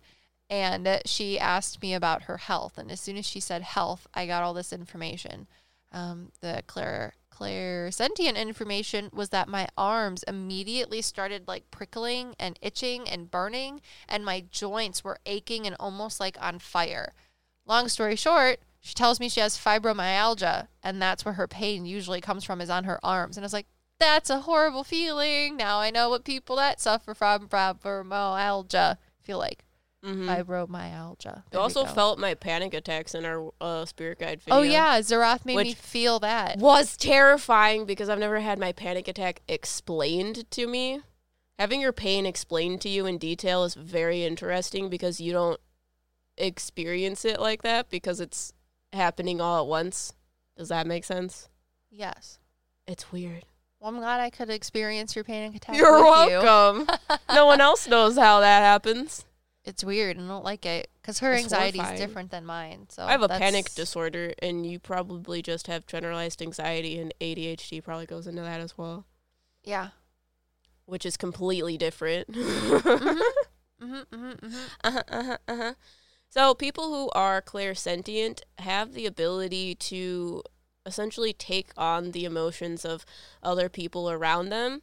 and 0.50 1.00
she 1.04 1.38
asked 1.38 1.82
me 1.82 1.94
about 1.94 2.22
her 2.22 2.38
health. 2.38 2.78
And 2.78 2.90
as 2.90 3.00
soon 3.00 3.16
as 3.16 3.26
she 3.26 3.40
said 3.40 3.62
health, 3.62 4.06
I 4.14 4.26
got 4.26 4.42
all 4.42 4.54
this 4.54 4.72
information. 4.72 5.46
Um, 5.92 6.32
the 6.40 6.62
Claire 6.66 7.14
Claire 7.30 7.92
sentient 7.92 8.36
information 8.36 9.10
was 9.12 9.28
that 9.28 9.48
my 9.48 9.68
arms 9.76 10.24
immediately 10.24 11.00
started 11.00 11.46
like 11.46 11.70
prickling 11.70 12.34
and 12.38 12.58
itching 12.60 13.08
and 13.08 13.30
burning, 13.30 13.80
and 14.08 14.24
my 14.24 14.44
joints 14.50 15.04
were 15.04 15.20
aching 15.24 15.64
and 15.66 15.76
almost 15.78 16.18
like 16.18 16.36
on 16.40 16.58
fire. 16.58 17.12
Long 17.64 17.88
story 17.88 18.16
short, 18.16 18.58
she 18.80 18.92
tells 18.92 19.20
me 19.20 19.28
she 19.28 19.40
has 19.40 19.56
fibromyalgia, 19.56 20.66
and 20.82 21.00
that's 21.00 21.24
where 21.24 21.34
her 21.34 21.46
pain 21.46 21.86
usually 21.86 22.20
comes 22.20 22.42
from 22.42 22.60
is 22.60 22.70
on 22.70 22.84
her 22.84 22.98
arms. 23.04 23.36
And 23.36 23.44
I 23.44 23.46
was 23.46 23.52
like, 23.52 23.68
that's 24.00 24.30
a 24.30 24.40
horrible 24.40 24.82
feeling. 24.82 25.56
Now 25.56 25.78
I 25.78 25.90
know 25.90 26.08
what 26.08 26.24
people 26.24 26.56
that 26.56 26.80
suffer 26.80 27.14
from 27.14 27.48
fibromyalgia 27.48 28.96
feel 29.22 29.38
like. 29.38 29.64
Hmm 30.02 30.28
Fibromyalgia. 30.28 31.38
I 31.38 31.42
There 31.50 31.60
we 31.60 31.62
also 31.62 31.84
felt 31.84 32.18
my 32.18 32.34
panic 32.34 32.72
attacks 32.72 33.14
in 33.14 33.24
our 33.24 33.50
uh, 33.60 33.84
spirit 33.84 34.20
guide 34.20 34.40
video. 34.40 34.60
Oh 34.60 34.62
yeah, 34.62 35.00
Zarath 35.00 35.44
made 35.44 35.56
me 35.56 35.74
feel 35.74 36.20
that. 36.20 36.58
was 36.58 36.96
terrifying 36.96 37.84
because 37.84 38.08
I've 38.08 38.18
never 38.18 38.40
had 38.40 38.58
my 38.58 38.72
panic 38.72 39.08
attack 39.08 39.42
explained 39.48 40.48
to 40.52 40.66
me. 40.66 41.00
Having 41.58 41.80
your 41.80 41.92
pain 41.92 42.26
explained 42.26 42.80
to 42.82 42.88
you 42.88 43.06
in 43.06 43.18
detail 43.18 43.64
is 43.64 43.74
very 43.74 44.24
interesting 44.24 44.88
because 44.88 45.20
you 45.20 45.32
don't 45.32 45.58
experience 46.36 47.24
it 47.24 47.40
like 47.40 47.62
that 47.62 47.90
because 47.90 48.20
it's 48.20 48.52
happening 48.92 49.40
all 49.40 49.64
at 49.64 49.66
once. 49.68 50.12
Does 50.56 50.68
that 50.68 50.86
make 50.86 51.04
sense? 51.04 51.48
Yes. 51.90 52.38
It's 52.86 53.10
weird. 53.10 53.44
Well, 53.80 53.90
I'm 53.90 53.98
glad 53.98 54.20
I 54.20 54.30
could 54.30 54.50
experience 54.50 55.14
your 55.16 55.24
panic 55.24 55.56
attack. 55.56 55.76
You're 55.76 55.92
with 55.92 56.30
you. 56.30 56.38
welcome. 56.38 56.88
no 57.34 57.46
one 57.46 57.60
else 57.60 57.88
knows 57.88 58.16
how 58.16 58.40
that 58.40 58.60
happens. 58.60 59.24
It's 59.68 59.84
weird 59.84 60.16
and 60.16 60.26
I 60.26 60.28
don't 60.34 60.44
like 60.44 60.66
it 60.66 60.90
because 61.00 61.18
her 61.20 61.32
It's 61.32 61.44
anxiety 61.44 61.78
is 61.78 62.00
different 62.00 62.30
than 62.30 62.44
mine. 62.44 62.86
So 62.88 63.04
I 63.04 63.12
have 63.12 63.22
a 63.22 63.28
panic 63.28 63.74
disorder, 63.74 64.32
and 64.40 64.66
you 64.66 64.78
probably 64.78 65.42
just 65.42 65.66
have 65.66 65.86
generalized 65.86 66.42
anxiety, 66.42 66.98
and 66.98 67.14
ADHD 67.20 67.82
probably 67.82 68.06
goes 68.06 68.26
into 68.26 68.42
that 68.42 68.60
as 68.60 68.76
well, 68.76 69.06
Yeah. 69.62 69.90
which 70.86 71.06
is 71.06 71.16
completely 71.16 71.76
different. 71.78 72.28
Mm-hmm, 73.80 73.94
mm-hmm, 74.12 74.46
mm-hmm. 74.46 74.56
Uh-huh, 74.82 75.02
uh-huh, 75.08 75.36
uh-huh. 75.46 75.74
So 76.30 76.54
people 76.54 76.88
who 76.88 77.10
are 77.10 77.40
clairsentient 77.40 78.40
have 78.58 78.92
the 78.92 79.06
ability 79.06 79.76
to 79.76 80.42
essentially 80.84 81.32
take 81.32 81.70
on 81.76 82.10
the 82.10 82.24
emotions 82.24 82.84
of 82.84 83.06
other 83.42 83.68
people 83.68 84.10
around 84.10 84.48
them. 84.48 84.82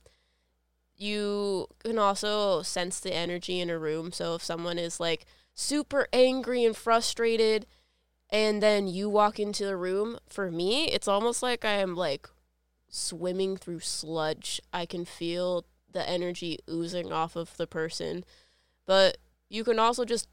You 0.98 1.68
can 1.80 2.00
also 2.00 2.62
sense 2.62 3.00
the 3.00 3.14
energy 3.14 3.60
in 3.60 3.70
a 3.70 3.78
room. 3.78 4.12
So 4.12 4.36
if 4.36 4.44
someone 4.44 4.78
is 4.78 5.00
like 5.00 5.26
super 5.54 6.08
angry 6.14 6.64
and 6.64 6.76
frustrated 6.76 7.66
and 8.30 8.62
then 8.62 8.88
you 8.88 9.10
walk 9.10 9.40
into 9.40 9.66
the 9.66 9.78
room, 9.78 10.18
for 10.28 10.50
me, 10.50 10.86
it's 10.86 11.08
almost 11.08 11.44
like 11.44 11.64
I 11.64 11.74
am 11.74 11.96
like 11.96 12.28
swimming 12.90 13.58
through 13.58 13.82
sludge. 13.82 14.62
I 14.74 14.86
can 14.86 15.06
feel 15.06 15.66
the 15.92 16.08
energy 16.08 16.60
oozing 16.70 17.12
off 17.12 17.36
of 17.36 17.56
the 17.58 17.68
person. 17.68 18.24
But 18.86 19.18
you 19.50 19.64
can 19.64 19.80
also 19.80 20.06
just 20.06 20.30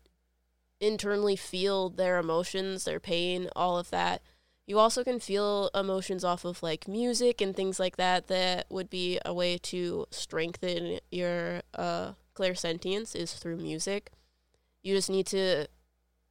internally 0.81 1.37
feel 1.37 1.91
their 1.91 2.19
emotions, 2.19 2.85
their 2.85 3.01
pain, 3.01 3.49
all 3.55 3.79
of 3.79 3.91
that. 3.91 4.23
You 4.67 4.79
also 4.79 5.03
can 5.03 5.19
feel 5.19 5.71
emotions 5.75 6.25
off 6.25 6.45
of 6.45 6.63
like 6.63 6.87
music 6.87 7.41
and 7.41 7.55
things 7.55 7.81
like 7.81 7.97
that. 7.97 8.29
That 8.29 8.67
would 8.71 8.89
be 8.89 9.19
a 9.25 9.35
way 9.35 9.59
to 9.59 10.07
strengthen 10.11 11.01
your 11.11 11.63
uh, 11.75 12.13
clairsentience 12.35 13.17
is 13.17 13.35
through 13.35 13.57
music. 13.57 14.11
You 14.83 14.95
just 14.95 15.11
need 15.11 15.27
to 15.29 15.67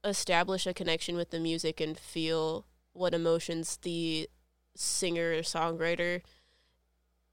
establish 0.04 0.66
a 0.66 0.74
connection 0.74 1.16
with 1.16 1.30
the 1.30 1.40
music 1.40 1.80
and 1.80 1.98
feel 1.98 2.66
what 2.94 3.14
emotions 3.14 3.78
the 3.82 4.30
singer 4.76 5.34
or 5.34 5.42
songwriter 5.42 6.22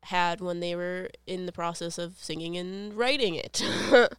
had 0.05 0.41
when 0.41 0.61
they 0.61 0.75
were 0.75 1.11
in 1.27 1.47
the 1.47 1.53
process 1.53 1.99
of 1.99 2.19
singing 2.19 2.57
and 2.57 2.95
writing 2.95 3.35
it. 3.35 3.63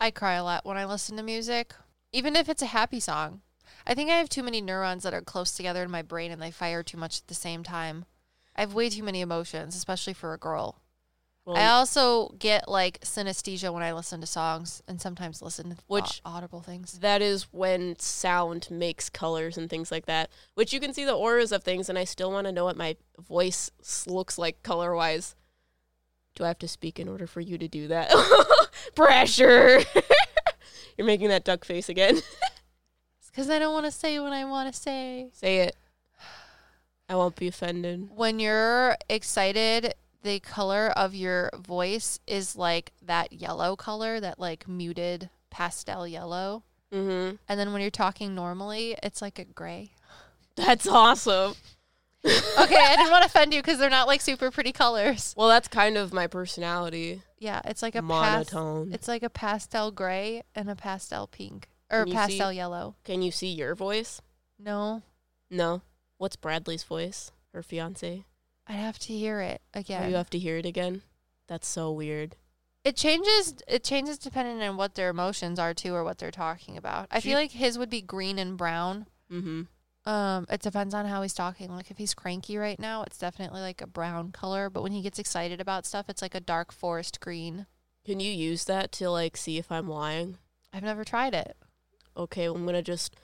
I 0.00 0.10
cry 0.10 0.34
a 0.34 0.44
lot 0.44 0.64
when 0.64 0.76
I 0.76 0.84
listen 0.84 1.16
to 1.16 1.22
music, 1.22 1.74
even 2.12 2.34
if 2.36 2.48
it's 2.48 2.62
a 2.62 2.66
happy 2.66 3.00
song. 3.00 3.42
I 3.86 3.94
think 3.94 4.10
I 4.10 4.16
have 4.18 4.28
too 4.28 4.42
many 4.42 4.60
neurons 4.60 5.02
that 5.02 5.14
are 5.14 5.20
close 5.22 5.52
together 5.52 5.82
in 5.82 5.90
my 5.90 6.02
brain 6.02 6.30
and 6.30 6.40
they 6.40 6.50
fire 6.50 6.82
too 6.82 6.96
much 6.98 7.18
at 7.18 7.26
the 7.26 7.34
same 7.34 7.62
time. 7.62 8.04
I 8.56 8.60
have 8.60 8.74
way 8.74 8.88
too 8.90 9.02
many 9.02 9.20
emotions, 9.20 9.74
especially 9.74 10.12
for 10.12 10.32
a 10.34 10.38
girl. 10.38 10.80
well, 11.44 11.56
I 11.56 11.66
also 11.68 12.34
get 12.38 12.68
like 12.68 13.00
synesthesia 13.00 13.72
when 13.72 13.82
I 13.82 13.92
listen 13.92 14.20
to 14.20 14.26
songs 14.26 14.82
and 14.86 15.00
sometimes 15.00 15.42
listen 15.42 15.70
to 15.70 15.76
Which- 15.88 16.20
au- 16.24 16.30
audible 16.32 16.60
things. 16.60 16.98
that 17.00 17.22
is 17.22 17.44
when 17.52 17.98
sound 17.98 18.68
makes 18.70 19.08
colors 19.10 19.56
and 19.58 19.68
things 19.68 19.90
like 19.90 20.06
that, 20.06 20.30
which 20.54 20.72
you 20.72 20.78
can 20.80 20.92
see 20.94 21.04
the 21.04 21.14
auras 21.16 21.50
of 21.50 21.64
things, 21.64 21.88
and 21.88 21.98
I 21.98 22.04
still 22.04 22.30
want 22.30 22.46
to 22.46 22.52
know 22.52 22.64
what 22.64 22.76
my 22.76 22.96
voice 23.18 23.70
looks 24.06 24.38
like 24.38 24.62
color 24.62 24.94
wise. 24.94 25.34
Do 26.34 26.44
I 26.44 26.48
have 26.48 26.58
to 26.60 26.68
speak 26.68 27.00
in 27.00 27.08
order 27.08 27.26
for 27.26 27.40
you 27.40 27.58
to 27.58 27.68
do 27.68 27.88
that? 27.88 28.10
Pressure! 28.94 29.80
You're 30.96 31.06
making 31.06 31.28
that 31.28 31.44
duck 31.44 31.64
face 31.64 31.88
again. 31.88 32.20
Because 33.32 33.48
I 33.48 33.58
don't 33.58 33.72
want 33.72 33.86
to 33.86 33.92
say 33.92 34.20
what 34.20 34.32
I 34.32 34.44
want 34.44 34.72
to 34.72 34.78
say. 34.78 35.30
Say 35.32 35.60
it. 35.60 35.76
I 37.08 37.16
won't 37.16 37.36
be 37.36 37.48
offended. 37.48 38.08
When 38.14 38.38
you're 38.38 38.96
excited, 39.08 39.94
the 40.22 40.40
color 40.40 40.88
of 40.90 41.14
your 41.14 41.50
voice 41.58 42.20
is 42.26 42.56
like 42.56 42.92
that 43.02 43.32
yellow 43.32 43.74
color, 43.74 44.20
that 44.20 44.38
like 44.38 44.68
muted 44.68 45.30
pastel 45.50 46.06
yellow. 46.06 46.62
Mm-hmm. 46.92 47.36
And 47.48 47.60
then 47.60 47.72
when 47.72 47.80
you're 47.80 47.90
talking 47.90 48.34
normally, 48.34 48.96
it's 49.02 49.22
like 49.22 49.38
a 49.38 49.44
gray. 49.44 49.92
That's 50.56 50.86
awesome. 50.86 51.54
Okay, 52.24 52.76
I 52.76 52.94
didn't 52.94 53.10
want 53.10 53.22
to 53.22 53.26
offend 53.26 53.52
you 53.52 53.60
because 53.60 53.80
they're 53.80 53.90
not 53.90 54.06
like 54.06 54.20
super 54.20 54.52
pretty 54.52 54.70
colors. 54.70 55.34
Well, 55.36 55.48
that's 55.48 55.66
kind 55.66 55.96
of 55.96 56.12
my 56.12 56.28
personality. 56.28 57.22
Yeah, 57.40 57.60
it's 57.64 57.82
like 57.82 57.96
a 57.96 58.02
pas- 58.02 58.48
Monotone. 58.52 58.92
It's 58.92 59.08
like 59.08 59.24
a 59.24 59.30
pastel 59.30 59.90
gray 59.90 60.42
and 60.54 60.70
a 60.70 60.76
pastel 60.76 61.26
pink 61.26 61.68
or 61.92 62.04
Can 62.04 62.14
pastel 62.14 62.50
see- 62.50 62.56
yellow. 62.56 62.96
Can 63.04 63.22
you 63.22 63.30
see 63.30 63.48
your 63.52 63.74
voice? 63.74 64.20
No, 64.58 65.02
No. 65.50 65.82
What's 66.18 66.36
Bradley's 66.36 66.84
voice? 66.84 67.30
Her 67.52 67.62
fiance? 67.62 68.24
I'd 68.66 68.72
have 68.74 68.98
to 69.00 69.12
hear 69.12 69.40
it 69.40 69.60
Oh, 69.74 69.80
again. 69.80 70.08
you 70.08 70.16
have 70.16 70.30
to 70.30 70.38
hear 70.38 70.56
it 70.56 70.64
again? 70.66 71.02
That's 71.48 71.66
so 71.68 71.90
weird. 71.92 72.36
It 72.84 72.96
changes. 72.96 73.54
It 73.68 73.84
changes 73.84 74.18
depending 74.18 74.62
on 74.66 74.76
what 74.76 74.94
their 74.94 75.10
emotions 75.10 75.58
are 75.58 75.74
too, 75.74 75.94
or 75.94 76.04
what 76.04 76.18
they're 76.18 76.30
talking 76.30 76.76
about. 76.76 77.08
I 77.10 77.18
She- 77.20 77.28
feel 77.30 77.38
like 77.38 77.50
his 77.52 77.76
would 77.76 77.90
be 77.90 78.00
green 78.02 78.38
and 78.38 78.56
brown. 78.56 79.06
Mm-hmm. 79.30 79.62
Um, 80.08 80.46
it 80.50 80.60
depends 80.62 80.94
on 80.94 81.06
how 81.06 81.22
he's 81.22 81.34
talking. 81.34 81.70
Like 81.74 81.90
if 81.90 81.98
he's 81.98 82.14
cranky 82.14 82.56
right 82.56 82.78
now, 82.78 83.02
it's 83.02 83.18
definitely 83.18 83.60
like 83.60 83.80
a 83.80 83.86
brown 83.86 84.32
color. 84.32 84.70
But 84.70 84.82
when 84.82 84.92
he 84.92 85.02
gets 85.02 85.18
excited 85.18 85.60
about 85.60 85.86
stuff, 85.86 86.08
it's 86.08 86.22
like 86.22 86.34
a 86.34 86.40
dark 86.40 86.72
forest 86.72 87.20
green. 87.20 87.66
Can 88.04 88.18
you 88.18 88.30
use 88.32 88.64
that 88.64 88.90
to 88.92 89.10
like 89.10 89.36
see 89.36 89.58
if 89.58 89.70
I'm 89.70 89.88
lying? 89.88 90.38
I've 90.72 90.82
never 90.82 91.04
tried 91.04 91.34
it. 91.34 91.56
Okay, 92.16 92.44
I'm 92.44 92.64
gonna 92.66 92.82
just 92.82 93.16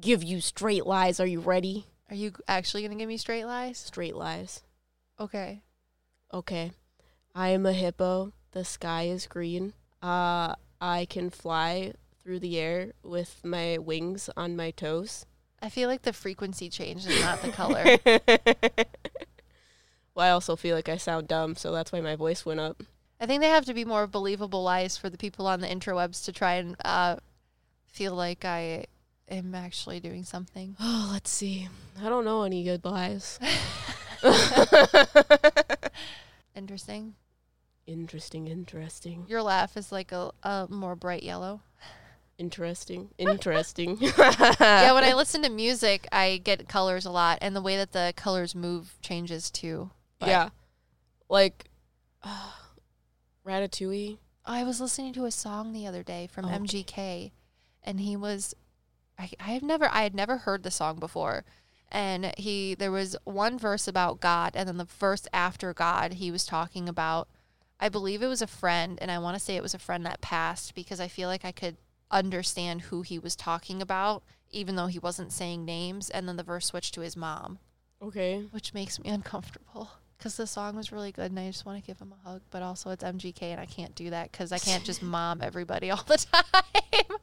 give 0.00 0.22
you 0.22 0.40
straight 0.40 0.86
lies. 0.86 1.20
Are 1.20 1.26
you 1.26 1.40
ready? 1.40 1.86
Are 2.10 2.14
you 2.14 2.32
actually 2.46 2.82
gonna 2.82 2.94
give 2.96 3.08
me 3.08 3.16
straight 3.16 3.44
lies? 3.44 3.78
Straight 3.78 4.16
lies. 4.16 4.62
Okay. 5.20 5.62
Okay. 6.32 6.72
I 7.34 7.48
am 7.48 7.66
a 7.66 7.72
hippo. 7.72 8.32
The 8.52 8.64
sky 8.64 9.04
is 9.04 9.26
green. 9.26 9.72
Uh, 10.02 10.54
I 10.80 11.06
can 11.10 11.30
fly 11.30 11.92
through 12.22 12.40
the 12.40 12.58
air 12.58 12.92
with 13.02 13.40
my 13.44 13.78
wings 13.78 14.30
on 14.36 14.56
my 14.56 14.70
toes. 14.70 15.26
I 15.60 15.70
feel 15.70 15.88
like 15.88 16.02
the 16.02 16.12
frequency 16.12 16.68
change 16.68 17.06
is 17.06 17.20
not 17.20 17.42
the 17.42 17.50
color. 17.50 17.98
well, 20.14 20.26
I 20.26 20.30
also 20.30 20.54
feel 20.54 20.76
like 20.76 20.88
I 20.88 20.96
sound 20.96 21.26
dumb, 21.26 21.56
so 21.56 21.72
that's 21.72 21.90
why 21.90 22.00
my 22.00 22.14
voice 22.14 22.46
went 22.46 22.60
up. 22.60 22.82
I 23.20 23.26
think 23.26 23.40
they 23.40 23.48
have 23.48 23.64
to 23.64 23.74
be 23.74 23.84
more 23.84 24.06
believable 24.06 24.62
lies 24.62 24.96
for 24.96 25.10
the 25.10 25.18
people 25.18 25.48
on 25.48 25.60
the 25.60 25.66
interwebs 25.66 26.24
to 26.26 26.32
try 26.32 26.54
and 26.54 26.76
uh, 26.84 27.16
feel 27.88 28.14
like 28.14 28.44
I 28.44 28.86
am 29.28 29.54
actually 29.54 30.00
doing 30.00 30.24
something. 30.24 30.76
Oh, 30.80 31.10
let's 31.12 31.30
see. 31.30 31.68
I 32.00 32.08
don't 32.08 32.24
know 32.24 32.42
any 32.44 32.62
good 32.64 32.84
lies. 32.84 33.38
Interesting. 36.54 37.14
interesting, 37.86 38.48
interesting, 38.48 39.24
Your 39.28 39.42
laugh 39.42 39.76
is 39.76 39.92
like 39.92 40.10
a, 40.12 40.30
a 40.42 40.66
more 40.68 40.94
bright 40.96 41.22
yellow. 41.22 41.62
interesting, 42.36 43.10
interesting. 43.18 43.96
yeah, 44.00 44.92
when 44.92 45.04
I 45.04 45.14
listen 45.14 45.42
to 45.42 45.48
music, 45.48 46.06
I 46.12 46.38
get 46.42 46.68
colors 46.68 47.06
a 47.06 47.10
lot, 47.10 47.38
and 47.40 47.54
the 47.56 47.62
way 47.62 47.76
that 47.76 47.92
the 47.92 48.12
colors 48.16 48.54
move 48.54 48.94
changes 49.02 49.50
too. 49.50 49.90
But 50.18 50.28
yeah, 50.30 50.48
like 51.28 51.66
uh, 52.24 52.50
Ratatouille. 53.46 54.18
I 54.44 54.64
was 54.64 54.80
listening 54.80 55.12
to 55.14 55.24
a 55.26 55.30
song 55.30 55.72
the 55.72 55.86
other 55.86 56.02
day 56.02 56.26
from 56.30 56.44
Okay. 56.46 56.58
MGK, 56.58 57.30
and 57.84 58.00
he 58.00 58.16
was, 58.16 58.54
I, 59.18 59.30
I 59.40 59.50
have 59.50 59.62
never, 59.62 59.88
I 59.92 60.02
had 60.02 60.14
never 60.14 60.38
heard 60.38 60.62
the 60.62 60.70
song 60.70 60.98
before, 60.98 61.44
and 61.90 62.34
he, 62.36 62.74
there 62.74 62.90
was 62.92 63.16
one 63.24 63.58
verse 63.58 63.88
about 63.88 64.20
God, 64.20 64.52
and 64.54 64.68
then 64.68 64.76
the 64.76 64.84
verse 64.84 65.26
after 65.32 65.72
God, 65.72 66.14
he 66.14 66.30
was 66.30 66.44
talking 66.44 66.88
about, 66.88 67.28
I 67.80 67.88
believe 67.88 68.22
it 68.22 68.26
was 68.28 68.42
a 68.42 68.46
friend, 68.46 68.98
and 69.00 69.10
I 69.10 69.18
want 69.18 69.36
to 69.36 69.42
say 69.42 69.56
it 69.56 69.62
was 69.62 69.74
a 69.74 69.78
friend 69.78 70.04
that 70.06 70.20
passed 70.20 70.74
because 70.74 71.00
I 71.00 71.08
feel 71.08 71.28
like 71.28 71.44
I 71.44 71.52
could 71.52 71.76
understand 72.10 72.82
who 72.82 73.02
he 73.02 73.18
was 73.18 73.36
talking 73.36 73.80
about, 73.80 74.22
even 74.50 74.76
though 74.76 74.86
he 74.86 74.98
wasn't 74.98 75.32
saying 75.32 75.64
names, 75.64 76.10
and 76.10 76.28
then 76.28 76.36
the 76.36 76.42
verse 76.42 76.66
switched 76.66 76.94
to 76.94 77.02
his 77.02 77.16
mom, 77.16 77.58
Okay. 78.02 78.42
which 78.50 78.74
makes 78.74 78.98
me 78.98 79.08
uncomfortable. 79.10 79.90
Because 80.16 80.36
the 80.36 80.46
song 80.48 80.74
was 80.74 80.90
really 80.90 81.12
good 81.12 81.30
and 81.30 81.38
I 81.38 81.46
just 81.46 81.64
want 81.64 81.80
to 81.80 81.86
give 81.86 82.00
him 82.00 82.12
a 82.12 82.28
hug, 82.28 82.42
but 82.50 82.60
also 82.60 82.90
it's 82.90 83.04
MGK 83.04 83.42
and 83.42 83.60
I 83.60 83.66
can't 83.66 83.94
do 83.94 84.10
that 84.10 84.32
because 84.32 84.50
I 84.50 84.58
can't 84.58 84.82
just 84.82 85.00
mom 85.16 85.40
everybody 85.42 85.92
all 85.92 86.02
the 86.02 86.16
time. 86.32 87.18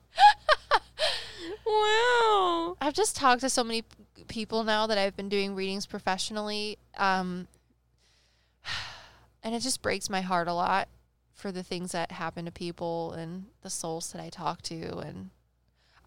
Wow. 1.66 2.78
I've 2.80 2.93
just 2.93 3.16
talked 3.16 3.41
to 3.41 3.49
so 3.49 3.63
many 3.63 3.84
people 4.28 4.63
now 4.63 4.88
that 4.88 4.97
I've 4.97 5.16
been 5.16 5.30
doing 5.30 5.55
readings 5.55 5.86
professionally. 5.86 6.78
Um, 6.97 7.47
and 9.43 9.55
it 9.55 9.61
just 9.61 9.82
breaks 9.82 10.09
my 10.09 10.22
heart 10.22 10.47
a 10.47 10.53
lot 10.53 10.88
for 11.34 11.51
the 11.51 11.63
things 11.63 11.91
that 11.91 12.11
happen 12.11 12.45
to 12.45 12.51
people 12.51 13.13
and 13.13 13.45
the 13.61 13.70
souls 13.70 14.11
that 14.11 14.22
I 14.22 14.30
talk 14.30 14.61
to. 14.63 14.97
And 14.99 15.30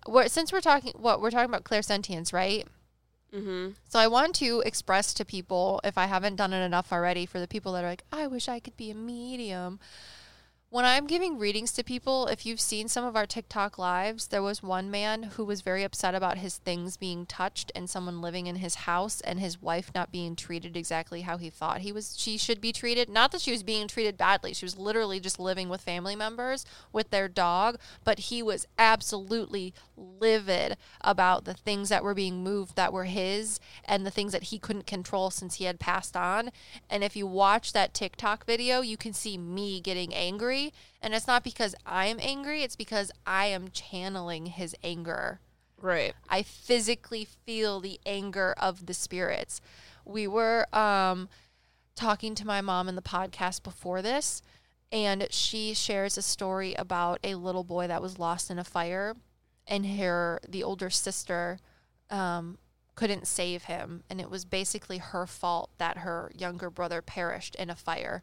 we're, 0.07 0.29
since 0.29 0.53
we're 0.53 0.61
talking, 0.61 0.93
what 0.97 1.21
we're 1.21 1.31
talking 1.31 1.51
about 1.51 1.65
clairsentience, 1.65 2.33
right? 2.33 2.67
Mm-hmm. 3.35 3.73
So 3.89 3.99
I 3.99 4.07
want 4.07 4.35
to 4.37 4.63
express 4.65 5.13
to 5.15 5.25
people, 5.25 5.81
if 5.85 5.99
I 5.99 6.07
haven't 6.07 6.37
done 6.37 6.53
it 6.53 6.65
enough 6.65 6.93
already, 6.93 7.27
for 7.27 7.39
the 7.39 7.49
people 7.49 7.73
that 7.73 7.85
are 7.85 7.89
like, 7.89 8.05
I 8.13 8.27
wish 8.27 8.49
I 8.49 8.59
could 8.61 8.77
be 8.77 8.91
a 8.91 8.95
medium. 8.95 9.81
When 10.71 10.85
I'm 10.85 11.07
giving 11.07 11.39
readings 11.39 11.73
to 11.73 11.83
people, 11.83 12.27
if 12.27 12.45
you've 12.45 12.61
seen 12.61 12.89
some 12.89 13.03
of 13.03 13.16
our 13.16 13.25
TikTok 13.25 13.79
lives, 13.79 14.27
there 14.27 14.43
was 14.43 14.62
one 14.62 14.91
man 14.91 15.23
who 15.23 15.47
was 15.47 15.62
very 15.62 15.83
upset 15.83 16.14
about 16.14 16.37
his 16.37 16.59
things 16.59 16.99
being 16.99 17.25
touched 17.25 17.73
and 17.75 17.89
someone 17.89 18.21
living 18.21 18.47
in 18.47 18.57
his 18.57 18.75
house 18.75 19.23
and 19.23 19.41
his 19.41 19.62
wife 19.62 19.91
not 19.95 20.12
being 20.12 20.37
treated 20.37 20.77
exactly 20.77 21.23
how 21.23 21.39
he 21.39 21.49
thought 21.49 21.81
he 21.81 21.91
was 21.91 22.21
she 22.21 22.37
should 22.37 22.61
be 22.61 22.71
treated. 22.71 23.09
Not 23.09 23.33
that 23.33 23.41
she 23.41 23.51
was 23.51 23.62
being 23.62 23.89
treated 23.89 24.19
badly. 24.19 24.53
She 24.53 24.66
was 24.66 24.77
literally 24.77 25.21
just 25.21 25.41
living 25.41 25.71
with 25.71 25.81
family 25.81 26.14
members 26.14 26.66
with 26.93 27.09
their 27.09 27.29
dog, 27.29 27.79
but 28.05 28.19
he 28.19 28.43
was 28.43 28.66
absolutely 28.79 29.73
livid 29.99 30.76
about 31.01 31.44
the 31.44 31.55
things 31.55 31.88
that 31.88 32.05
were 32.05 32.14
being 32.14 32.42
moved 32.42 32.76
that 32.76 32.92
were 32.92 33.05
his 33.05 33.59
and 33.84 34.07
the 34.07 34.11
things 34.11 34.32
that 34.32 34.44
he 34.44 34.59
couldn't 34.59 34.86
control 34.86 35.30
since 35.30 35.57
he 35.57 35.64
had 35.64 35.80
passed 35.80 36.16
on. 36.16 36.51
And 36.88 37.03
if 37.03 37.16
you 37.16 37.26
watch 37.26 37.72
that 37.72 37.94
TikTok 37.94 38.46
video, 38.46 38.80
you 38.80 38.96
can 38.96 39.12
see 39.12 39.36
me 39.36 39.80
getting 39.80 40.14
angry. 40.14 40.72
And 41.03 41.14
it's 41.14 41.26
not 41.26 41.44
because 41.44 41.74
I'm 41.84 42.18
angry, 42.20 42.62
it's 42.62 42.76
because 42.76 43.11
I 43.26 43.46
am 43.46 43.68
channeling 43.68 44.46
his 44.46 44.74
anger. 44.82 45.40
Right. 45.80 46.14
I 46.28 46.42
physically 46.42 47.26
feel 47.46 47.80
the 47.80 48.01
anger 48.05 48.55
of 48.59 48.86
the 48.86 48.94
spirits. 48.94 49.61
We 50.05 50.26
were 50.26 50.66
um, 50.76 51.28
talking 51.94 52.34
to 52.36 52.46
my 52.46 52.61
mom 52.61 52.88
in 52.88 52.96
the 52.96 53.03
podcast 53.03 53.62
before 53.62 54.03
this, 54.03 54.42
and 54.90 55.26
she 55.30 55.74
shares 55.74 56.16
a 56.16 56.22
story 56.22 56.74
about 56.74 57.20
a 57.22 57.34
little 57.34 57.64
boy 57.64 57.86
that 57.86 58.03
was 58.03 58.18
lost 58.18 58.51
in 58.51 58.59
a 58.59 58.64
fire, 58.64 59.14
and 59.69 59.87
her 59.87 60.41
the 60.49 60.64
older 60.64 60.91
sister 60.91 61.59
um, 62.11 62.59
couldn't 62.95 63.29
save 63.29 63.64
him, 63.64 64.03
and 64.11 64.21
it 64.21 64.31
was 64.31 64.45
basically 64.45 64.99
her 64.99 65.27
fault 65.27 65.71
that 65.79 65.99
her 65.99 66.33
younger 66.35 66.71
brother 66.71 67.01
perished 67.01 67.55
in 67.55 67.71
a 67.71 67.77
fire. 67.77 68.23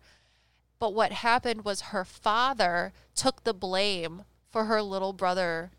But 0.79 0.93
what 0.93 1.13
happened 1.13 1.63
was 1.63 1.81
her 1.81 2.03
father 2.03 2.91
took 3.15 3.43
the 3.43 3.53
blame 3.53 4.23
for 4.49 4.65
her 4.65 4.81
little 4.81 5.13
brother 5.13 5.71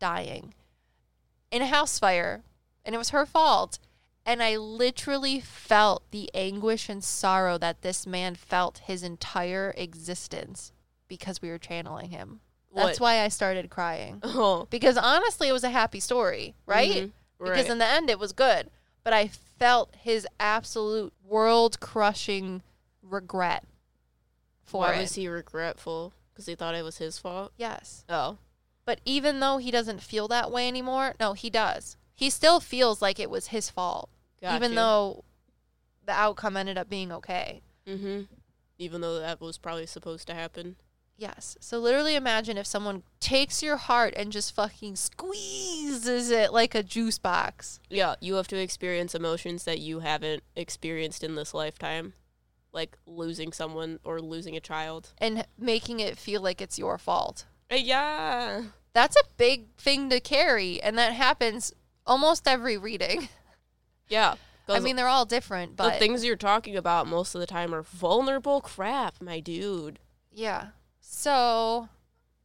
dying 0.00 0.54
in 1.50 1.62
a 1.62 1.66
house 1.66 1.98
fire, 1.98 2.42
and 2.84 2.94
it 2.94 2.98
was 2.98 3.10
her 3.10 3.26
fault. 3.26 3.78
And 4.26 4.42
I 4.42 4.56
literally 4.56 5.40
felt 5.40 6.10
the 6.10 6.30
anguish 6.34 6.88
and 6.88 7.02
sorrow 7.02 7.58
that 7.58 7.82
this 7.82 8.06
man 8.06 8.34
felt 8.34 8.78
his 8.78 9.02
entire 9.02 9.74
existence 9.76 10.72
because 11.08 11.42
we 11.42 11.50
were 11.50 11.58
channeling 11.58 12.10
him. 12.10 12.40
That's 12.74 13.00
What? 13.00 13.04
why 13.04 13.20
I 13.24 13.28
started 13.28 13.68
crying. 13.70 14.20
Oh. 14.24 14.66
Because 14.70 14.96
honestly, 14.96 15.48
it 15.48 15.52
was 15.52 15.64
a 15.64 15.70
happy 15.70 16.00
story, 16.00 16.54
right? 16.66 17.04
Mhm. 17.04 17.12
Because 17.42 17.68
in 17.68 17.78
the 17.78 17.86
end, 17.86 18.10
it 18.10 18.18
was 18.18 18.32
good. 18.32 18.70
But 19.02 19.12
I 19.12 19.28
felt 19.28 19.94
his 19.96 20.26
absolute 20.38 21.12
world 21.24 21.80
crushing 21.80 22.62
regret 23.02 23.64
for 24.62 24.82
Why 24.82 24.94
it. 24.94 25.00
was 25.00 25.14
he 25.14 25.26
regretful? 25.28 26.12
Because 26.32 26.46
he 26.46 26.54
thought 26.54 26.74
it 26.74 26.84
was 26.84 26.98
his 26.98 27.18
fault. 27.18 27.52
yes. 27.56 28.04
Oh. 28.08 28.38
But 28.84 29.00
even 29.04 29.40
though 29.40 29.58
he 29.58 29.70
doesn't 29.70 30.02
feel 30.02 30.26
that 30.28 30.50
way 30.50 30.66
anymore, 30.66 31.14
no, 31.20 31.32
he 31.34 31.48
does. 31.50 31.96
He 32.14 32.28
still 32.30 32.60
feels 32.60 33.00
like 33.00 33.18
it 33.20 33.30
was 33.30 33.48
his 33.48 33.70
fault, 33.70 34.10
even 34.42 34.60
Gotcha. 34.60 34.74
though 34.74 35.24
the 36.04 36.12
outcome 36.12 36.56
ended 36.56 36.76
up 36.76 36.88
being 36.88 37.12
okay. 37.12 37.62
Mm-hmm. 37.86 38.22
Even 38.78 39.00
though 39.00 39.18
that 39.20 39.40
was 39.40 39.58
probably 39.58 39.86
supposed 39.86 40.26
to 40.28 40.34
happen. 40.34 40.76
Yes. 41.20 41.58
So 41.60 41.78
literally 41.78 42.14
imagine 42.14 42.56
if 42.56 42.66
someone 42.66 43.02
takes 43.20 43.62
your 43.62 43.76
heart 43.76 44.14
and 44.16 44.32
just 44.32 44.54
fucking 44.54 44.96
squeezes 44.96 46.30
it 46.30 46.50
like 46.50 46.74
a 46.74 46.82
juice 46.82 47.18
box. 47.18 47.78
Yeah, 47.90 48.14
you 48.22 48.36
have 48.36 48.48
to 48.48 48.56
experience 48.58 49.14
emotions 49.14 49.64
that 49.64 49.80
you 49.80 50.00
haven't 50.00 50.42
experienced 50.56 51.22
in 51.22 51.34
this 51.34 51.52
lifetime, 51.52 52.14
like 52.72 52.96
losing 53.06 53.52
someone 53.52 53.98
or 54.02 54.22
losing 54.22 54.56
a 54.56 54.60
child. 54.60 55.12
and 55.18 55.44
making 55.58 56.00
it 56.00 56.16
feel 56.16 56.40
like 56.40 56.62
it's 56.62 56.78
your 56.78 56.96
fault. 56.96 57.44
Uh, 57.70 57.74
yeah. 57.76 58.62
That's 58.94 59.16
a 59.16 59.24
big 59.36 59.66
thing 59.76 60.08
to 60.08 60.20
carry, 60.20 60.80
and 60.82 60.96
that 60.96 61.12
happens 61.12 61.74
almost 62.06 62.48
every 62.48 62.76
reading. 62.78 63.28
Yeah. 64.08 64.34
I 64.68 64.80
mean, 64.80 64.96
they're 64.96 65.06
all 65.06 65.24
different, 65.24 65.76
but 65.76 65.92
the 65.92 65.98
things 66.00 66.24
you're 66.24 66.34
talking 66.34 66.76
about 66.76 67.06
most 67.06 67.32
of 67.36 67.40
the 67.40 67.46
time 67.46 67.72
are 67.72 67.82
vulnerable 67.82 68.60
crap, 68.60 69.22
my 69.22 69.38
dude. 69.38 70.00
yeah. 70.32 70.68
So 71.12 71.88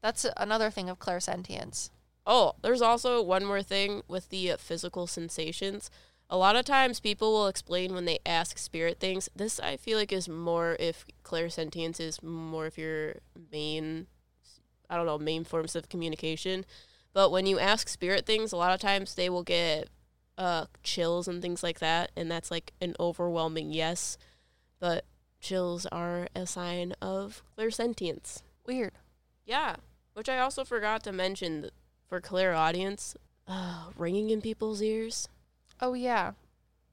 that's 0.01 0.25
another 0.35 0.71
thing 0.71 0.89
of 0.89 0.97
clairsentience. 0.97 1.91
Oh, 2.25 2.55
there's 2.63 2.81
also 2.81 3.21
one 3.21 3.45
more 3.45 3.61
thing 3.61 4.01
with 4.07 4.29
the 4.29 4.53
physical 4.57 5.05
sensations. 5.05 5.91
A 6.31 6.35
lot 6.35 6.55
of 6.55 6.65
times 6.65 6.99
people 6.99 7.31
will 7.31 7.47
explain 7.47 7.93
when 7.93 8.05
they 8.05 8.17
ask 8.25 8.57
spirit 8.57 8.99
things. 8.99 9.29
This 9.35 9.59
I 9.59 9.77
feel 9.77 9.99
like 9.99 10.11
is 10.11 10.27
more 10.27 10.75
if 10.79 11.05
clairsentience 11.23 11.99
is 11.99 12.23
more 12.23 12.65
of 12.65 12.77
your 12.77 13.17
main 13.51 14.07
I 14.89 14.97
don't 14.97 15.05
know, 15.05 15.19
main 15.19 15.43
forms 15.43 15.75
of 15.75 15.87
communication. 15.87 16.65
But 17.13 17.31
when 17.31 17.45
you 17.45 17.59
ask 17.59 17.87
spirit 17.87 18.25
things, 18.25 18.51
a 18.51 18.57
lot 18.57 18.73
of 18.73 18.79
times 18.79 19.13
they 19.13 19.29
will 19.29 19.43
get 19.43 19.89
uh 20.39 20.65
chills 20.81 21.27
and 21.27 21.39
things 21.39 21.61
like 21.61 21.79
that, 21.79 22.11
and 22.17 22.31
that's 22.31 22.49
like 22.49 22.73
an 22.81 22.95
overwhelming 22.99 23.71
yes. 23.71 24.17
But 24.79 25.05
chills 25.39 25.85
are 25.91 26.27
a 26.35 26.47
sign 26.47 26.93
of 26.99 27.43
clairsentience. 27.55 28.41
Weird. 28.65 28.93
Yeah, 29.45 29.75
which 30.13 30.29
I 30.29 30.39
also 30.39 30.63
forgot 30.63 31.03
to 31.03 31.11
mention 31.11 31.69
for 32.07 32.21
clairaudience, 32.21 33.15
uh, 33.47 33.85
ringing 33.97 34.29
in 34.29 34.41
people's 34.41 34.81
ears. 34.81 35.27
Oh 35.79 35.93
yeah. 35.93 36.31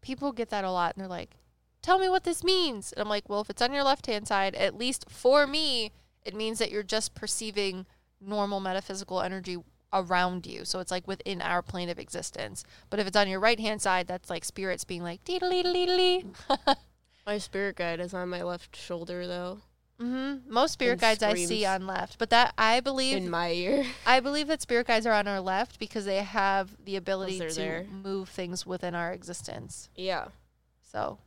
People 0.01 0.33
get 0.33 0.51
that 0.51 0.65
a 0.65 0.71
lot 0.71 0.95
and 0.95 1.01
they're 1.01 1.09
like, 1.09 1.37
"Tell 1.81 1.99
me 1.99 2.09
what 2.09 2.25
this 2.25 2.43
means." 2.43 2.93
And 2.93 3.03
I'm 3.03 3.09
like, 3.09 3.29
"Well, 3.29 3.41
if 3.41 3.51
it's 3.51 3.63
on 3.63 3.73
your 3.73 3.85
left-hand 3.85 4.27
side, 4.27 4.55
at 4.57 4.77
least 4.77 5.09
for 5.09 5.47
me, 5.47 5.93
it 6.25 6.35
means 6.35 6.59
that 6.59 6.71
you're 6.71 6.83
just 6.83 7.15
perceiving 7.15 7.87
normal 8.21 8.61
metaphysical 8.61 9.21
energy 9.21 9.59
around 9.93 10.47
you. 10.47 10.65
So 10.65 10.81
it's 10.81 10.91
like 10.91 11.07
within 11.07 11.43
our 11.43 11.63
plane 11.63 11.89
of 11.89 11.99
existence. 11.99 12.65
But 12.91 12.99
if 12.99 13.07
it's 13.07 13.17
on 13.17 13.29
your 13.29 13.41
right-hand 13.41 13.83
side, 13.83 14.07
that's 14.07 14.31
like 14.31 14.45
spirits 14.45 14.85
being 14.85 15.03
like, 15.03 15.23
dee 15.25 15.39
dee 15.39 15.63
dee 15.63 15.87
dee. 15.87 16.25
My 17.27 17.39
spirit 17.39 17.77
guide 17.77 18.01
is 18.01 18.15
on 18.15 18.29
my 18.31 18.43
left 18.43 18.75
shoulder 18.75 19.27
though, 19.27 19.61
Mm-hmm. 20.03 20.53
Most 20.53 20.73
spirit 20.73 21.01
guides 21.01 21.23
I 21.23 21.35
see 21.35 21.65
on 21.65 21.87
left, 21.87 22.19
but 22.19 22.31
that 22.31 22.55
I 22.59 22.81
believe 22.81 23.17
in 23.19 23.31
my 23.31 23.53
ear. 23.53 23.85
I 24.07 24.21
believe 24.21 24.49
that 24.49 24.61
spirit 24.63 24.87
guides 24.89 25.07
are 25.07 25.13
on 25.13 25.29
our 25.29 25.41
left 25.41 25.79
because 25.79 26.05
they 26.05 26.17
have 26.23 26.71
the 26.85 26.97
ability 26.97 27.39
to 27.39 27.55
there. 27.55 27.87
move 27.91 28.29
things 28.29 28.67
within 28.67 28.95
our 28.95 29.13
existence. 29.13 29.89
yeah, 29.95 30.27
So 30.83 31.19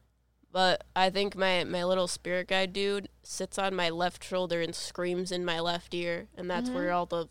but 0.51 0.83
I 0.95 1.09
think 1.09 1.35
my 1.35 1.63
my 1.65 1.83
little 1.83 2.07
spirit 2.07 2.47
guide 2.47 2.71
dude 2.73 3.09
sits 3.23 3.57
on 3.57 3.75
my 3.75 3.89
left 3.89 4.23
shoulder 4.23 4.61
and 4.61 4.73
screams 4.75 5.31
in 5.31 5.43
my 5.45 5.59
left 5.59 5.93
ear, 5.93 6.27
and 6.37 6.49
that's 6.49 6.69
where 6.69 6.91
all 6.91 7.05
the 7.05 7.27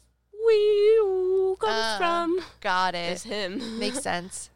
wee 0.47 1.57
comes 1.59 1.73
Ah, 1.73 1.97
from. 1.99 2.41
got 2.61 2.95
Is 2.95 3.25
it. 3.25 3.29
him. 3.31 3.79
Makes 3.79 4.01
sense. 4.01 4.51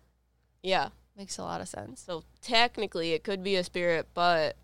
yeah. 0.62 0.88
Makes 1.16 1.38
a 1.38 1.42
lot 1.42 1.60
of 1.60 1.68
sense. 1.68 2.00
So 2.00 2.22
technically, 2.42 3.12
it 3.12 3.24
could 3.24 3.42
be 3.42 3.56
a 3.56 3.64
spirit, 3.64 4.06
but 4.14 4.56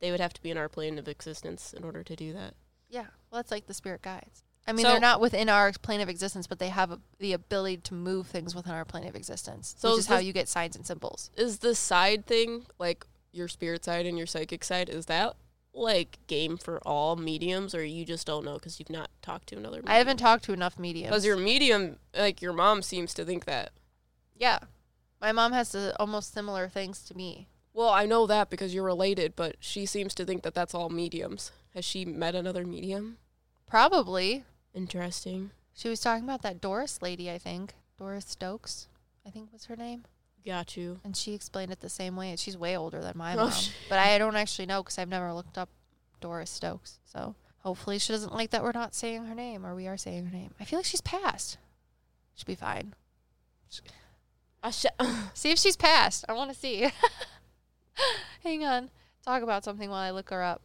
they 0.00 0.10
would 0.10 0.20
have 0.20 0.32
to 0.34 0.42
be 0.42 0.50
in 0.50 0.58
our 0.58 0.68
plane 0.68 0.98
of 0.98 1.08
existence 1.08 1.72
in 1.72 1.84
order 1.84 2.02
to 2.02 2.16
do 2.16 2.32
that. 2.32 2.54
Yeah. 2.88 3.06
Well, 3.30 3.38
that's 3.38 3.50
like 3.50 3.66
the 3.66 3.74
spirit 3.74 4.02
guides. 4.02 4.42
I 4.66 4.72
mean, 4.72 4.84
So- 4.84 4.90
they're 4.92 5.00
not 5.00 5.20
within 5.20 5.48
our 5.48 5.72
plane 5.72 6.00
of 6.00 6.08
existence, 6.08 6.46
but 6.46 6.58
they 6.58 6.68
have 6.68 6.90
a, 6.90 7.00
the 7.18 7.32
ability 7.32 7.78
to 7.78 7.94
move 7.94 8.26
things 8.26 8.54
within 8.54 8.72
our 8.72 8.84
plane 8.84 9.06
of 9.06 9.14
existence. 9.14 9.74
So 9.78 9.90
which 9.90 10.00
is 10.00 10.04
is 10.04 10.08
how 10.08 10.18
you 10.18 10.32
get 10.32 10.48
signs 10.48 10.76
and 10.76 10.86
symbols. 10.86 11.30
is 11.36 11.58
the 11.60 11.74
side 11.74 12.26
thing 12.26 12.66
like 12.78 13.06
your 13.32 13.48
spirit 13.48 13.84
side 13.84 14.06
and 14.06 14.16
your 14.16 14.26
psychic 14.26 14.64
side 14.64 14.88
is 14.88 15.06
that 15.06 15.36
like 15.72 16.18
game 16.26 16.56
for 16.56 16.78
all 16.86 17.16
mediums 17.16 17.74
or 17.74 17.84
you 17.84 18.04
just 18.04 18.26
don't 18.26 18.44
know 18.46 18.54
because 18.54 18.80
you've 18.80 18.90
not 18.90 19.10
talked 19.22 19.48
to 19.48 19.56
another 19.56 19.76
medium? 19.76 19.92
I 19.92 19.98
haven't 19.98 20.16
talked 20.16 20.44
to 20.44 20.52
enough 20.52 20.78
mediums. 20.78 21.10
because 21.10 21.24
your 21.26 21.36
medium 21.36 21.98
like 22.16 22.40
your 22.42 22.52
mom 22.52 22.82
seems 22.82 23.12
to 23.14 23.24
think 23.24 23.44
that 23.44 23.72
yeah. 24.34 24.58
My 25.20 25.32
mom 25.32 25.52
has 25.52 25.72
the, 25.72 25.94
almost 25.98 26.32
similar 26.34 26.68
things 26.68 27.02
to 27.04 27.16
me. 27.16 27.48
Well 27.76 27.90
i 27.90 28.04
know 28.06 28.26
that 28.26 28.48
because 28.50 28.74
you're 28.74 28.82
related 28.84 29.34
but 29.36 29.54
she 29.60 29.84
seems 29.86 30.14
to 30.14 30.24
think 30.24 30.42
that 30.42 30.54
that's 30.54 30.74
all 30.74 30.88
mediums 30.88 31.52
has 31.74 31.84
she 31.84 32.04
met 32.04 32.34
another 32.34 32.64
medium 32.66 33.18
Probably. 33.68 34.44
interesting 34.74 35.50
She 35.74 35.88
was 35.88 36.00
talking 36.00 36.24
about 36.24 36.42
that 36.42 36.60
Doris 36.60 37.02
lady, 37.02 37.30
I 37.30 37.36
think. 37.38 37.74
Doris 37.98 38.24
Stokes, 38.28 38.86
I 39.26 39.30
think 39.30 39.52
was 39.52 39.64
her 39.66 39.74
name. 39.76 40.04
got 40.46 40.76
you 40.76 41.00
And 41.04 41.16
she 41.16 41.34
explained 41.34 41.72
it 41.72 41.80
the 41.80 41.88
same 41.88 42.14
way. 42.16 42.30
and 42.30 42.38
She's 42.38 42.56
way 42.56 42.76
older 42.78 43.00
than 43.02 43.18
my 43.18 43.34
Oh, 43.34 43.48
mom. 43.48 43.52
But 43.88 43.98
I 43.98 44.16
don't 44.18 44.36
actually 44.36 44.66
know 44.66 44.82
because 44.82 44.98
I've 44.98 45.08
never 45.08 45.32
looked 45.34 45.58
up 45.58 45.68
Doris 46.20 46.48
Stokes. 46.50 47.00
So 47.04 47.34
hopefully 47.58 47.98
she 47.98 48.12
doesn't 48.12 48.32
like 48.32 48.50
that 48.50 48.62
we're 48.62 48.70
not 48.72 48.94
saying 48.94 49.24
her 49.26 49.34
name 49.34 49.66
or 49.66 49.74
we 49.74 49.86
are 49.88 49.96
saying 49.98 50.26
her 50.26 50.36
name. 50.36 50.54
I 50.60 50.64
feel 50.64 50.78
like 50.78 50.86
she's 50.86 51.00
passed. 51.00 51.58
She'll 52.36 52.46
be 52.46 52.54
fine. 52.54 52.94
I 54.62 54.70
sh- 54.70 54.86
See 55.34 55.50
if 55.50 55.58
she's 55.58 55.76
passed. 55.76 56.24
I 56.28 56.32
want 56.34 56.52
to 56.52 56.56
see. 56.58 56.88
Hang 58.42 58.64
on. 58.64 58.90
Talk 59.24 59.42
about 59.42 59.64
something 59.64 59.90
while 59.90 60.00
I 60.00 60.10
look 60.10 60.30
her 60.30 60.42
up. 60.42 60.62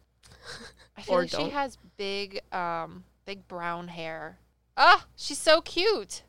I 0.96 1.02
feel 1.02 1.14
Or 1.16 1.20
like 1.22 1.30
she 1.30 1.36
don't. 1.36 1.52
has 1.52 1.78
big, 1.96 2.40
um, 2.54 3.04
big 3.24 3.46
brown 3.48 3.88
hair. 3.88 4.38
Ah, 4.76 5.06
she's 5.16 5.38
so 5.38 5.60
cute. 5.60 6.22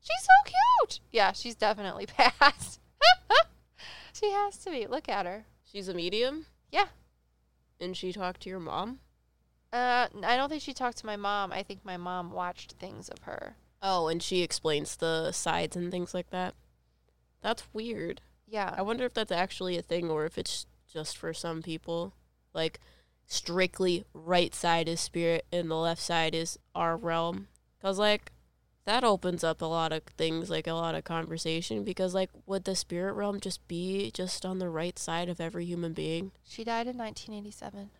She's 0.00 0.22
so 0.22 0.50
cute. 0.84 1.00
Yeah, 1.12 1.32
she's 1.32 1.54
definitely 1.54 2.06
passed. 2.06 2.80
she 4.12 4.30
has 4.30 4.56
to 4.58 4.70
be. 4.70 4.86
Look 4.86 5.08
at 5.08 5.26
her. 5.26 5.46
she's 5.64 5.88
a 5.88 5.94
medium 5.94 6.46
Yeah. 6.70 6.86
and 7.80 7.96
she 7.96 8.12
talked 8.12 8.42
to 8.42 8.48
your 8.48 8.60
mom 8.60 9.00
Uh, 9.72 10.06
I 10.24 10.36
don't 10.36 10.48
think 10.48 10.62
she 10.62 10.72
talked 10.72 10.98
to 10.98 11.06
my 11.06 11.16
mom. 11.16 11.52
I 11.52 11.62
think 11.62 11.84
my 11.84 11.96
mom 11.96 12.30
watched 12.32 12.72
things 12.78 13.08
of 13.08 13.18
her. 13.22 13.56
Oh, 13.82 14.08
and 14.08 14.22
she 14.22 14.42
explains 14.42 14.96
the 14.96 15.32
sides 15.32 15.76
and 15.76 15.90
things 15.90 16.14
like 16.14 16.30
that. 16.30 16.54
That's 17.42 17.64
weird. 17.72 18.20
Yeah. 18.46 18.74
I 18.76 18.82
wonder 18.82 19.04
if 19.04 19.14
that's 19.14 19.32
actually 19.32 19.76
a 19.76 19.82
thing 19.82 20.10
or 20.10 20.24
if 20.24 20.38
it's 20.38 20.66
just 20.92 21.16
for 21.16 21.32
some 21.34 21.62
people. 21.62 22.14
Like, 22.54 22.80
strictly 23.26 24.04
right 24.14 24.54
side 24.54 24.88
is 24.88 25.00
spirit 25.00 25.46
and 25.52 25.70
the 25.70 25.76
left 25.76 26.00
side 26.00 26.34
is 26.34 26.58
our 26.74 26.96
realm. 26.96 27.48
Because, 27.78 27.98
like, 27.98 28.32
that 28.84 29.04
opens 29.04 29.42
up 29.42 29.60
a 29.60 29.66
lot 29.66 29.92
of 29.92 30.04
things, 30.04 30.48
like 30.48 30.66
a 30.66 30.72
lot 30.72 30.94
of 30.94 31.04
conversation. 31.04 31.82
Because, 31.84 32.14
like, 32.14 32.30
would 32.46 32.64
the 32.64 32.76
spirit 32.76 33.14
realm 33.14 33.40
just 33.40 33.66
be 33.68 34.10
just 34.12 34.46
on 34.46 34.58
the 34.58 34.68
right 34.68 34.98
side 34.98 35.28
of 35.28 35.40
every 35.40 35.64
human 35.64 35.92
being? 35.92 36.32
She 36.44 36.64
died 36.64 36.86
in 36.86 36.96
1987. 36.96 37.90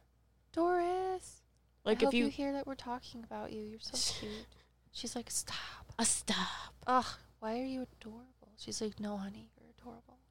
Doris. 0.52 1.42
Like, 1.84 2.02
I 2.02 2.08
if 2.08 2.14
you, 2.14 2.24
you. 2.24 2.30
hear 2.30 2.52
that 2.52 2.66
we're 2.66 2.74
talking 2.74 3.22
about 3.22 3.52
you. 3.52 3.62
You're 3.62 3.80
so 3.80 4.20
cute. 4.20 4.46
She's 4.92 5.14
like, 5.14 5.30
stop. 5.30 5.92
A 5.98 6.04
stop. 6.04 6.74
Ugh, 6.86 7.04
why 7.40 7.60
are 7.60 7.64
you 7.64 7.86
adorable? 8.00 8.52
She's 8.56 8.80
like, 8.80 8.98
no, 8.98 9.16
honey. 9.16 9.50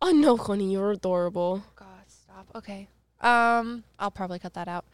Oh, 0.01 0.11
no, 0.11 0.37
honey, 0.37 0.73
you're 0.73 0.91
adorable. 0.91 1.63
God, 1.75 1.87
stop. 2.07 2.47
Okay. 2.55 2.87
Um, 3.21 3.83
I'll 3.97 4.11
probably 4.11 4.39
cut 4.39 4.53
that 4.53 4.67
out. 4.67 4.85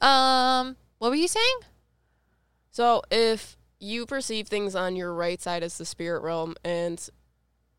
Um, 0.00 0.76
what 0.98 1.10
were 1.10 1.16
you 1.16 1.28
saying? 1.28 1.60
So 2.70 3.02
if 3.10 3.56
you 3.80 4.06
perceive 4.06 4.48
things 4.48 4.74
on 4.74 4.96
your 4.96 5.14
right 5.14 5.40
side 5.40 5.62
as 5.62 5.78
the 5.78 5.84
spirit 5.84 6.22
realm 6.22 6.54
and 6.64 7.08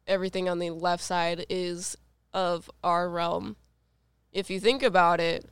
everything 0.07 0.49
on 0.49 0.59
the 0.59 0.71
left 0.71 1.03
side 1.03 1.45
is 1.49 1.95
of 2.33 2.69
our 2.83 3.09
realm, 3.09 3.55
if 4.31 4.49
you 4.49 4.59
think 4.59 4.81
about 4.83 5.19
it, 5.19 5.45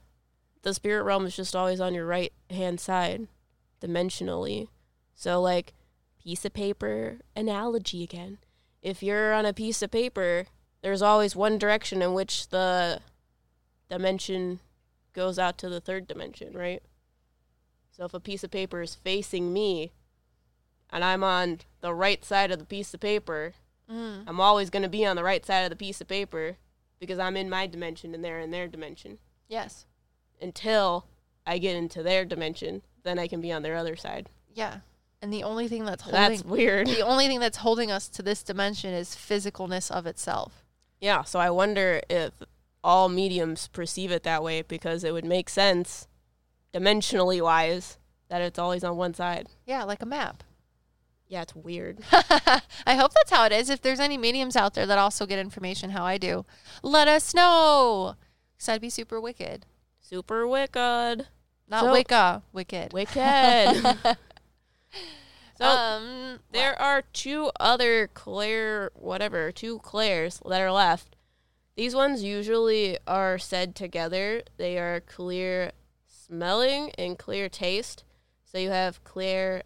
the 0.64 0.74
spirit 0.74 1.04
realm 1.04 1.26
is 1.26 1.36
just 1.36 1.56
always 1.56 1.80
on 1.80 1.94
your 1.94 2.06
right 2.06 2.34
hand 2.50 2.80
side, 2.80 3.28
dimensionally. 3.82 4.68
So 5.16 5.42
like 5.42 5.74
piece 6.22 6.46
of 6.46 6.54
paper 6.54 7.20
analogy 7.36 8.04
again. 8.04 8.38
If 8.82 9.02
you're 9.02 9.34
on 9.34 9.46
a 9.46 9.54
piece 9.54 9.82
of 9.82 9.92
paper, 9.92 10.46
there's 10.82 11.02
always 11.02 11.36
one 11.36 11.58
direction 11.58 12.02
in 12.02 12.14
which 12.14 12.50
the 12.50 13.02
dimension 13.90 14.60
goes 15.14 15.40
out 15.40 15.58
to 15.60 15.70
the 15.70 15.82
third 15.82 16.08
dimension, 16.08 16.54
right? 16.54 16.82
So 17.92 18.06
if 18.06 18.14
a 18.14 18.20
piece 18.20 18.44
of 18.44 18.52
paper 18.52 18.82
is 18.82 18.96
facing 18.96 19.52
me 19.54 19.92
and 20.92 21.04
I'm 21.04 21.24
on 21.24 21.60
the 21.82 21.94
right 21.94 22.24
side 22.24 22.52
of 22.52 22.60
the 22.60 22.66
piece 22.66 22.94
of 22.94 23.00
paper, 23.00 23.54
Mm. 23.90 24.26
I'm 24.28 24.42
always 24.42 24.70
going 24.70 24.84
to 24.84 24.90
be 24.90 25.06
on 25.06 25.16
the 25.16 25.24
right 25.24 25.46
side 25.46 25.62
of 25.62 25.70
the 25.70 25.76
piece 25.78 26.02
of 26.02 26.10
paper 26.10 26.58
because 27.00 27.20
I'm 27.20 27.38
in 27.38 27.50
my 27.50 27.68
dimension 27.68 28.14
and 28.14 28.22
they're 28.22 28.40
in 28.42 28.52
their 28.52 28.68
dimension 28.68 29.18
Yes. 29.48 29.86
until 30.42 31.06
I 31.46 31.58
get 31.58 31.78
into 31.78 32.04
their 32.04 32.26
dimension. 32.26 32.82
Then 33.04 33.18
I 33.18 33.28
can 33.30 33.40
be 33.40 33.50
on 33.50 33.62
their 33.62 33.78
other 33.78 33.96
side. 33.96 34.28
Yeah. 34.54 34.80
And 35.22 35.32
the 35.32 35.44
only 35.44 35.70
thing 35.70 35.86
that's 35.86 36.04
holding 36.04 36.20
That's 36.20 36.44
weird. 36.44 36.88
the 36.88 37.00
only 37.00 37.28
thing 37.28 37.40
that's 37.40 37.60
holding 37.60 37.90
us 37.90 38.10
to 38.10 38.22
this 38.22 38.44
dimension 38.44 38.94
is 38.94 39.16
physicalness 39.16 39.90
of 39.90 40.06
itself. 40.06 40.66
Yeah, 41.00 41.24
so 41.24 41.40
I 41.40 41.50
wonder 41.50 42.02
if 42.10 42.32
all 42.84 43.10
mediums 43.10 43.68
perceive 43.68 44.12
it 44.12 44.24
that 44.24 44.44
way 44.44 44.62
because 44.62 45.04
it 45.04 45.14
would 45.14 45.26
make 45.26 45.50
sense 45.50 46.08
dimensionally 46.74 47.42
wise 47.42 47.98
that 48.30 48.42
it's 48.42 48.60
always 48.60 48.84
on 48.84 48.98
one 48.98 49.14
side. 49.14 49.48
Yeah, 49.66 49.84
like 49.84 50.02
a 50.02 50.06
map. 50.06 50.44
Yeah, 51.28 51.42
it's 51.42 51.56
weird. 51.56 52.00
I 52.12 52.96
hope 52.96 53.14
that's 53.14 53.32
how 53.32 53.46
it 53.46 53.52
is. 53.52 53.70
If 53.70 53.82
there's 53.82 54.00
any 54.00 54.18
mediums 54.18 54.56
out 54.56 54.74
there 54.74 54.86
that 54.86 54.98
also 54.98 55.26
get 55.26 55.40
information 55.40 55.90
how 55.92 56.04
I 56.06 56.18
do, 56.18 56.46
let 56.84 57.08
us 57.08 57.34
know. 57.34 58.16
Cause 58.58 58.70
I'd 58.70 58.82
be 58.82 58.90
super 58.90 59.20
wicked. 59.20 59.66
Super 60.00 60.48
wicked. 60.48 61.28
Not 61.70 61.84
So- 61.84 61.92
Wicca, 61.92 62.44
wicked. 62.54 62.94
Wicked. 62.94 63.18
so 65.58 65.66
um, 65.66 66.40
There 66.52 66.80
are 66.82 67.02
two 67.14 67.52
other 67.60 68.08
clair, 68.08 68.92
whatever, 68.94 69.52
two 69.52 69.80
clairs 69.80 70.40
that 70.46 70.62
are 70.62 70.72
left. 70.72 71.16
These 71.76 71.94
ones 71.96 72.24
usually 72.24 72.98
are 73.08 73.38
said 73.38 73.76
together. 73.76 74.42
They 74.58 74.78
are 74.78 75.00
clear 75.02 75.72
smelling 76.08 76.92
and 76.98 77.18
clear 77.18 77.50
taste. 77.50 78.04
So 78.46 78.58
you 78.58 78.70
have 78.72 79.04
Claire 79.04 79.64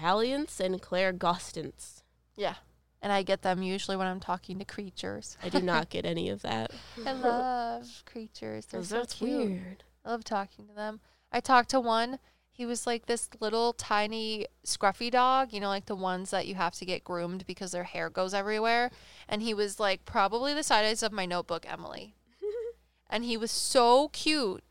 Alliance 0.00 0.60
and 0.60 0.80
clairgustance. 0.82 2.02
yeah. 2.36 2.54
And 3.02 3.12
I 3.12 3.22
get 3.22 3.42
them 3.42 3.62
usually 3.62 3.96
when 3.96 4.06
I'm 4.08 4.18
talking 4.18 4.58
to 4.58 4.64
creatures. 4.64 5.36
I 5.42 5.48
do 5.48 5.60
not 5.60 5.90
get 5.90 6.04
any 6.04 6.28
of 6.28 6.42
that. 6.42 6.72
I 7.06 7.12
love 7.12 8.02
creatures. 8.04 8.66
They're 8.66 8.80
'Cause 8.80 8.88
so 8.88 8.96
that's 8.96 9.14
cute. 9.14 9.48
weird. 9.50 9.84
I 10.04 10.10
love 10.10 10.24
talking 10.24 10.66
to 10.66 10.72
them. 10.74 10.98
I 11.30 11.38
talked 11.40 11.68
to 11.70 11.78
one. 11.78 12.18
He 12.56 12.64
was 12.64 12.86
like 12.86 13.04
this 13.04 13.28
little 13.38 13.74
tiny 13.74 14.46
scruffy 14.64 15.10
dog, 15.10 15.52
you 15.52 15.60
know, 15.60 15.68
like 15.68 15.84
the 15.84 15.94
ones 15.94 16.30
that 16.30 16.46
you 16.46 16.54
have 16.54 16.74
to 16.76 16.86
get 16.86 17.04
groomed 17.04 17.46
because 17.46 17.72
their 17.72 17.84
hair 17.84 18.08
goes 18.08 18.32
everywhere. 18.32 18.90
And 19.28 19.42
he 19.42 19.52
was 19.52 19.78
like 19.78 20.06
probably 20.06 20.54
the 20.54 20.62
size 20.62 21.02
of 21.02 21.12
my 21.12 21.26
notebook, 21.26 21.66
Emily. 21.70 22.14
and 23.10 23.24
he 23.26 23.36
was 23.36 23.50
so 23.50 24.08
cute. 24.08 24.64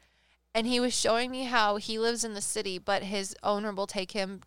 And 0.56 0.66
he 0.66 0.80
was 0.80 1.00
showing 1.00 1.30
me 1.30 1.44
how 1.44 1.76
he 1.76 2.00
lives 2.00 2.24
in 2.24 2.34
the 2.34 2.42
city, 2.42 2.80
but 2.80 3.04
his 3.04 3.36
owner 3.44 3.72
will 3.72 3.86
take 3.86 4.14
him 4.14 4.42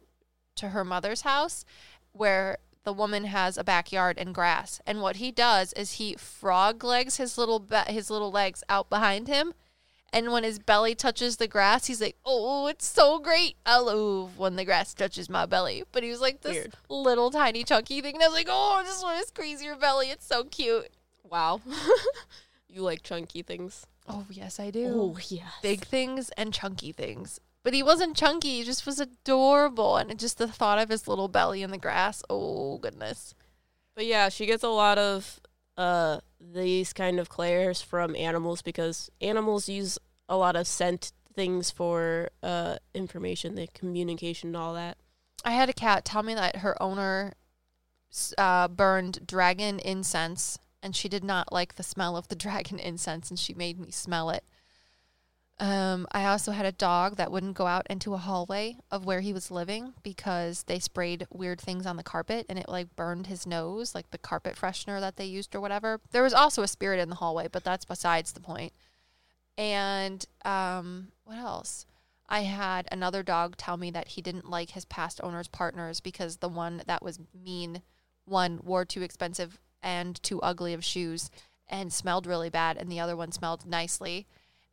to 0.57 0.71
her 0.71 0.85
mother's 0.85 1.21
house 1.21 1.65
where 2.11 2.59
the 2.83 2.93
woman 2.93 3.25
has 3.25 3.57
a 3.57 3.63
backyard 3.63 4.19
and 4.19 4.35
grass. 4.35 4.81
And 4.85 5.01
what 5.01 5.17
he 5.17 5.31
does 5.31 5.73
is 5.75 5.93
he 5.93 6.15
frog 6.15 6.83
legs 6.83 7.19
his 7.19 7.39
little 7.39 7.65
his 7.87 8.11
little 8.11 8.33
legs 8.33 8.65
out 8.69 8.91
behind 8.91 9.29
him. 9.29 9.55
And 10.13 10.33
when 10.33 10.43
his 10.43 10.59
belly 10.59 10.95
touches 10.95 11.37
the 11.37 11.47
grass, 11.47 11.87
he's 11.87 12.01
like, 12.01 12.17
"Oh, 12.25 12.67
it's 12.67 12.87
so 12.87 13.19
great! 13.19 13.57
I 13.67 13.79
love 13.79 14.39
when 14.39 14.57
the 14.57 14.65
grass 14.65 14.95
touches 14.95 15.29
my 15.29 15.45
belly." 15.45 15.85
But 15.93 16.03
he 16.03 16.11
was 16.11 16.21
like 16.21 16.41
this 16.41 16.55
Weird. 16.55 16.75
little 16.89 17.31
tiny 17.31 17.63
chunky 17.63 18.01
thing, 18.01 18.15
and 18.15 18.25
I 18.25 18.29
was 18.29 18.35
like, 18.35 18.49
"Oh, 18.51 18.79
I 18.81 18.85
just 18.85 19.05
want 19.05 19.21
to 19.21 19.27
squeeze 19.27 19.63
your 19.63 19.77
belly. 19.77 20.11
It's 20.11 20.27
so 20.27 20.45
cute." 20.45 20.89
Wow. 21.29 21.61
you 22.69 22.83
like 22.83 23.03
chunky 23.03 23.43
things. 23.43 23.87
Oh 24.09 24.25
yes, 24.31 24.59
I 24.59 24.71
do. 24.71 24.93
Oh, 24.95 25.19
yes. 25.29 25.53
big 25.63 25.85
things 25.85 26.31
and 26.37 26.55
chunky 26.55 26.93
things. 26.93 27.41
But 27.63 27.75
he 27.75 27.83
wasn't 27.83 28.17
chunky, 28.17 28.59
he 28.59 28.65
just 28.65 28.87
was 28.87 28.99
adorable. 28.99 29.97
And 29.99 30.19
just 30.19 30.39
the 30.39 30.49
thought 30.49 30.79
of 30.79 30.89
his 30.89 31.07
little 31.07 31.29
belly 31.29 31.63
in 31.63 31.71
the 31.71 31.77
grass, 31.79 32.23
oh 32.31 32.79
goodness. 32.79 33.35
But 33.95 34.07
yeah, 34.07 34.31
she 34.31 34.47
gets 34.47 34.63
a 34.63 34.69
lot 34.69 34.97
of 34.97 35.41
uh 35.79 36.21
these 36.41 36.93
kind 36.93 37.19
of 37.19 37.31
clairs 37.31 37.81
from 37.81 38.15
animals 38.15 38.61
because 38.61 39.11
animals 39.21 39.69
use 39.69 39.99
a 40.29 40.37
lot 40.37 40.57
of 40.57 40.67
scent 40.67 41.13
things 41.35 41.71
for 41.71 42.29
uh 42.43 42.77
information, 42.93 43.55
the 43.55 43.69
communication 43.69 44.51
and 44.51 44.57
all 44.57 44.75
that. 44.75 44.99
I 45.45 45.53
had 45.53 45.71
a 45.71 45.73
cat 45.73 46.05
tell 46.05 46.23
me 46.23 46.35
that 46.35 46.57
her 46.57 46.81
owner 46.83 47.33
uh, 48.37 48.69
burned 48.69 49.27
dragon 49.27 49.79
incense 49.79 50.59
and 50.83 50.95
she 50.95 51.09
did 51.09 51.25
not 51.25 51.53
like 51.53 51.75
the 51.75 51.83
smell 51.83 52.17
of 52.17 52.29
the 52.29 52.37
dragon 52.45 52.79
incense 52.79 53.31
and 53.31 53.39
she 53.39 53.55
made 53.55 53.79
me 53.79 53.91
smell 53.91 54.31
it. 54.31 54.45
Um, 55.61 56.07
I 56.13 56.27
also 56.27 56.53
had 56.53 56.67
a 56.67 56.73
dog 56.73 57.17
that 57.17 57.33
wouldn't 57.33 57.57
go 57.57 57.67
out 57.67 57.87
into 57.91 58.15
a 58.15 58.19
hallway 58.19 58.77
of 58.93 59.05
where 59.05 59.21
he 59.21 59.33
was 59.33 59.51
living 59.51 59.95
because 60.05 60.63
they 60.65 60.79
sprayed 60.79 61.27
weird 61.33 61.61
things 61.61 61.85
on 61.85 61.97
the 61.97 62.05
carpet 62.05 62.47
and 62.49 62.59
it 62.59 62.69
like 62.69 62.95
burned 62.95 63.27
his 63.27 63.45
nose, 63.45 63.93
like 63.93 64.11
the 64.11 64.19
carpet 64.19 64.55
freshener 64.55 65.01
that 65.01 65.17
they 65.17 65.25
used 65.25 65.57
or 65.57 65.61
whatever. 65.61 66.01
There 66.13 66.23
was 66.23 66.33
also 66.33 66.63
a 66.63 66.69
spirit 66.69 67.01
in 67.01 67.09
the 67.09 67.17
hallway, 67.17 67.49
but 67.51 67.65
that's 67.65 67.85
besides 67.85 68.33
the 68.33 68.41
point. 68.41 68.73
And 69.57 70.25
um, 70.45 71.09
what 71.25 71.39
else? 71.39 71.87
I 72.29 72.43
had 72.43 72.87
another 72.93 73.25
dog 73.25 73.57
tell 73.57 73.77
me 73.77 73.91
that 73.91 74.09
he 74.09 74.23
didn't 74.23 74.49
like 74.49 74.71
his 74.71 74.85
past 74.85 75.21
owner's 75.25 75.49
partners 75.49 75.99
because 75.99 76.37
the 76.37 76.49
one 76.49 76.83
that 76.87 77.03
was 77.03 77.19
mean, 77.35 77.83
one 78.27 78.61
wore 78.63 78.85
too 78.85 79.03
expensive 79.03 79.59
and 79.83 80.23
too 80.23 80.41
ugly 80.41 80.73
of 80.73 80.85
shoes 80.85 81.31
and 81.67 81.93
smelled 81.93 82.27
really 82.27 82.51
bad, 82.51 82.77
and 82.77 82.93
the 82.93 83.01
other 83.01 83.17
one 83.17 83.33
smelled 83.33 83.67
nicely. 83.67 84.27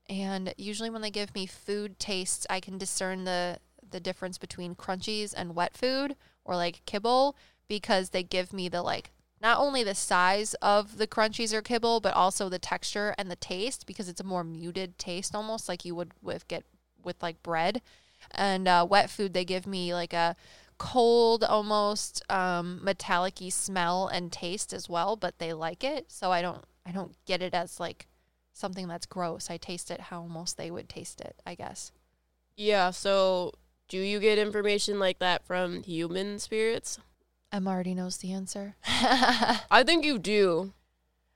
And 0.08 0.53
usually, 0.58 0.89
when 0.89 1.01
they 1.01 1.12
give 1.12 1.34
me 1.34 1.45
food 1.45 1.99
tastes, 1.99 2.45
I 2.49 2.60
can 2.60 2.78
discern 2.78 3.24
the 3.24 3.60
the 3.88 3.99
difference 3.99 4.38
between 4.38 4.76
crunchies 4.76 5.34
and 5.36 5.56
wet 5.56 5.78
food 5.78 6.16
or 6.43 6.56
like 6.56 6.82
kibble 6.86 7.36
because 7.68 8.10
they 8.10 8.24
give 8.24 8.51
me 8.51 8.68
the 8.68 8.82
like 8.82 9.12
not 9.41 9.60
only 9.60 9.84
the 9.84 9.95
size 9.95 10.53
of 10.56 10.97
the 10.97 11.08
crunchies 11.08 11.53
or 11.53 11.62
kibble, 11.62 11.99
but 11.99 12.14
also 12.14 12.49
the 12.49 12.60
texture 12.60 13.14
and 13.18 13.30
the 13.30 13.36
taste 13.36 13.86
because 13.86 14.10
it's 14.10 14.22
a 14.22 14.26
more 14.26 14.43
muted 14.43 14.97
taste, 14.97 15.36
almost 15.36 15.70
like 15.70 15.86
you 15.86 15.93
would 15.95 16.14
with 16.22 16.47
get 16.47 16.64
with 17.03 17.22
like 17.22 17.41
bread. 17.43 17.82
And 18.32 18.68
uh, 18.68 18.88
wet 18.89 19.10
food, 19.10 19.34
they 19.34 19.45
give 19.45 19.68
me 19.68 19.93
like 19.93 20.14
a 20.14 20.36
cold, 20.78 21.43
almost 21.43 22.24
um, 22.30 22.84
metallic-y 22.84 23.49
smell 23.49 24.08
and 24.08 24.32
taste 24.32 24.74
as 24.74 24.89
well, 24.89 25.16
but 25.16 25.38
they 25.38 25.53
like 25.53 25.84
it, 25.84 26.12
so 26.12 26.32
I 26.32 26.41
don't 26.41 26.64
I 26.86 26.91
don't 26.91 27.16
get 27.26 27.41
it 27.41 27.53
as 27.53 27.80
like 27.80 28.08
something 28.56 28.88
that's 28.88 29.06
gross. 29.06 29.49
I 29.51 29.58
taste 29.58 29.91
it 29.91 29.99
how 29.99 30.22
almost 30.22 30.58
they 30.58 30.72
would 30.72 30.88
taste 30.89 31.22
it, 31.22 31.36
I 31.45 31.56
guess. 31.56 31.91
Yeah, 32.56 32.91
so 32.91 33.51
do 33.89 33.97
you 33.97 34.20
get 34.20 34.38
information 34.38 34.97
like 34.97 35.20
that 35.20 35.45
from 35.45 35.84
human 35.84 36.39
spirits? 36.39 36.97
Em 37.51 37.68
already 37.68 37.93
knows 37.93 38.18
the 38.18 38.32
answer. 38.32 38.76
I 38.88 39.84
think 39.86 40.06
you 40.06 40.18
do. 40.18 40.74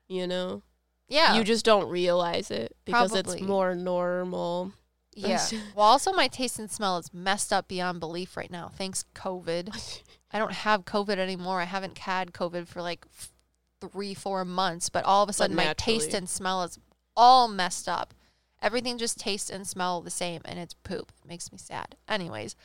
You 0.08 0.26
know? 0.26 0.64
yeah. 1.08 1.36
You 1.36 1.44
just 1.44 1.66
don't 1.66 1.90
realize 1.90 2.50
it 2.50 2.76
because 2.86 3.14
it's 3.14 3.40
more 3.42 3.76
normal. 3.76 4.72
Yeah. 5.14 5.46
well, 5.76 5.86
also 5.86 6.14
my 6.14 6.28
taste 6.28 6.58
and 6.58 6.72
smell 6.72 6.98
is 6.98 7.14
messed 7.14 7.52
up 7.52 7.68
beyond 7.68 8.00
belief 8.00 8.38
right 8.38 8.50
now. 8.50 8.72
Thanks 8.76 9.04
COVID. 9.14 10.04
I 10.32 10.40
don't 10.40 10.54
have 10.54 10.86
COVID 10.86 11.18
anymore. 11.18 11.60
I 11.60 11.66
haven't 11.66 11.98
had 12.00 12.32
COVID 12.32 12.68
for 12.68 12.82
like 12.82 13.06
f- 13.18 13.32
three, 13.82 14.14
four 14.14 14.46
months, 14.46 14.90
but 14.90 15.04
all 15.04 15.22
of 15.22 15.30
a 15.30 15.34
sudden 15.34 15.56
my 15.56 15.74
taste 15.74 16.14
and 16.14 16.30
smell 16.30 16.64
is 16.64 16.80
all 17.20 17.50
messed 17.50 17.90
up. 17.90 18.14
Everything 18.62 18.98
just 18.98 19.20
tastes 19.20 19.50
and 19.50 19.68
smell 19.68 20.00
the 20.00 20.10
same, 20.10 20.42
and 20.46 20.58
it's 20.58 20.74
poop. 20.74 21.12
It 21.22 21.28
makes 21.28 21.52
me 21.52 21.58
sad. 21.58 21.98
Anyways, 22.08 22.56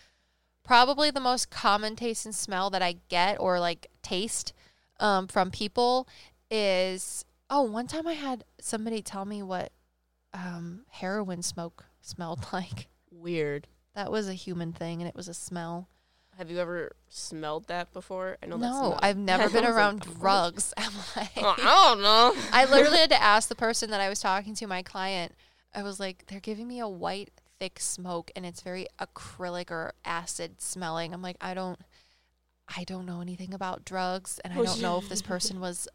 probably 0.62 1.10
the 1.10 1.20
most 1.20 1.50
common 1.50 1.96
taste 1.96 2.24
and 2.24 2.34
smell 2.34 2.70
that 2.70 2.80
I 2.82 2.96
get 3.08 3.40
or 3.40 3.58
like 3.58 3.88
taste 4.00 4.52
um, 5.00 5.26
from 5.26 5.50
people 5.50 6.08
is 6.50 7.24
oh, 7.50 7.62
one 7.62 7.88
time 7.88 8.06
I 8.06 8.12
had 8.12 8.44
somebody 8.60 9.02
tell 9.02 9.24
me 9.24 9.42
what 9.42 9.72
um, 10.32 10.82
heroin 10.88 11.42
smoke 11.42 11.86
smelled 12.00 12.46
like. 12.52 12.86
Weird. 13.10 13.66
That 13.96 14.12
was 14.12 14.28
a 14.28 14.34
human 14.34 14.72
thing, 14.72 15.00
and 15.00 15.08
it 15.08 15.16
was 15.16 15.28
a 15.28 15.34
smell. 15.34 15.88
Have 16.38 16.50
you 16.50 16.58
ever 16.58 16.92
smelled 17.08 17.68
that 17.68 17.92
before? 17.92 18.36
I 18.42 18.46
know 18.46 18.56
that's 18.58 18.72
No, 18.72 18.98
I've 19.00 19.16
never 19.16 19.44
been 19.48 19.64
was 19.64 19.74
like, 19.74 19.74
around 19.74 20.00
drugs. 20.00 20.74
I'm 20.76 20.92
like, 21.16 21.30
Oh, 21.36 21.54
I 21.58 21.94
don't 21.94 22.02
know. 22.02 22.34
I 22.52 22.64
literally 22.70 22.98
had 22.98 23.10
to 23.10 23.22
ask 23.22 23.48
the 23.48 23.54
person 23.54 23.90
that 23.90 24.00
I 24.00 24.08
was 24.08 24.20
talking 24.20 24.54
to, 24.56 24.66
my 24.66 24.82
client. 24.82 25.32
I 25.74 25.82
was 25.82 25.98
like, 25.98 26.26
they're 26.26 26.40
giving 26.40 26.68
me 26.68 26.80
a 26.80 26.88
white, 26.88 27.30
thick 27.58 27.80
smoke, 27.80 28.30
and 28.36 28.46
it's 28.46 28.60
very 28.62 28.86
acrylic 29.00 29.70
or 29.70 29.92
acid 30.04 30.60
smelling. 30.60 31.12
I'm 31.12 31.22
like, 31.22 31.36
I 31.40 31.54
don't, 31.54 31.80
I 32.76 32.84
don't 32.84 33.06
know 33.06 33.20
anything 33.20 33.52
about 33.52 33.84
drugs, 33.84 34.40
and 34.44 34.52
I 34.52 34.62
don't 34.62 34.80
know 34.80 34.98
if 34.98 35.08
this 35.08 35.22
person 35.22 35.60
was 35.60 35.88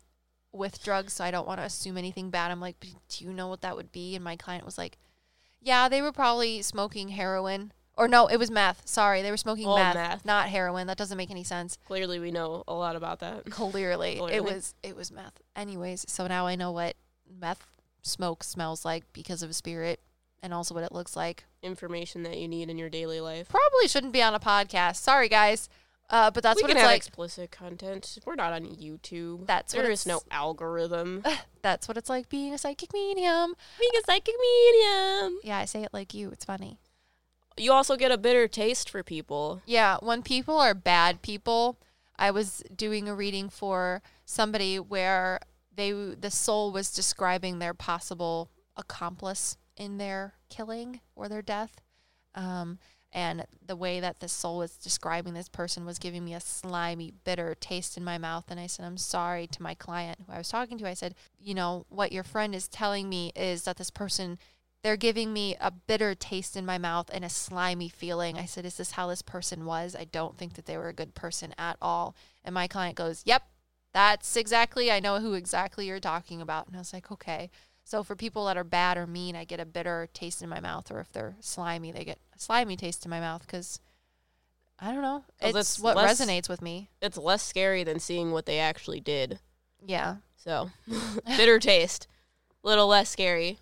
with 0.52 0.84
drugs, 0.84 1.14
so 1.14 1.24
I 1.24 1.32
don't 1.32 1.48
want 1.48 1.60
to 1.60 1.66
assume 1.66 1.98
anything 1.98 2.30
bad. 2.30 2.52
I'm 2.52 2.60
like, 2.60 2.80
do 2.80 3.24
you 3.24 3.32
know 3.32 3.48
what 3.48 3.62
that 3.62 3.76
would 3.76 3.92
be? 3.92 4.16
And 4.16 4.24
my 4.24 4.36
client 4.36 4.66
was 4.66 4.78
like, 4.78 4.98
yeah, 5.62 5.90
they 5.90 6.02
were 6.02 6.12
probably 6.12 6.62
smoking 6.62 7.10
heroin. 7.10 7.72
Or 8.00 8.08
no, 8.08 8.28
it 8.28 8.38
was 8.38 8.50
meth. 8.50 8.88
Sorry, 8.88 9.22
they 9.22 9.30
were 9.30 9.36
smoking 9.38 9.68
Oh, 9.68 9.76
meth, 9.76 9.94
meth. 9.96 10.26
not 10.26 10.48
heroin. 10.48 10.88
That 10.88 10.98
doesn't 10.98 11.18
make 11.18 11.30
any 11.30 11.44
sense. 11.44 11.78
Clearly, 11.86 12.18
we 12.18 12.32
know 12.32 12.64
a 12.66 12.74
lot 12.74 12.96
about 12.96 13.20
that. 13.20 13.50
Clearly, 13.50 14.20
it 14.32 14.42
was 14.42 14.74
it 14.82 14.96
was 14.96 15.12
meth. 15.12 15.42
Anyways, 15.56 16.06
so 16.08 16.26
now 16.26 16.48
I 16.48 16.56
know 16.56 16.72
what 16.72 16.96
meth 17.30 17.68
smoke 18.02 18.44
smells 18.46 18.86
like 18.86 19.04
because 19.12 19.44
of 19.44 19.54
spirit, 19.54 20.00
and 20.42 20.54
also 20.54 20.74
what 20.74 20.86
it 20.86 20.94
looks 20.94 21.18
like. 21.18 21.44
Information 21.62 22.24
that 22.24 22.38
you 22.38 22.48
need 22.48 22.70
in 22.70 22.78
your 22.78 22.90
daily 22.90 23.20
life. 23.20 23.50
Probably 23.50 23.90
shouldn't 23.90 24.14
be 24.14 24.22
on 24.22 24.34
a 24.34 24.40
podcast. 24.40 24.96
Sorry, 24.96 25.28
guys, 25.28 25.68
uh, 26.10 26.32
but 26.32 26.42
that's 26.42 26.62
we 26.62 26.64
what 26.64 26.72
it's 26.72 26.82
like. 26.82 26.98
explicit 26.98 27.52
content. 27.52 28.18
We're 28.26 28.36
not 28.36 28.54
on 28.54 28.64
YouTube. 28.64 29.46
That's 29.46 29.76
what 29.76 29.84
there 29.84 29.92
is 29.92 30.06
no 30.06 30.22
algorithm. 30.32 31.24
that's 31.62 31.90
what 31.90 31.98
it's 31.98 32.10
like 32.10 32.30
being 32.30 32.54
a 32.54 32.58
psychic 32.58 32.94
medium. 32.94 33.56
Being 33.78 33.92
a 34.00 34.04
psychic 34.06 34.36
medium. 34.40 35.40
Yeah, 35.44 35.58
I 35.58 35.66
say 35.66 35.84
it 35.84 35.90
like 35.94 36.14
you. 36.14 36.32
It's 36.32 36.46
funny. 36.46 36.80
You 37.60 37.72
also 37.72 37.96
get 37.96 38.12
a 38.12 38.18
bitter 38.18 38.48
taste 38.48 38.90
for 38.90 39.04
people. 39.04 39.62
Yeah, 39.66 39.98
when 40.02 40.22
people 40.22 40.60
are 40.60 40.74
bad 40.74 41.22
people, 41.22 41.80
I 42.18 42.32
was 42.32 42.64
doing 42.76 43.08
a 43.08 43.16
reading 43.16 43.50
for 43.50 44.02
somebody 44.26 44.80
where 44.80 45.40
they 45.76 45.92
the 45.92 46.32
soul 46.32 46.72
was 46.72 46.92
describing 46.92 47.60
their 47.60 47.74
possible 47.74 48.50
accomplice 48.76 49.58
in 49.78 49.98
their 49.98 50.34
killing 50.50 51.02
or 51.16 51.30
their 51.30 51.42
death. 51.42 51.82
Um, 52.36 52.80
and 53.12 53.46
the 53.66 53.76
way 53.76 54.00
that 54.00 54.20
the 54.20 54.28
soul 54.28 54.60
was 54.60 54.78
describing 54.78 55.34
this 55.34 55.50
person 55.50 55.86
was 55.86 55.98
giving 55.98 56.24
me 56.24 56.36
a 56.36 56.40
slimy, 56.40 57.12
bitter 57.24 57.56
taste 57.56 57.98
in 57.98 58.04
my 58.04 58.20
mouth. 58.20 58.46
And 58.50 58.60
I 58.60 58.68
said, 58.68 58.86
I'm 58.86 58.98
sorry 58.98 59.48
to 59.48 59.64
my 59.64 59.74
client 59.74 60.20
who 60.26 60.34
I 60.34 60.38
was 60.38 60.50
talking 60.50 60.78
to. 60.78 60.88
I 60.88 60.94
said, 60.94 61.16
You 61.40 61.56
know, 61.56 61.86
what 61.90 62.12
your 62.12 62.24
friend 62.24 62.54
is 62.54 62.68
telling 62.68 63.10
me 63.10 63.32
is 63.36 63.64
that 63.64 63.78
this 63.78 63.90
person, 63.90 64.38
they're 64.82 64.98
giving 64.98 65.34
me 65.34 65.56
a 65.60 65.72
bitter 65.72 66.16
taste 66.16 66.56
in 66.56 66.66
my 66.66 66.78
mouth 66.78 67.10
and 67.14 67.26
a 67.26 67.30
slimy 67.30 67.90
feeling. 67.90 68.38
I 68.38 68.46
said, 68.46 68.66
Is 68.66 68.78
this 68.78 68.92
how 68.92 69.08
this 69.08 69.22
person 69.22 69.66
was? 69.66 69.96
I 69.96 70.06
don't 70.06 70.38
think 70.38 70.54
that 70.54 70.66
they 70.66 70.78
were 70.78 70.88
a 70.88 70.94
good 70.94 71.16
person 71.16 71.54
at 71.58 71.78
all. 71.82 72.16
And 72.44 72.54
my 72.54 72.68
client 72.68 72.96
goes, 72.96 73.22
Yep, 73.26 73.44
that's 73.94 74.36
exactly, 74.36 74.92
I 74.92 75.00
know 75.00 75.20
who 75.20 75.34
exactly 75.34 75.88
you're 75.88 76.00
talking 76.00 76.42
about. 76.42 76.68
And 76.68 76.76
I 76.76 76.80
was 76.80 76.94
like, 76.94 77.12
Okay. 77.12 77.50
So 77.84 78.04
for 78.04 78.16
people 78.16 78.46
that 78.46 78.56
are 78.58 78.64
bad 78.64 78.98
or 78.98 79.08
mean, 79.08 79.36
I 79.36 79.46
get 79.46 79.60
a 79.60 79.66
bitter 79.66 80.08
taste 80.14 80.44
in 80.44 80.50
my 80.50 80.60
mouth, 80.60 80.92
or 80.92 81.00
if 81.00 81.12
they're 81.12 81.36
slimy, 81.40 81.92
they 81.92 82.06
get 82.06 82.20
a 82.36 82.40
slimy 82.40 82.76
taste 82.76 83.04
in 83.04 83.10
my 83.10 83.20
mouth 83.20 83.42
because 83.42 83.80
I 84.80 84.94
don't 84.94 85.02
know. 85.02 85.24
It's 85.42 85.80
what 85.80 85.98
less- 85.98 86.22
resonates 86.22 86.48
with 86.48 86.62
me. 86.62 86.90
It's 87.02 87.18
less 87.18 87.42
scary 87.44 87.84
than 87.84 88.00
seeing 88.00 88.32
what 88.32 88.46
they 88.46 88.60
actually 88.60 89.00
did. 89.00 89.40
Yeah, 89.86 90.18
So, 90.38 90.70
bitter 91.26 91.58
taste. 91.60 92.08
Little 92.64 92.88
less 92.88 93.10
scary. 93.10 93.58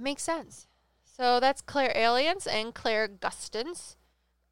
It 0.00 0.02
makes 0.02 0.22
sense. 0.22 0.66
So 1.04 1.40
that's 1.40 1.60
clairalience 1.60 2.46
and 2.50 2.74
clairgustance, 2.74 3.96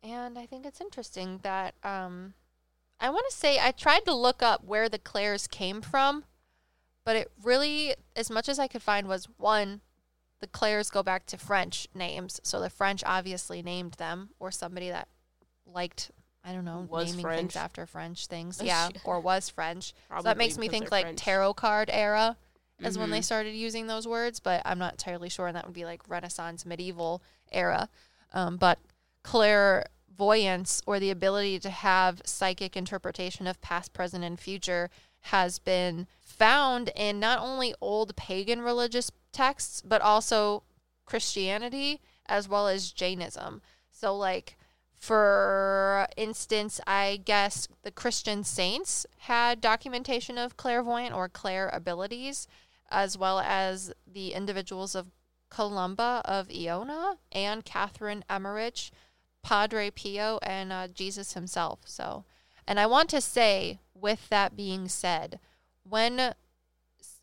and 0.02 0.38
I 0.38 0.44
think 0.44 0.66
it's 0.66 0.80
interesting 0.82 1.40
that 1.42 1.74
um, 1.82 2.34
I 3.00 3.08
want 3.08 3.24
to 3.30 3.34
say 3.34 3.58
I 3.58 3.70
tried 3.70 4.04
to 4.04 4.14
look 4.14 4.42
up 4.42 4.62
where 4.64 4.90
the 4.90 4.98
clairs 4.98 5.46
came 5.46 5.80
from, 5.80 6.24
but 7.06 7.16
it 7.16 7.30
really, 7.42 7.94
as 8.14 8.30
much 8.30 8.46
as 8.50 8.58
I 8.58 8.68
could 8.68 8.82
find, 8.82 9.08
was 9.08 9.26
one. 9.38 9.80
The 10.40 10.46
clairs 10.46 10.90
go 10.90 11.02
back 11.02 11.24
to 11.26 11.38
French 11.38 11.88
names, 11.94 12.38
so 12.44 12.60
the 12.60 12.70
French 12.70 13.02
obviously 13.06 13.62
named 13.62 13.94
them, 13.94 14.28
or 14.38 14.50
somebody 14.50 14.90
that 14.90 15.08
liked, 15.66 16.10
I 16.44 16.52
don't 16.52 16.64
know, 16.66 16.86
Was 16.88 17.08
naming 17.10 17.22
French. 17.22 17.38
things 17.40 17.56
after 17.56 17.86
French 17.86 18.26
things. 18.26 18.60
Yeah, 18.64 18.90
or 19.04 19.18
was 19.20 19.48
French. 19.48 19.94
so 20.14 20.22
that 20.22 20.36
makes 20.36 20.58
me 20.58 20.68
think 20.68 20.92
like 20.92 21.06
French. 21.06 21.18
tarot 21.18 21.54
card 21.54 21.88
era 21.90 22.36
is 22.82 22.96
when 22.96 23.10
they 23.10 23.20
Mhm. 23.20 23.24
started 23.24 23.54
using 23.54 23.86
those 23.86 24.06
words, 24.06 24.40
but 24.40 24.62
I'm 24.64 24.78
not 24.78 24.94
entirely 24.94 25.28
sure. 25.28 25.46
And 25.46 25.56
that 25.56 25.64
would 25.66 25.74
be 25.74 25.84
like 25.84 26.08
Renaissance, 26.08 26.64
medieval 26.64 27.22
era. 27.50 27.88
Um, 28.32 28.56
but 28.56 28.78
clairvoyance 29.22 30.82
or 30.86 30.98
the 31.00 31.10
ability 31.10 31.58
to 31.60 31.70
have 31.70 32.22
psychic 32.24 32.76
interpretation 32.76 33.46
of 33.46 33.60
past, 33.60 33.92
present, 33.92 34.24
and 34.24 34.38
future 34.38 34.90
has 35.22 35.58
been 35.58 36.06
found 36.20 36.90
in 36.94 37.18
not 37.18 37.38
only 37.40 37.74
old 37.80 38.14
pagan 38.16 38.62
religious 38.62 39.10
texts, 39.32 39.82
but 39.82 40.00
also 40.00 40.62
Christianity 41.04 42.00
as 42.26 42.48
well 42.48 42.68
as 42.68 42.92
Jainism. 42.92 43.60
So, 43.90 44.16
like, 44.16 44.56
for 44.94 46.06
instance, 46.16 46.80
I 46.86 47.20
guess 47.24 47.68
the 47.82 47.90
Christian 47.90 48.44
saints 48.44 49.06
had 49.20 49.60
documentation 49.60 50.38
of 50.38 50.56
clairvoyant 50.56 51.14
or 51.14 51.28
clair 51.28 51.68
abilities, 51.72 52.46
as 52.90 53.18
well 53.18 53.40
as 53.40 53.92
the 54.06 54.32
individuals 54.32 54.94
of 54.94 55.10
Columba 55.50 56.22
of 56.24 56.50
Iona 56.50 57.18
and 57.32 57.64
Catherine 57.64 58.24
Emmerich, 58.28 58.90
Padre 59.42 59.90
Pio, 59.90 60.38
and 60.42 60.72
uh, 60.72 60.88
Jesus 60.88 61.32
himself. 61.34 61.80
So, 61.84 62.24
and 62.66 62.78
I 62.78 62.86
want 62.86 63.08
to 63.10 63.20
say, 63.20 63.78
with 63.94 64.28
that 64.28 64.56
being 64.56 64.88
said, 64.88 65.40
when, 65.84 66.34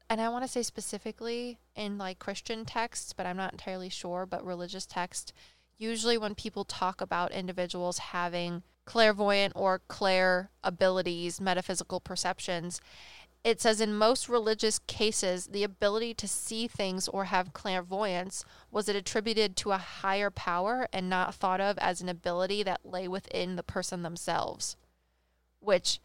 and 0.09 0.21
I 0.21 0.29
want 0.29 0.43
to 0.43 0.51
say 0.51 0.63
specifically 0.63 1.59
in 1.75 1.97
like 1.97 2.19
Christian 2.19 2.65
texts, 2.65 3.13
but 3.13 3.25
I'm 3.25 3.37
not 3.37 3.51
entirely 3.51 3.89
sure, 3.89 4.25
but 4.25 4.45
religious 4.45 4.85
text, 4.85 5.33
usually 5.77 6.17
when 6.17 6.35
people 6.35 6.63
talk 6.63 7.01
about 7.01 7.31
individuals 7.31 7.99
having 7.99 8.63
clairvoyant 8.85 9.53
or 9.55 9.81
clair 9.87 10.49
abilities, 10.63 11.41
metaphysical 11.41 11.99
perceptions, 11.99 12.79
it 13.45 13.61
says 13.61 13.79
in 13.79 13.95
most 13.95 14.27
religious 14.27 14.79
cases, 14.79 15.45
the 15.45 15.63
ability 15.63 16.15
to 16.15 16.27
see 16.27 16.67
things 16.67 17.07
or 17.07 17.25
have 17.25 17.53
clairvoyance 17.53 18.43
was 18.71 18.89
it 18.89 18.95
attributed 18.95 19.55
to 19.55 19.71
a 19.71 19.77
higher 19.77 20.31
power 20.31 20.87
and 20.91 21.11
not 21.11 21.35
thought 21.35 21.61
of 21.61 21.77
as 21.77 22.01
an 22.01 22.09
ability 22.09 22.63
that 22.63 22.83
lay 22.83 23.07
within 23.07 23.55
the 23.55 23.61
person 23.61 24.01
themselves. 24.01 24.75
Which 25.59 25.99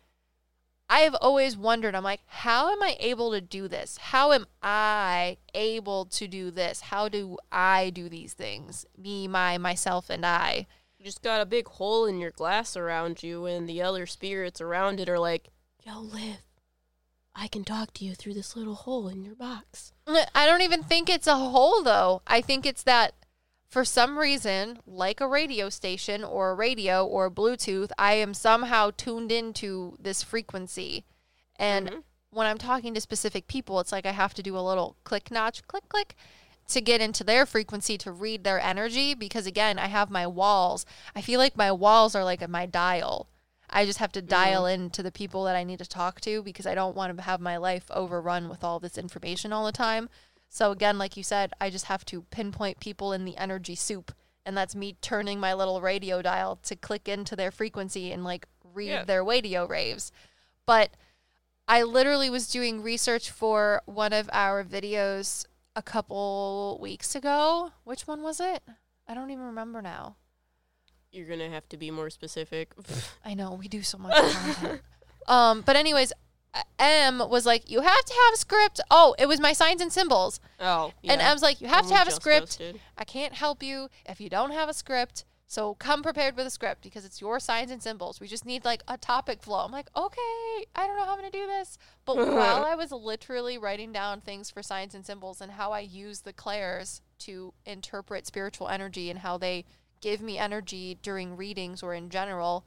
I 0.91 1.01
have 1.01 1.15
always 1.15 1.57
wondered. 1.57 1.95
I'm 1.95 2.05
like, 2.05 2.21
how 2.27 2.71
am 2.71 2.83
I 2.83 2.99
able 3.01 3.33
to 3.33 3.41
do 3.41 3.69
this? 3.69 3.97
How 3.97 4.33
am 4.33 4.45
I 4.63 5.39
able 5.55 6.05
to 6.05 6.29
do 6.29 6.51
this? 6.51 6.83
How 6.83 7.09
do 7.09 7.39
I 7.51 7.89
do 7.89 8.11
these 8.11 8.35
things? 8.35 8.85
Me, 8.99 9.27
my, 9.27 9.57
myself, 9.57 10.11
and 10.11 10.27
I. 10.27 10.67
You 10.99 11.07
just 11.07 11.23
got 11.23 11.41
a 11.41 11.47
big 11.47 11.69
hole 11.69 12.05
in 12.05 12.19
your 12.19 12.33
glass 12.33 12.77
around 12.77 13.23
you, 13.23 13.47
and 13.47 13.67
the 13.67 13.81
other 13.81 14.05
spirits 14.05 14.61
around 14.61 15.01
it 15.01 15.09
are 15.09 15.19
like, 15.19 15.49
Yo, 15.87 15.99
Liv, 15.99 16.37
I 17.35 17.49
can 17.49 17.65
talk 17.65 17.95
to 17.95 18.05
you 18.05 18.15
through 18.15 18.35
this 18.35 18.57
little 18.57 18.75
hole 18.75 19.09
in 19.09 19.23
your 19.23 19.35
box. 19.35 19.93
I 20.35 20.47
don't 20.47 20.63
even 20.63 20.83
think 20.83 21.09
it's 21.09 21.27
a 21.27 21.37
hole 21.37 21.83
though. 21.83 22.23
I 22.27 22.41
think 22.41 22.67
it's 22.67 22.83
that 22.83 23.15
for 23.69 23.85
some 23.85 24.19
reason, 24.19 24.81
like 24.85 25.21
a 25.21 25.29
radio 25.29 25.69
station 25.69 26.25
or 26.25 26.51
a 26.51 26.55
radio 26.55 27.07
or 27.07 27.31
Bluetooth, 27.31 27.91
I 27.97 28.15
am 28.15 28.35
somehow 28.35 28.91
tuned 28.97 29.31
into 29.31 29.97
this 30.01 30.25
frequency. 30.25 31.05
And 31.57 31.89
Mhm. 31.89 32.03
when 32.31 32.47
I'm 32.49 32.59
talking 32.59 32.95
to 32.95 33.01
specific 33.01 33.47
people, 33.47 33.79
it's 33.79 33.93
like 33.93 34.07
I 34.07 34.13
have 34.13 34.35
to 34.35 34.43
do 34.43 34.57
a 34.59 34.61
little 34.61 34.97
click 35.05 35.31
notch, 35.31 35.67
click, 35.69 35.89
click 35.89 36.17
to 36.69 36.81
get 36.81 37.01
into 37.01 37.23
their 37.23 37.47
frequency 37.47 37.97
to 37.99 38.11
read 38.13 38.43
their 38.43 38.61
energy 38.61 39.15
because 39.15 39.47
again, 39.47 39.79
I 39.79 39.87
have 39.87 40.11
my 40.11 40.27
walls. 40.27 40.85
I 41.15 41.23
feel 41.23 41.39
like 41.39 41.57
my 41.57 41.71
walls 41.71 42.15
are 42.17 42.25
like 42.25 42.47
my 42.49 42.67
dial. 42.67 43.29
I 43.71 43.87
just 43.87 43.99
have 43.99 44.13
to 44.13 44.23
dial 44.23 44.65
mm-hmm. 44.65 44.83
in 44.85 44.91
to 44.91 45.03
the 45.03 45.13
people 45.13 45.45
that 45.45 45.57
I 45.57 45.65
need 45.65 45.79
to 45.79 45.89
talk 45.89 46.21
to 46.23 46.43
because 46.43 46.67
I 46.67 46.75
don't 46.75 46.97
want 46.97 47.17
to 47.17 47.23
have 47.23 47.41
my 47.41 47.57
life 47.57 47.91
overrun 47.91 48.49
with 48.49 48.65
all 48.65 48.81
this 48.81 48.99
information 48.99 49.53
all 49.53 49.65
the 49.65 49.73
time. 49.73 50.09
So 50.49 50.73
again, 50.73 50.99
like 50.99 51.17
you 51.17 51.23
said, 51.23 51.53
I 51.61 51.71
just 51.71 51.85
have 51.87 52.05
to 52.07 52.23
pinpoint 52.31 52.81
people 52.81 53.13
in 53.13 53.25
the 53.25 53.37
energy 53.37 53.75
soup 53.75 54.13
and 54.45 54.57
that's 54.57 54.75
me 54.75 54.97
turning 55.01 55.39
my 55.39 55.55
little 55.55 55.81
radio 55.81 56.23
dial 56.23 56.57
to 56.65 56.75
click 56.75 57.09
into 57.09 57.37
their 57.37 57.51
frequency 57.51 58.11
and 58.11 58.25
like 58.25 58.47
read 58.75 58.89
Yeah. 58.89 59.05
their 59.05 59.25
radio 59.25 59.67
waves. 59.67 60.11
But 60.67 60.91
I 61.69 61.83
literally 61.83 62.31
was 62.31 62.49
doing 62.49 62.83
research 62.83 63.31
for 63.31 63.83
one 63.87 64.13
of 64.13 64.29
our 64.33 64.65
videos 64.65 65.47
a 65.77 65.83
couple 65.83 66.79
weeks 66.81 67.15
ago. 67.15 67.73
Which 67.85 68.09
one 68.09 68.23
was 68.23 68.41
it? 68.41 68.63
I 69.07 69.15
don't 69.15 69.31
even 69.31 69.45
remember 69.45 69.83
now. 69.83 70.17
You're 71.13 71.27
gonna 71.27 71.51
have 71.51 71.69
to 71.71 71.77
be 71.77 71.91
more 71.91 72.11
specific. 72.11 72.73
I 73.25 73.35
know 73.35 73.55
we 73.55 73.69
do 73.69 73.83
so 73.83 73.99
much 73.99 74.15
content. 74.15 74.81
um, 75.27 75.63
but 75.63 75.77
anyways, 75.77 76.13
Em 76.79 77.19
was 77.19 77.45
like, 77.47 77.71
"You 77.71 77.81
have 77.81 78.05
to 78.05 78.15
have 78.15 78.35
a 78.35 78.37
script." 78.37 78.81
Oh, 78.91 79.15
it 79.19 79.27
was 79.27 79.41
my 79.41 79.53
signs 79.53 79.81
and 79.81 79.93
symbols, 79.93 80.41
oh, 80.61 80.93
yeah. 81.03 81.13
and 81.13 81.21
Em's 81.21 81.43
like, 81.43 81.61
"You 81.61 81.69
have 81.69 81.85
to 81.87 81.91
we 81.91 81.95
have 81.97 82.07
a 82.07 82.11
just 82.11 82.21
script. 82.21 82.47
posted. 82.59 82.81
I 82.97 83.05
can't 83.05 83.35
help 83.35 83.63
you 83.63 83.89
if 84.07 84.21
you 84.21 84.29
don't 84.29 84.53
have 84.53 84.69
a 84.69 84.75
script. 84.75 85.25
So 85.47 85.75
come 85.75 86.05
prepared 86.05 86.37
with 86.37 86.47
a 86.47 86.51
script 86.51 86.81
because 86.81 87.05
it's 87.05 87.21
your 87.21 87.41
signs 87.41 87.73
and 87.73 87.83
symbols. 87.83 88.21
We 88.21 88.29
just 88.29 88.47
need 88.47 88.65
like 88.65 88.83
a 88.87 88.97
topic 88.97 89.43
flow." 89.43 89.65
I'm 89.65 89.73
like, 89.73 89.89
"Okay, 89.97 90.67
I 90.77 90.87
don't 90.87 90.97
know 90.97 91.05
how 91.05 91.13
I'm 91.13 91.19
gonna 91.19 91.31
do 91.33 91.47
this." 91.47 91.77
But 92.05 92.17
while 92.37 92.65
I 92.65 92.77
was 92.77 92.93
literally 92.93 93.59
writing 93.59 93.93
down 93.93 94.21
things 94.21 94.49
for 94.49 94.63
signs 94.63 94.95
and 94.95 95.05
symbols 95.05 95.41
and 95.41 95.53
how 95.53 95.73
I 95.73 95.81
use 95.81 96.21
the 96.21 96.33
clairs 96.33 97.03
to 97.21 97.53
interpret 97.67 98.27
spiritual 98.29 98.69
energy 98.69 99.11
and 99.11 99.19
how 99.19 99.39
they 99.39 99.65
give 100.01 100.21
me 100.21 100.39
energy 100.39 100.99
during 101.03 101.37
readings 101.37 101.83
or 101.83 101.95
in 101.95 102.11
general, 102.11 102.65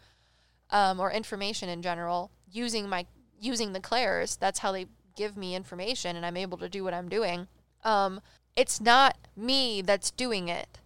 um, 0.69 0.99
or 0.99 1.11
information 1.11 1.69
in 1.69 1.81
general, 1.81 2.31
using 2.51 2.87
my 2.89 3.05
using 3.39 3.73
the 3.73 3.79
clairs. 3.79 4.35
That's 4.35 4.59
how 4.59 4.71
they 4.71 4.87
give 5.15 5.37
me 5.37 5.55
information, 5.55 6.15
and 6.15 6.25
I'm 6.25 6.37
able 6.37 6.57
to 6.59 6.69
do 6.69 6.83
what 6.83 6.93
I'm 6.93 7.09
doing. 7.09 7.47
Um, 7.83 8.21
it's 8.55 8.79
not 8.79 9.17
me 9.35 9.81
that's 9.81 10.11
doing 10.11 10.47
it. 10.47 10.79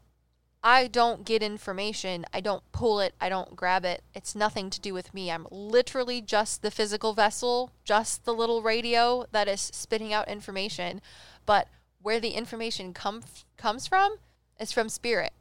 I 0.64 0.88
don't 0.88 1.24
get 1.24 1.44
information. 1.44 2.26
I 2.34 2.42
don't 2.42 2.64
pull 2.72 3.00
it. 3.00 3.14
I 3.22 3.30
don't 3.30 3.56
grab 3.56 3.86
it. 3.86 4.04
It's 4.14 4.36
nothing 4.36 4.70
to 4.72 4.82
do 4.82 4.94
with 4.94 5.14
me. 5.14 5.32
I'm 5.32 5.48
literally 5.52 6.20
just 6.20 6.62
the 6.62 6.72
physical 6.72 7.14
vessel, 7.14 7.72
just 7.86 8.26
the 8.26 8.34
little 8.34 8.62
radio 8.62 9.26
that 9.32 9.48
is 9.48 9.62
spitting 9.62 10.12
out 10.12 10.28
information. 10.28 11.02
But 11.46 11.68
where 12.02 12.20
the 12.20 12.32
information 12.32 12.94
come, 12.94 13.24
comes 13.56 13.88
from 13.88 14.18
is 14.60 14.72
from 14.72 14.90
spirit. 14.90 15.32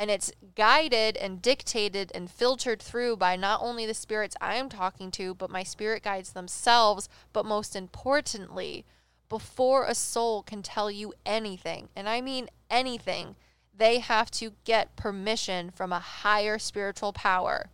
And 0.00 0.10
it's 0.10 0.30
guided 0.54 1.16
and 1.16 1.42
dictated 1.42 2.12
and 2.14 2.30
filtered 2.30 2.80
through 2.80 3.16
by 3.16 3.34
not 3.34 3.60
only 3.62 3.84
the 3.84 3.94
spirits 3.94 4.36
I 4.40 4.54
am 4.54 4.68
talking 4.68 5.10
to, 5.12 5.34
but 5.34 5.50
my 5.50 5.64
spirit 5.64 6.04
guides 6.04 6.32
themselves. 6.32 7.08
But 7.32 7.44
most 7.44 7.74
importantly, 7.74 8.84
before 9.28 9.86
a 9.86 9.94
soul 9.94 10.42
can 10.42 10.62
tell 10.62 10.90
you 10.90 11.12
anything, 11.26 11.88
and 11.96 12.08
I 12.08 12.20
mean 12.20 12.48
anything, 12.70 13.34
they 13.76 13.98
have 13.98 14.30
to 14.32 14.52
get 14.64 14.96
permission 14.96 15.70
from 15.70 15.92
a 15.92 15.98
higher 15.98 16.58
spiritual 16.58 17.12
power 17.12 17.70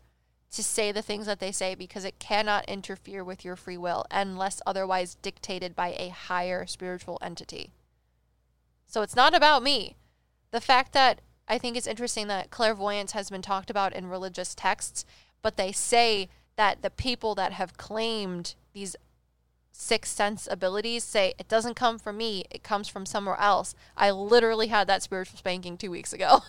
to 0.53 0.62
say 0.62 0.93
the 0.93 1.03
things 1.03 1.27
that 1.27 1.41
they 1.41 1.51
say 1.51 1.75
because 1.75 2.05
it 2.05 2.18
cannot 2.18 2.68
interfere 2.68 3.25
with 3.25 3.45
your 3.45 3.57
free 3.57 3.77
will 3.77 4.05
unless 4.11 4.62
otherwise 4.64 5.16
dictated 5.16 5.75
by 5.75 5.95
a 5.99 6.11
higher 6.11 6.64
spiritual 6.66 7.18
entity. 7.20 7.72
So 8.87 9.03
it's 9.03 9.16
not 9.16 9.35
about 9.35 9.62
me. 9.62 9.97
The 10.53 10.61
fact 10.61 10.93
that 10.93 11.20
I 11.49 11.59
think 11.59 11.76
it's 11.76 11.86
interesting 11.86 12.26
that 12.28 12.51
clairvoyance 12.51 13.12
has 13.12 13.30
been 13.30 13.42
talked 13.42 13.70
about 13.70 13.92
in 13.92 14.07
religious 14.07 14.55
texts, 14.55 15.05
but 15.42 15.57
they 15.57 15.72
say 15.72 16.28
that 16.57 16.82
the 16.82 16.90
people 16.90 17.34
that 17.34 17.53
have 17.53 17.76
claimed 17.76 18.55
these 18.72 18.97
sixth 19.72 20.14
sense 20.14 20.49
abilities 20.51 21.03
say 21.05 21.34
it 21.38 21.49
doesn't 21.49 21.74
come 21.74 21.99
from 21.99 22.16
me, 22.16 22.45
it 22.51 22.62
comes 22.62 22.88
from 22.88 23.05
somewhere 23.05 23.38
else. 23.40 23.74
I 23.97 24.11
literally 24.11 24.68
had 24.68 24.86
that 24.86 25.03
spiritual 25.03 25.38
spanking 25.38 25.76
two 25.76 25.90
weeks 25.90 26.12
ago. 26.12 26.40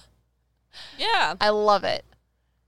Yeah, 0.97 1.35
I 1.39 1.49
love 1.51 1.85
it. 1.85 2.03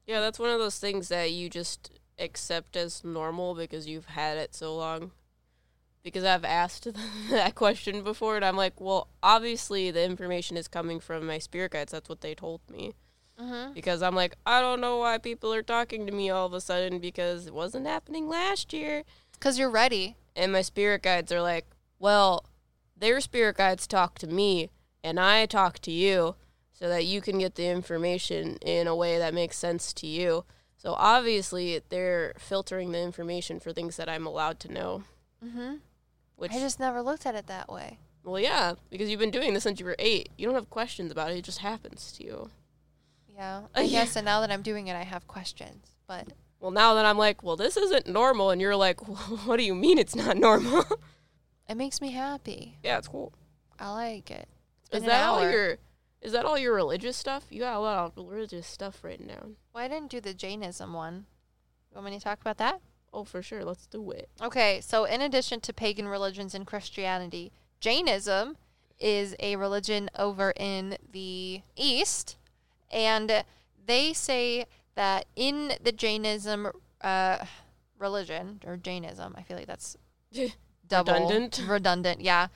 yeah. 0.06 0.22
That's 0.22 0.40
one 0.40 0.50
of 0.50 0.60
those 0.60 0.80
things 0.80 1.10
that 1.10 1.32
you 1.34 1.50
just 1.50 1.92
accept 2.18 2.78
as 2.78 3.04
normal 3.04 3.54
because 3.54 3.86
you've 3.86 4.06
had 4.06 4.38
it 4.38 4.56
so 4.56 4.74
long. 4.78 5.12
Because 6.08 6.24
I've 6.24 6.46
asked 6.46 6.88
that 7.30 7.56
question 7.56 8.02
before, 8.02 8.38
and 8.38 8.46
I'm 8.46 8.56
like, 8.56 8.80
well, 8.80 9.10
obviously 9.22 9.92
the 9.92 10.04
information 10.04 10.56
is 10.56 10.70
coming 10.70 11.02
from 11.02 11.28
my 11.28 11.38
spirit 11.38 11.74
guides. 11.74 11.92
That's 11.92 12.08
what 12.08 12.22
they 12.22 12.34
told 12.34 12.62
me. 12.72 12.94
Mm-hmm. 13.38 13.74
Because 13.74 14.02
I'm 14.02 14.16
like, 14.16 14.36
I 14.46 14.62
don't 14.62 14.80
know 14.80 14.98
why 15.00 15.18
people 15.18 15.54
are 15.54 15.62
talking 15.62 16.06
to 16.06 16.14
me 16.14 16.30
all 16.30 16.46
of 16.46 16.54
a 16.54 16.62
sudden 16.62 17.00
because 17.00 17.46
it 17.46 17.54
wasn't 17.54 17.88
happening 17.88 18.30
last 18.30 18.72
year. 18.72 19.04
Because 19.34 19.60
you're 19.60 19.70
ready. 19.70 20.16
And 20.34 20.54
my 20.54 20.62
spirit 20.62 21.04
guides 21.04 21.30
are 21.34 21.42
like, 21.42 21.66
well, 22.00 22.46
their 22.96 23.20
spirit 23.20 23.58
guides 23.58 23.86
talk 23.86 24.18
to 24.20 24.28
me, 24.28 24.70
and 25.04 25.20
I 25.20 25.46
talk 25.46 25.80
to 25.80 25.92
you 25.92 26.36
so 26.72 26.88
that 26.88 27.06
you 27.06 27.20
can 27.20 27.40
get 27.40 27.56
the 27.56 27.68
information 27.68 28.56
in 28.62 28.88
a 28.88 28.96
way 28.96 29.18
that 29.18 29.34
makes 29.34 29.58
sense 29.58 29.92
to 29.94 30.08
you. 30.08 30.46
So 30.78 30.94
obviously, 30.94 31.82
they're 31.90 32.34
filtering 32.38 32.92
the 32.92 33.02
information 33.02 33.60
for 33.60 33.74
things 33.74 33.98
that 33.98 34.08
I'm 34.08 34.26
allowed 34.26 34.60
to 34.62 34.72
know. 34.72 35.04
Mm-hmm. 35.44 35.76
Which, 36.38 36.52
I 36.54 36.60
just 36.60 36.80
never 36.80 37.02
looked 37.02 37.26
at 37.26 37.36
it 37.36 37.48
that 37.48 37.68
way. 37.70 38.00
well, 38.24 38.40
yeah, 38.40 38.74
because 38.90 39.10
you've 39.10 39.20
been 39.20 39.32
doing 39.32 39.54
this 39.54 39.64
since 39.64 39.80
you 39.80 39.86
were 39.86 39.96
eight. 40.00 40.30
You 40.38 40.46
don't 40.46 40.56
have 40.56 40.70
questions 40.70 41.12
about 41.12 41.32
it; 41.32 41.38
it 41.38 41.44
just 41.44 41.60
happens 41.60 42.12
to 42.14 42.24
you. 42.24 42.50
Yeah. 43.34 43.64
I 43.76 43.82
Yeah. 43.82 44.00
guess, 44.06 44.16
and 44.16 44.26
now 44.26 44.40
that 44.42 44.52
I'm 44.52 44.62
doing 44.62 44.88
it, 44.88 44.96
I 44.96 45.04
have 45.04 45.28
questions. 45.28 45.86
But 46.08 46.28
Well, 46.60 46.72
now 46.72 46.94
that 46.96 47.06
I'm 47.06 47.18
like, 47.18 47.44
well, 47.44 47.56
this 47.58 47.76
isn't 47.78 48.08
normal, 48.08 48.50
and 48.52 48.62
you're 48.62 48.76
like, 48.76 49.06
what 49.46 49.58
do 49.58 49.64
you 49.64 49.76
mean 49.76 49.98
it's 49.98 50.16
not 50.16 50.38
normal? 50.38 50.84
it 51.68 51.76
makes 51.76 52.00
me 52.02 52.12
happy. 52.12 52.78
yeah, 52.84 52.98
it's 52.98 53.08
cool. 53.08 53.34
I 53.80 53.92
like 53.94 54.32
it. 54.32 54.48
Is 54.92 55.04
that 55.04 55.28
all 55.28 55.50
your? 55.50 55.78
Is 56.22 56.32
that 56.34 56.46
all 56.46 56.58
your 56.58 56.74
religious 56.74 57.16
stuff? 57.16 57.46
You 57.52 57.60
got 57.60 57.76
a 57.76 57.80
lot 57.80 58.00
of 58.00 58.14
religious 58.18 58.66
stuff 58.66 59.04
written 59.04 59.28
down. 59.28 59.56
Well, 59.74 59.84
I 59.84 59.88
didn't 59.88 60.10
do 60.10 60.20
the 60.20 60.34
Jainism 60.34 60.94
one. 60.94 61.26
You 61.92 61.96
want 62.02 62.06
me 62.12 62.18
to 62.18 62.24
talk 62.24 62.42
about 62.42 62.58
that? 62.58 62.82
Oh, 63.14 63.24
for 63.24 63.42
sure. 63.42 63.64
Let's 63.64 63.88
do 63.88 64.12
it. 64.12 64.30
Okay, 64.42 64.82
so 64.82 65.06
in 65.06 65.22
addition 65.22 65.60
to 65.62 65.74
pagan 65.74 66.08
religions 66.08 66.54
and 66.54 66.68
Christianity, 66.68 67.52
Jainism 67.80 68.58
is 69.00 69.36
a 69.40 69.56
religion 69.56 70.10
over 70.18 70.54
in 70.56 70.98
the 71.12 71.62
East, 71.76 72.38
and 72.92 73.44
they 73.86 74.14
say 74.14 74.66
that 74.96 75.26
in 75.36 75.74
the 75.82 75.92
Jainism 75.92 76.72
uh, 77.02 77.46
religion, 78.00 78.62
or 78.66 78.78
Jainism, 78.78 79.36
I 79.38 79.44
feel 79.44 79.58
like 79.58 79.68
that's 79.68 79.98
double 80.88 81.14
Redundant. 81.14 81.64
redundant, 81.68 82.22
yeah. 82.22 82.48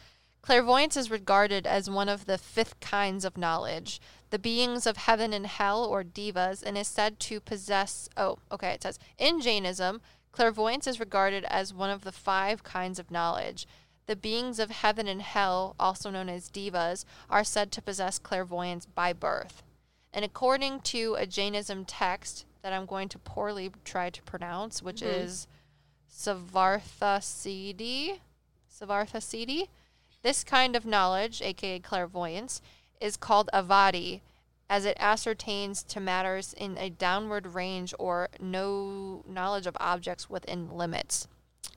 Clairvoyance 0.42 0.98
is 0.98 1.12
regarded 1.12 1.68
as 1.68 1.90
one 1.90 2.10
of 2.10 2.26
the 2.26 2.38
fifth 2.40 2.80
kinds 2.80 3.24
of 3.24 3.38
knowledge, 3.38 4.02
the 4.32 4.40
beings 4.40 4.88
of 4.88 4.98
heaven 4.98 5.34
and 5.34 5.46
hell, 5.46 5.86
or 5.86 6.04
devas, 6.04 6.64
and 6.64 6.78
is 6.78 6.88
said 6.88 7.20
to 7.20 7.40
possess. 7.40 8.10
Oh, 8.18 8.40
okay, 8.52 8.72
it 8.72 8.82
says 8.82 8.98
in 9.20 9.40
Jainism, 9.40 10.02
clairvoyance 10.32 10.88
is 10.88 11.00
regarded 11.00 11.44
as 11.46 11.74
one 11.74 11.90
of 11.90 12.04
the 12.04 12.12
five 12.12 12.64
kinds 12.64 13.00
of 13.00 13.12
knowledge. 13.12 13.68
The 14.08 14.16
beings 14.16 14.60
of 14.60 14.72
heaven 14.72 15.08
and 15.08 15.22
hell, 15.22 15.76
also 15.80 16.10
known 16.10 16.30
as 16.30 16.50
devas, 16.50 17.06
are 17.30 17.44
said 17.44 17.72
to 17.72 17.82
possess 17.82 18.20
clairvoyance 18.20 18.86
by 18.86 19.14
birth. 19.14 19.64
And 20.14 20.26
according 20.26 20.82
to 20.82 21.16
a 21.18 21.26
Jainism 21.26 21.86
text 21.86 22.46
that 22.62 22.74
I'm 22.74 22.86
going 22.86 23.08
to 23.10 23.20
poorly 23.20 23.72
try 23.86 24.10
to 24.10 24.22
pronounce, 24.24 24.84
which 24.84 25.02
mm-hmm. 25.02 25.22
is 25.22 25.48
Sarvarthasiddhi, 26.12 28.20
Sarvarthasiddhi, 28.70 29.68
this 30.24 30.44
kind 30.44 30.76
of 30.76 30.86
knowledge, 30.86 31.42
aka 31.42 31.80
clairvoyance, 31.80 32.62
is 33.00 33.18
called 33.18 33.50
avadhi, 33.54 34.22
as 34.72 34.86
it 34.86 34.96
ascertains 35.02 35.84
to 35.84 36.00
matters 36.00 36.54
in 36.54 36.78
a 36.78 36.90
downward 36.90 37.46
range 37.46 37.94
or 38.00 38.30
no 38.40 39.22
knowledge 39.28 39.68
of 39.68 39.76
objects 39.82 40.30
within 40.30 40.72
limits. 40.72 41.28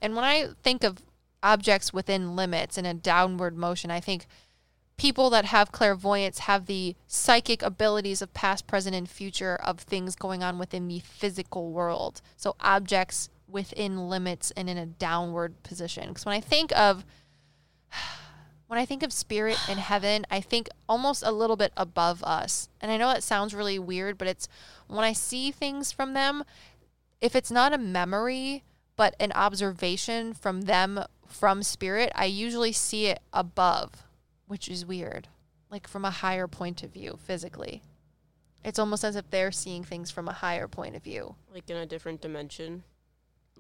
And 0.01 0.15
when 0.15 0.25
I 0.25 0.51
think 0.63 0.85
of 0.85 0.99
objects 1.43 1.93
within 1.93 2.37
limits 2.37 2.79
in 2.79 2.87
a 2.87 2.95
downward 2.95 3.57
motion, 3.57 3.91
I 3.91 3.99
think 3.99 4.27
people 4.97 5.29
that 5.31 5.47
have 5.47 5.73
clairvoyance 5.73 6.39
have 6.39 6.67
the 6.67 6.95
psychic 7.09 7.63
abilities 7.63 8.23
of 8.23 8.33
past, 8.33 8.69
present, 8.69 8.95
and 8.95 9.11
future 9.11 9.57
of 9.57 9.81
things 9.81 10.15
going 10.15 10.45
on 10.45 10.57
within 10.57 10.87
the 10.87 11.01
physical 11.01 11.73
world. 11.73 12.23
So 12.37 12.55
objects 12.61 13.29
within 13.49 14.09
limits 14.09 14.53
and 14.57 14.71
in 14.71 14.79
a 14.79 14.87
downward 14.87 15.65
position. 15.65 16.11
Because 16.11 16.25
when 16.25 16.37
I 16.37 16.41
think 16.41 16.71
of 16.79 17.05
when 18.75 18.83
I 18.83 18.87
think 18.87 19.05
of 19.05 19.13
spirit 19.13 19.57
and 19.69 19.79
heaven, 19.79 20.27
I 20.33 20.41
think 20.41 20.69
almost 20.89 21.23
a 21.23 21.31
little 21.31 21.55
bit 21.55 21.73
above 21.77 22.25
us. 22.25 22.69
And 22.81 22.91
I 22.91 22.97
know 22.97 23.11
it 23.11 23.23
sounds 23.23 23.55
really 23.55 23.79
weird, 23.79 24.19
but 24.19 24.27
it's 24.27 24.49
when 24.89 25.05
I 25.05 25.13
see 25.13 25.53
things 25.53 25.93
from 25.93 26.13
them, 26.13 26.43
if 27.21 27.37
it's 27.37 27.53
not 27.53 27.73
a 27.73 27.79
memory, 27.79 28.65
but 28.97 29.15
an 29.21 29.31
observation 29.31 30.35
from 30.35 30.63
them 30.63 31.05
from 31.25 31.63
spirit, 31.63 32.11
I 32.17 32.25
usually 32.25 32.73
see 32.73 33.07
it 33.07 33.21
above, 33.33 34.09
which 34.49 34.69
is 34.69 34.85
weird. 34.85 35.29
Like 35.71 35.87
from 35.87 36.05
a 36.05 36.11
higher 36.11 36.49
point 36.49 36.83
of 36.83 36.91
view 36.91 37.17
physically. 37.23 37.81
It's 38.65 38.81
almost 38.81 39.05
as 39.05 39.15
if 39.15 39.31
they're 39.31 39.53
seeing 39.53 39.85
things 39.85 40.11
from 40.11 40.27
a 40.27 40.33
higher 40.33 40.67
point 40.67 40.97
of 40.97 41.05
view. 41.05 41.37
Like 41.53 41.71
in 41.71 41.77
a 41.77 41.87
different 41.87 42.21
dimension. 42.21 42.83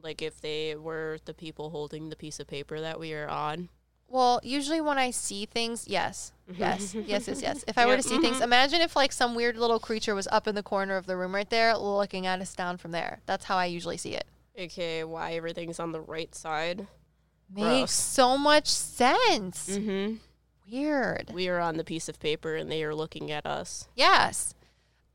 Like 0.02 0.22
if 0.22 0.40
they 0.40 0.74
were 0.74 1.18
the 1.24 1.34
people 1.34 1.70
holding 1.70 2.08
the 2.08 2.16
piece 2.16 2.40
of 2.40 2.48
paper 2.48 2.80
that 2.80 2.98
we 2.98 3.14
are 3.14 3.28
on. 3.28 3.68
Well, 4.08 4.40
usually 4.42 4.80
when 4.80 4.98
I 4.98 5.10
see 5.10 5.46
things, 5.46 5.88
yes, 5.88 6.32
yes, 6.46 6.94
yes, 6.94 7.26
yes, 7.26 7.42
yes. 7.42 7.64
If 7.66 7.76
I 7.78 7.86
were 7.86 7.96
to 7.96 8.02
see 8.02 8.18
things, 8.18 8.40
imagine 8.40 8.80
if 8.80 8.94
like 8.94 9.12
some 9.12 9.34
weird 9.34 9.56
little 9.56 9.80
creature 9.80 10.14
was 10.14 10.28
up 10.28 10.46
in 10.46 10.54
the 10.54 10.62
corner 10.62 10.96
of 10.96 11.06
the 11.06 11.16
room 11.16 11.34
right 11.34 11.48
there, 11.50 11.76
looking 11.76 12.26
at 12.26 12.40
us 12.40 12.54
down 12.54 12.76
from 12.76 12.92
there. 12.92 13.20
That's 13.26 13.46
how 13.46 13.56
I 13.56 13.66
usually 13.66 13.96
see 13.96 14.14
it. 14.14 14.26
Okay, 14.58 15.02
why 15.02 15.32
everything's 15.32 15.80
on 15.80 15.90
the 15.90 16.00
right 16.00 16.32
side. 16.34 16.86
Makes 17.52 17.66
Gross. 17.66 17.92
so 17.92 18.38
much 18.38 18.68
sense. 18.68 19.68
Mm-hmm. 19.68 20.16
Weird. 20.70 21.30
We 21.34 21.48
are 21.48 21.58
on 21.60 21.76
the 21.76 21.84
piece 21.84 22.08
of 22.08 22.20
paper 22.20 22.54
and 22.54 22.70
they 22.70 22.84
are 22.84 22.94
looking 22.94 23.30
at 23.30 23.44
us. 23.46 23.88
Yes. 23.94 24.54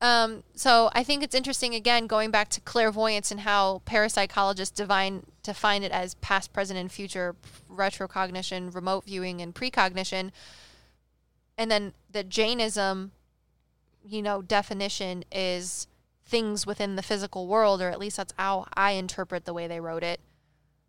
Um, 0.00 0.44
so 0.54 0.90
I 0.94 1.02
think 1.02 1.22
it's 1.22 1.34
interesting 1.34 1.74
again 1.74 2.06
going 2.06 2.30
back 2.30 2.48
to 2.50 2.60
clairvoyance 2.60 3.30
and 3.30 3.40
how 3.40 3.82
parapsychologists 3.84 4.74
divine 4.74 5.26
define 5.42 5.82
it 5.82 5.92
as 5.92 6.14
past, 6.14 6.52
present, 6.52 6.78
and 6.78 6.90
future 6.90 7.34
retrocognition, 7.70 8.74
remote 8.74 9.04
viewing, 9.04 9.40
and 9.40 9.54
precognition. 9.54 10.32
And 11.56 11.70
then 11.70 11.92
the 12.10 12.24
Jainism, 12.24 13.12
you 14.04 14.22
know, 14.22 14.42
definition 14.42 15.24
is 15.30 15.86
things 16.26 16.66
within 16.66 16.96
the 16.96 17.02
physical 17.02 17.46
world, 17.46 17.82
or 17.82 17.90
at 17.90 17.98
least 17.98 18.16
that's 18.16 18.34
how 18.38 18.66
I 18.74 18.92
interpret 18.92 19.44
the 19.44 19.54
way 19.54 19.66
they 19.66 19.80
wrote 19.80 20.02
it. 20.02 20.20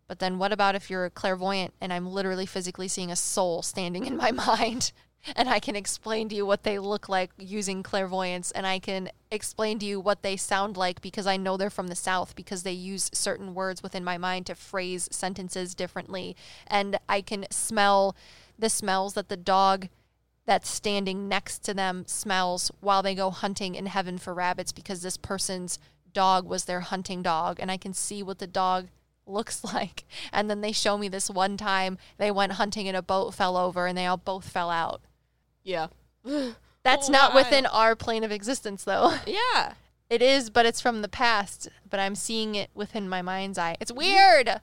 But 0.08 0.20
then 0.20 0.38
what 0.38 0.52
about 0.52 0.76
if 0.76 0.90
you're 0.90 1.06
a 1.06 1.10
clairvoyant 1.10 1.74
and 1.80 1.92
I'm 1.92 2.06
literally 2.06 2.46
physically 2.46 2.88
seeing 2.88 3.12
a 3.12 3.16
soul 3.16 3.62
standing 3.62 4.06
in 4.06 4.18
my 4.18 4.32
mind 4.48 4.92
and 5.36 5.50
I 5.50 5.60
can 5.60 5.76
explain 5.76 6.30
to 6.30 6.36
you 6.36 6.46
what 6.46 6.64
they 6.64 6.80
look 6.80 7.08
like 7.10 7.32
using 7.38 7.84
clairvoyance 7.84 8.52
and 8.52 8.66
I 8.66 8.80
can 8.80 9.10
explain 9.30 9.80
to 9.80 9.86
you 9.86 10.00
what 10.00 10.24
they 10.24 10.36
sound 10.38 10.78
like 10.78 11.02
because 11.02 11.28
I 11.28 11.38
know 11.38 11.58
they're 11.58 11.70
from 11.70 11.88
the 11.88 11.96
south 11.96 12.36
because 12.36 12.64
they 12.64 12.72
use 12.72 13.10
certain 13.14 13.54
words 13.54 13.84
within 13.84 14.04
my 14.04 14.18
mind 14.18 14.46
to 14.48 14.56
phrase 14.56 15.08
sentences 15.12 15.76
differently 15.76 16.36
and 16.68 17.00
I 17.08 17.22
can 17.22 17.46
smell 17.52 18.16
the 18.58 18.70
smells 18.70 19.14
that 19.14 19.30
the 19.30 19.38
dog 19.38 19.90
that's 20.46 20.70
standing 20.70 21.28
next 21.28 21.60
to 21.64 21.74
them 21.74 22.04
smells 22.08 22.72
while 22.80 23.04
they 23.04 23.16
go 23.16 23.30
hunting 23.30 23.76
in 23.76 23.86
heaven 23.86 24.18
for 24.18 24.34
rabbits 24.34 24.72
because 24.72 25.02
this 25.02 25.18
person's 25.18 25.80
dog 26.14 26.46
was 26.46 26.66
their 26.66 26.82
hunting 26.82 27.22
dog 27.22 27.60
and 27.60 27.72
I 27.72 27.78
can 27.78 27.94
see 27.94 28.24
what 28.24 28.40
the 28.40 28.48
dog 28.48 28.88
looks 29.26 29.64
like. 29.74 30.06
And 30.34 30.50
then 30.50 30.62
they 30.62 30.72
show 30.72 30.98
me 30.98 31.08
this 31.08 31.30
one 31.30 31.58
time 31.58 31.98
they 32.18 32.32
went 32.32 32.54
hunting 32.54 32.88
and 32.88 32.98
a 32.98 33.02
boat 33.02 33.34
fell 33.34 33.58
over 33.58 33.88
and 33.88 33.98
they 33.98 34.06
all 34.06 34.18
both 34.18 34.48
fell 34.48 34.70
out. 34.70 35.02
Yeah. 35.64 35.88
That's 36.84 37.10
Oh, 37.10 37.12
not 37.12 37.34
wow. 37.34 37.44
within 37.44 37.66
our 37.68 37.96
plane 37.96 38.24
of 38.24 38.32
existence 38.32 38.84
though. 38.84 39.16
Yeah. 39.28 39.74
It 40.10 40.22
is, 40.22 40.50
but 40.50 40.66
it's 40.66 40.82
from 40.82 41.02
the 41.02 41.08
past, 41.08 41.70
but 41.90 41.98
I'm 41.98 42.16
seeing 42.16 42.56
it 42.56 42.70
within 42.74 43.08
my 43.08 43.22
mind's 43.22 43.58
eye. 43.58 43.78
It's 43.80 43.94
weird. 43.94 44.60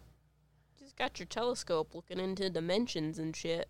Just 0.79 0.95
got 0.97 1.19
your 1.19 1.25
telescope 1.27 1.95
looking 1.95 2.21
into 2.21 2.51
dimensions 2.51 3.19
and 3.19 3.35
shit. 3.35 3.67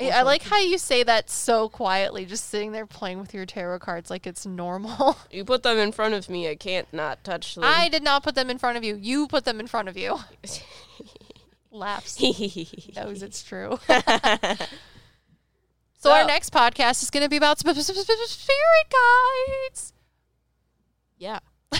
I, 0.00 0.10
I 0.10 0.22
like 0.22 0.42
how 0.42 0.58
you 0.58 0.78
say 0.78 1.04
that 1.04 1.30
so 1.30 1.68
quietly, 1.68 2.26
just 2.26 2.50
sitting 2.50 2.72
there 2.72 2.86
playing 2.86 3.20
with 3.20 3.32
your 3.32 3.46
tarot 3.46 3.78
cards 3.78 4.10
like 4.10 4.26
it's 4.26 4.44
normal. 4.44 5.16
You 5.30 5.44
put 5.44 5.62
them 5.62 5.78
in 5.78 5.92
front 5.92 6.14
of 6.14 6.28
me, 6.28 6.48
I 6.50 6.56
can't 6.56 6.92
not 6.92 7.22
touch 7.22 7.54
them. 7.54 7.62
I 7.64 7.88
did 7.88 8.02
not 8.02 8.24
put 8.24 8.34
them 8.34 8.50
in 8.50 8.58
front 8.58 8.76
of 8.76 8.82
you. 8.82 8.96
You 8.96 9.28
put 9.28 9.44
them 9.44 9.60
in 9.60 9.68
front 9.68 9.88
of 9.88 9.96
you. 9.96 10.18
Laughs. 11.70 12.20
knows 12.20 13.22
it's 13.22 13.42
true. 13.44 13.78
So, 16.06 16.12
our 16.12 16.24
next 16.26 16.52
podcast 16.52 17.02
is 17.02 17.10
going 17.10 17.22
to 17.22 17.28
be 17.28 17.36
about 17.36 17.58
sp- 17.60 17.76
sp- 17.76 17.94
sp- 17.94 18.08
sp- 18.08 18.28
spirit 18.28 18.86
guides. 18.90 19.92
Yeah. 21.18 21.40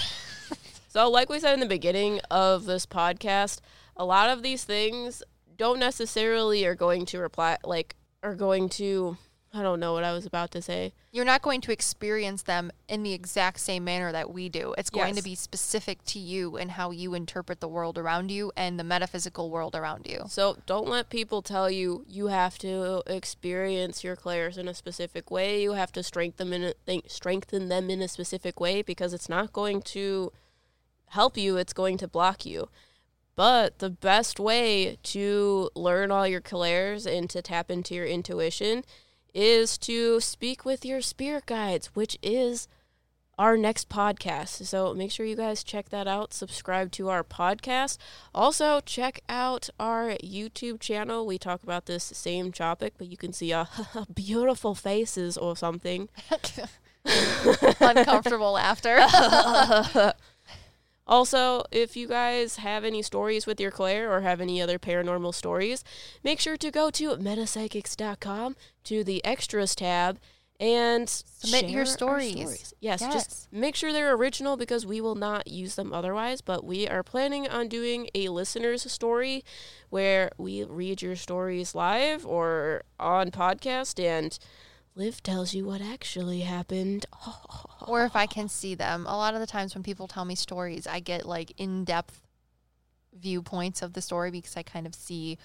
so, 0.88 1.10
like 1.10 1.28
we 1.28 1.38
said 1.40 1.54
in 1.54 1.60
the 1.60 1.66
beginning 1.66 2.20
of 2.30 2.64
this 2.64 2.86
podcast, 2.86 3.60
a 3.96 4.04
lot 4.04 4.30
of 4.30 4.42
these 4.42 4.64
things 4.64 5.22
don't 5.56 5.78
necessarily 5.78 6.64
are 6.66 6.74
going 6.74 7.06
to 7.06 7.18
reply, 7.18 7.56
like, 7.64 7.96
are 8.22 8.34
going 8.34 8.68
to, 8.70 9.16
I 9.56 9.62
don't 9.62 9.80
know 9.80 9.94
what 9.94 10.04
I 10.04 10.12
was 10.12 10.26
about 10.26 10.50
to 10.52 10.60
say. 10.60 10.92
You're 11.12 11.24
not 11.24 11.40
going 11.40 11.62
to 11.62 11.72
experience 11.72 12.42
them 12.42 12.70
in 12.88 13.02
the 13.02 13.14
exact 13.14 13.60
same 13.60 13.84
manner 13.84 14.12
that 14.12 14.30
we 14.30 14.48
do. 14.48 14.74
It's 14.76 14.90
going 14.90 15.14
to 15.14 15.22
be 15.22 15.34
specific 15.34 16.04
to 16.06 16.18
you 16.18 16.56
and 16.56 16.72
how 16.72 16.90
you 16.90 17.14
interpret 17.14 17.60
the 17.60 17.68
world 17.68 17.96
around 17.96 18.30
you 18.30 18.52
and 18.56 18.78
the 18.78 18.84
metaphysical 18.84 19.50
world 19.50 19.74
around 19.74 20.06
you. 20.06 20.24
So, 20.28 20.58
don't 20.66 20.88
let 20.88 21.08
people 21.08 21.40
tell 21.40 21.70
you 21.70 22.04
you 22.06 22.26
have 22.26 22.58
to 22.58 23.02
experience 23.06 24.04
your 24.04 24.14
clairs 24.14 24.58
in 24.58 24.68
a 24.68 24.74
specific 24.74 25.30
way. 25.30 25.62
You 25.62 25.72
have 25.72 25.92
to 25.92 26.02
strengthen 26.02 26.50
them 26.50 26.62
in 26.62 26.68
a, 26.68 26.74
think- 26.84 27.10
strengthen 27.10 27.68
them 27.68 27.88
in 27.88 28.02
a 28.02 28.08
specific 28.08 28.60
way 28.60 28.82
because 28.82 29.14
it's 29.14 29.28
not 29.28 29.52
going 29.52 29.80
to 29.82 30.32
help 31.10 31.38
you, 31.38 31.56
it's 31.56 31.72
going 31.72 31.96
to 31.98 32.08
block 32.08 32.44
you. 32.44 32.68
But 33.36 33.80
the 33.80 33.90
best 33.90 34.40
way 34.40 34.96
to 35.02 35.70
learn 35.74 36.10
all 36.10 36.26
your 36.26 36.40
clairs 36.40 37.06
and 37.06 37.28
to 37.30 37.42
tap 37.42 37.70
into 37.70 37.94
your 37.94 38.06
intuition 38.06 38.82
is 39.36 39.76
to 39.76 40.18
speak 40.18 40.64
with 40.64 40.84
your 40.84 41.02
spirit 41.02 41.44
guides, 41.44 41.88
which 41.94 42.16
is 42.22 42.68
our 43.38 43.56
next 43.58 43.90
podcast. 43.90 44.64
So 44.64 44.94
make 44.94 45.10
sure 45.10 45.26
you 45.26 45.36
guys 45.36 45.62
check 45.62 45.90
that 45.90 46.08
out. 46.08 46.32
Subscribe 46.32 46.90
to 46.92 47.10
our 47.10 47.22
podcast. 47.22 47.98
Also, 48.34 48.80
check 48.80 49.20
out 49.28 49.68
our 49.78 50.12
YouTube 50.24 50.80
channel. 50.80 51.26
We 51.26 51.36
talk 51.36 51.62
about 51.62 51.84
this 51.84 52.04
same 52.04 52.50
topic, 52.50 52.94
but 52.96 53.08
you 53.08 53.18
can 53.18 53.34
see 53.34 53.52
uh, 53.52 53.66
beautiful 54.14 54.74
faces 54.74 55.36
or 55.36 55.54
something. 55.54 56.08
Uncomfortable 57.80 58.52
laughter. 58.52 59.00
Also, 61.06 61.62
if 61.70 61.96
you 61.96 62.08
guys 62.08 62.56
have 62.56 62.84
any 62.84 63.00
stories 63.02 63.46
with 63.46 63.60
your 63.60 63.70
clair 63.70 64.12
or 64.12 64.22
have 64.22 64.40
any 64.40 64.60
other 64.60 64.78
paranormal 64.78 65.32
stories, 65.34 65.84
make 66.24 66.40
sure 66.40 66.56
to 66.56 66.70
go 66.70 66.90
to 66.90 67.10
metapsychics.com 67.16 68.56
to 68.84 69.04
the 69.04 69.24
extras 69.24 69.74
tab 69.76 70.18
and 70.58 71.08
Submit 71.08 71.68
your 71.68 71.80
our 71.80 71.86
stories. 71.86 72.72
Yes, 72.80 73.02
Yes. 73.02 73.12
just 73.12 73.52
make 73.52 73.76
sure 73.76 73.92
they're 73.92 74.14
original 74.14 74.56
because 74.56 74.86
we 74.86 75.00
will 75.02 75.14
not 75.14 75.46
use 75.48 75.74
them 75.74 75.92
otherwise. 75.92 76.40
But 76.40 76.64
we 76.64 76.88
are 76.88 77.02
planning 77.02 77.46
on 77.46 77.68
doing 77.68 78.08
a 78.14 78.30
listener's 78.30 78.90
story 78.90 79.44
where 79.90 80.30
we 80.38 80.64
read 80.64 81.02
your 81.02 81.14
stories 81.14 81.74
live 81.74 82.24
or 82.26 82.82
on 82.98 83.30
podcast 83.30 84.02
and 84.02 84.38
Liv 84.96 85.22
tells 85.22 85.52
you 85.52 85.66
what 85.66 85.82
actually 85.82 86.40
happened. 86.40 87.04
or 87.86 88.04
if 88.04 88.16
I 88.16 88.26
can 88.26 88.48
see 88.48 88.74
them. 88.74 89.06
A 89.06 89.16
lot 89.16 89.34
of 89.34 89.40
the 89.40 89.46
times 89.46 89.74
when 89.74 89.84
people 89.84 90.08
tell 90.08 90.24
me 90.24 90.34
stories, 90.34 90.86
I 90.86 91.00
get 91.00 91.26
like 91.26 91.52
in 91.58 91.84
depth 91.84 92.22
viewpoints 93.12 93.82
of 93.82 93.92
the 93.92 94.00
story 94.00 94.30
because 94.30 94.56
I 94.56 94.62
kind 94.62 94.86
of 94.86 94.94
see 94.94 95.36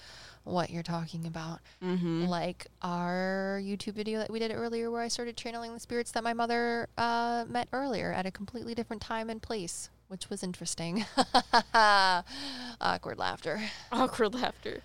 what 0.44 0.70
you're 0.70 0.82
talking 0.82 1.26
about. 1.26 1.60
Mm-hmm. 1.84 2.24
Like 2.24 2.66
our 2.80 3.60
YouTube 3.62 3.92
video 3.92 4.18
that 4.20 4.30
we 4.30 4.38
did 4.38 4.52
earlier, 4.52 4.90
where 4.90 5.02
I 5.02 5.08
started 5.08 5.36
channeling 5.36 5.74
the 5.74 5.80
spirits 5.80 6.12
that 6.12 6.24
my 6.24 6.32
mother 6.32 6.88
uh, 6.96 7.44
met 7.46 7.68
earlier 7.72 8.10
at 8.10 8.24
a 8.24 8.30
completely 8.30 8.74
different 8.74 9.02
time 9.02 9.28
and 9.28 9.40
place, 9.42 9.90
which 10.08 10.30
was 10.30 10.42
interesting. 10.42 11.04
Awkward 11.74 13.18
laughter. 13.18 13.60
awkward 13.92 14.32
laughter. 14.32 14.80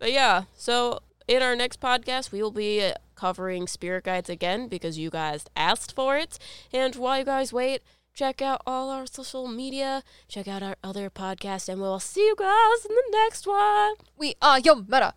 But 0.00 0.12
yeah, 0.12 0.44
so 0.56 1.00
in 1.28 1.42
our 1.42 1.54
next 1.54 1.80
podcast, 1.80 2.32
we 2.32 2.42
will 2.42 2.50
be 2.50 2.82
uh, 2.82 2.94
covering 3.14 3.68
spirit 3.68 4.04
guides 4.04 4.30
again 4.30 4.66
because 4.66 4.98
you 4.98 5.10
guys 5.10 5.44
asked 5.54 5.94
for 5.94 6.16
it. 6.16 6.38
And 6.72 6.96
while 6.96 7.18
you 7.18 7.24
guys 7.24 7.52
wait, 7.52 7.82
check 8.14 8.40
out 8.42 8.62
all 8.66 8.90
our 8.90 9.06
social 9.06 9.46
media, 9.46 10.02
check 10.26 10.48
out 10.48 10.62
our 10.62 10.76
other 10.82 11.10
podcasts, 11.10 11.68
and 11.68 11.80
we'll 11.80 12.00
see 12.00 12.22
you 12.26 12.34
guys 12.36 12.86
in 12.88 12.94
the 12.94 13.04
next 13.12 13.46
one. 13.46 13.94
We 14.16 14.34
are 14.40 14.58
your 14.58 14.76
meta 14.76 15.14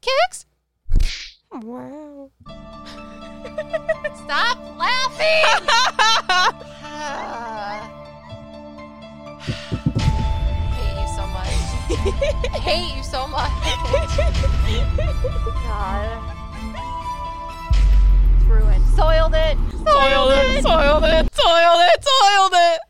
kicks. 0.00 0.46
Wow. 1.52 2.30
Stop 4.24 4.58
laughing. 4.78 5.46
I 11.90 12.58
hate 12.62 12.96
you 12.96 13.02
so 13.02 13.26
much. 13.26 13.50
God. 15.64 16.36
It's 18.36 18.44
ruined. 18.44 18.86
Soiled 18.94 19.34
it. 19.34 19.58
Soiled 19.72 20.32
it, 20.32 20.62
soiled 20.62 21.04
it, 21.04 21.34
soiled 21.34 21.80
it, 21.80 22.04
soiled 22.04 22.52
it. 22.54 22.89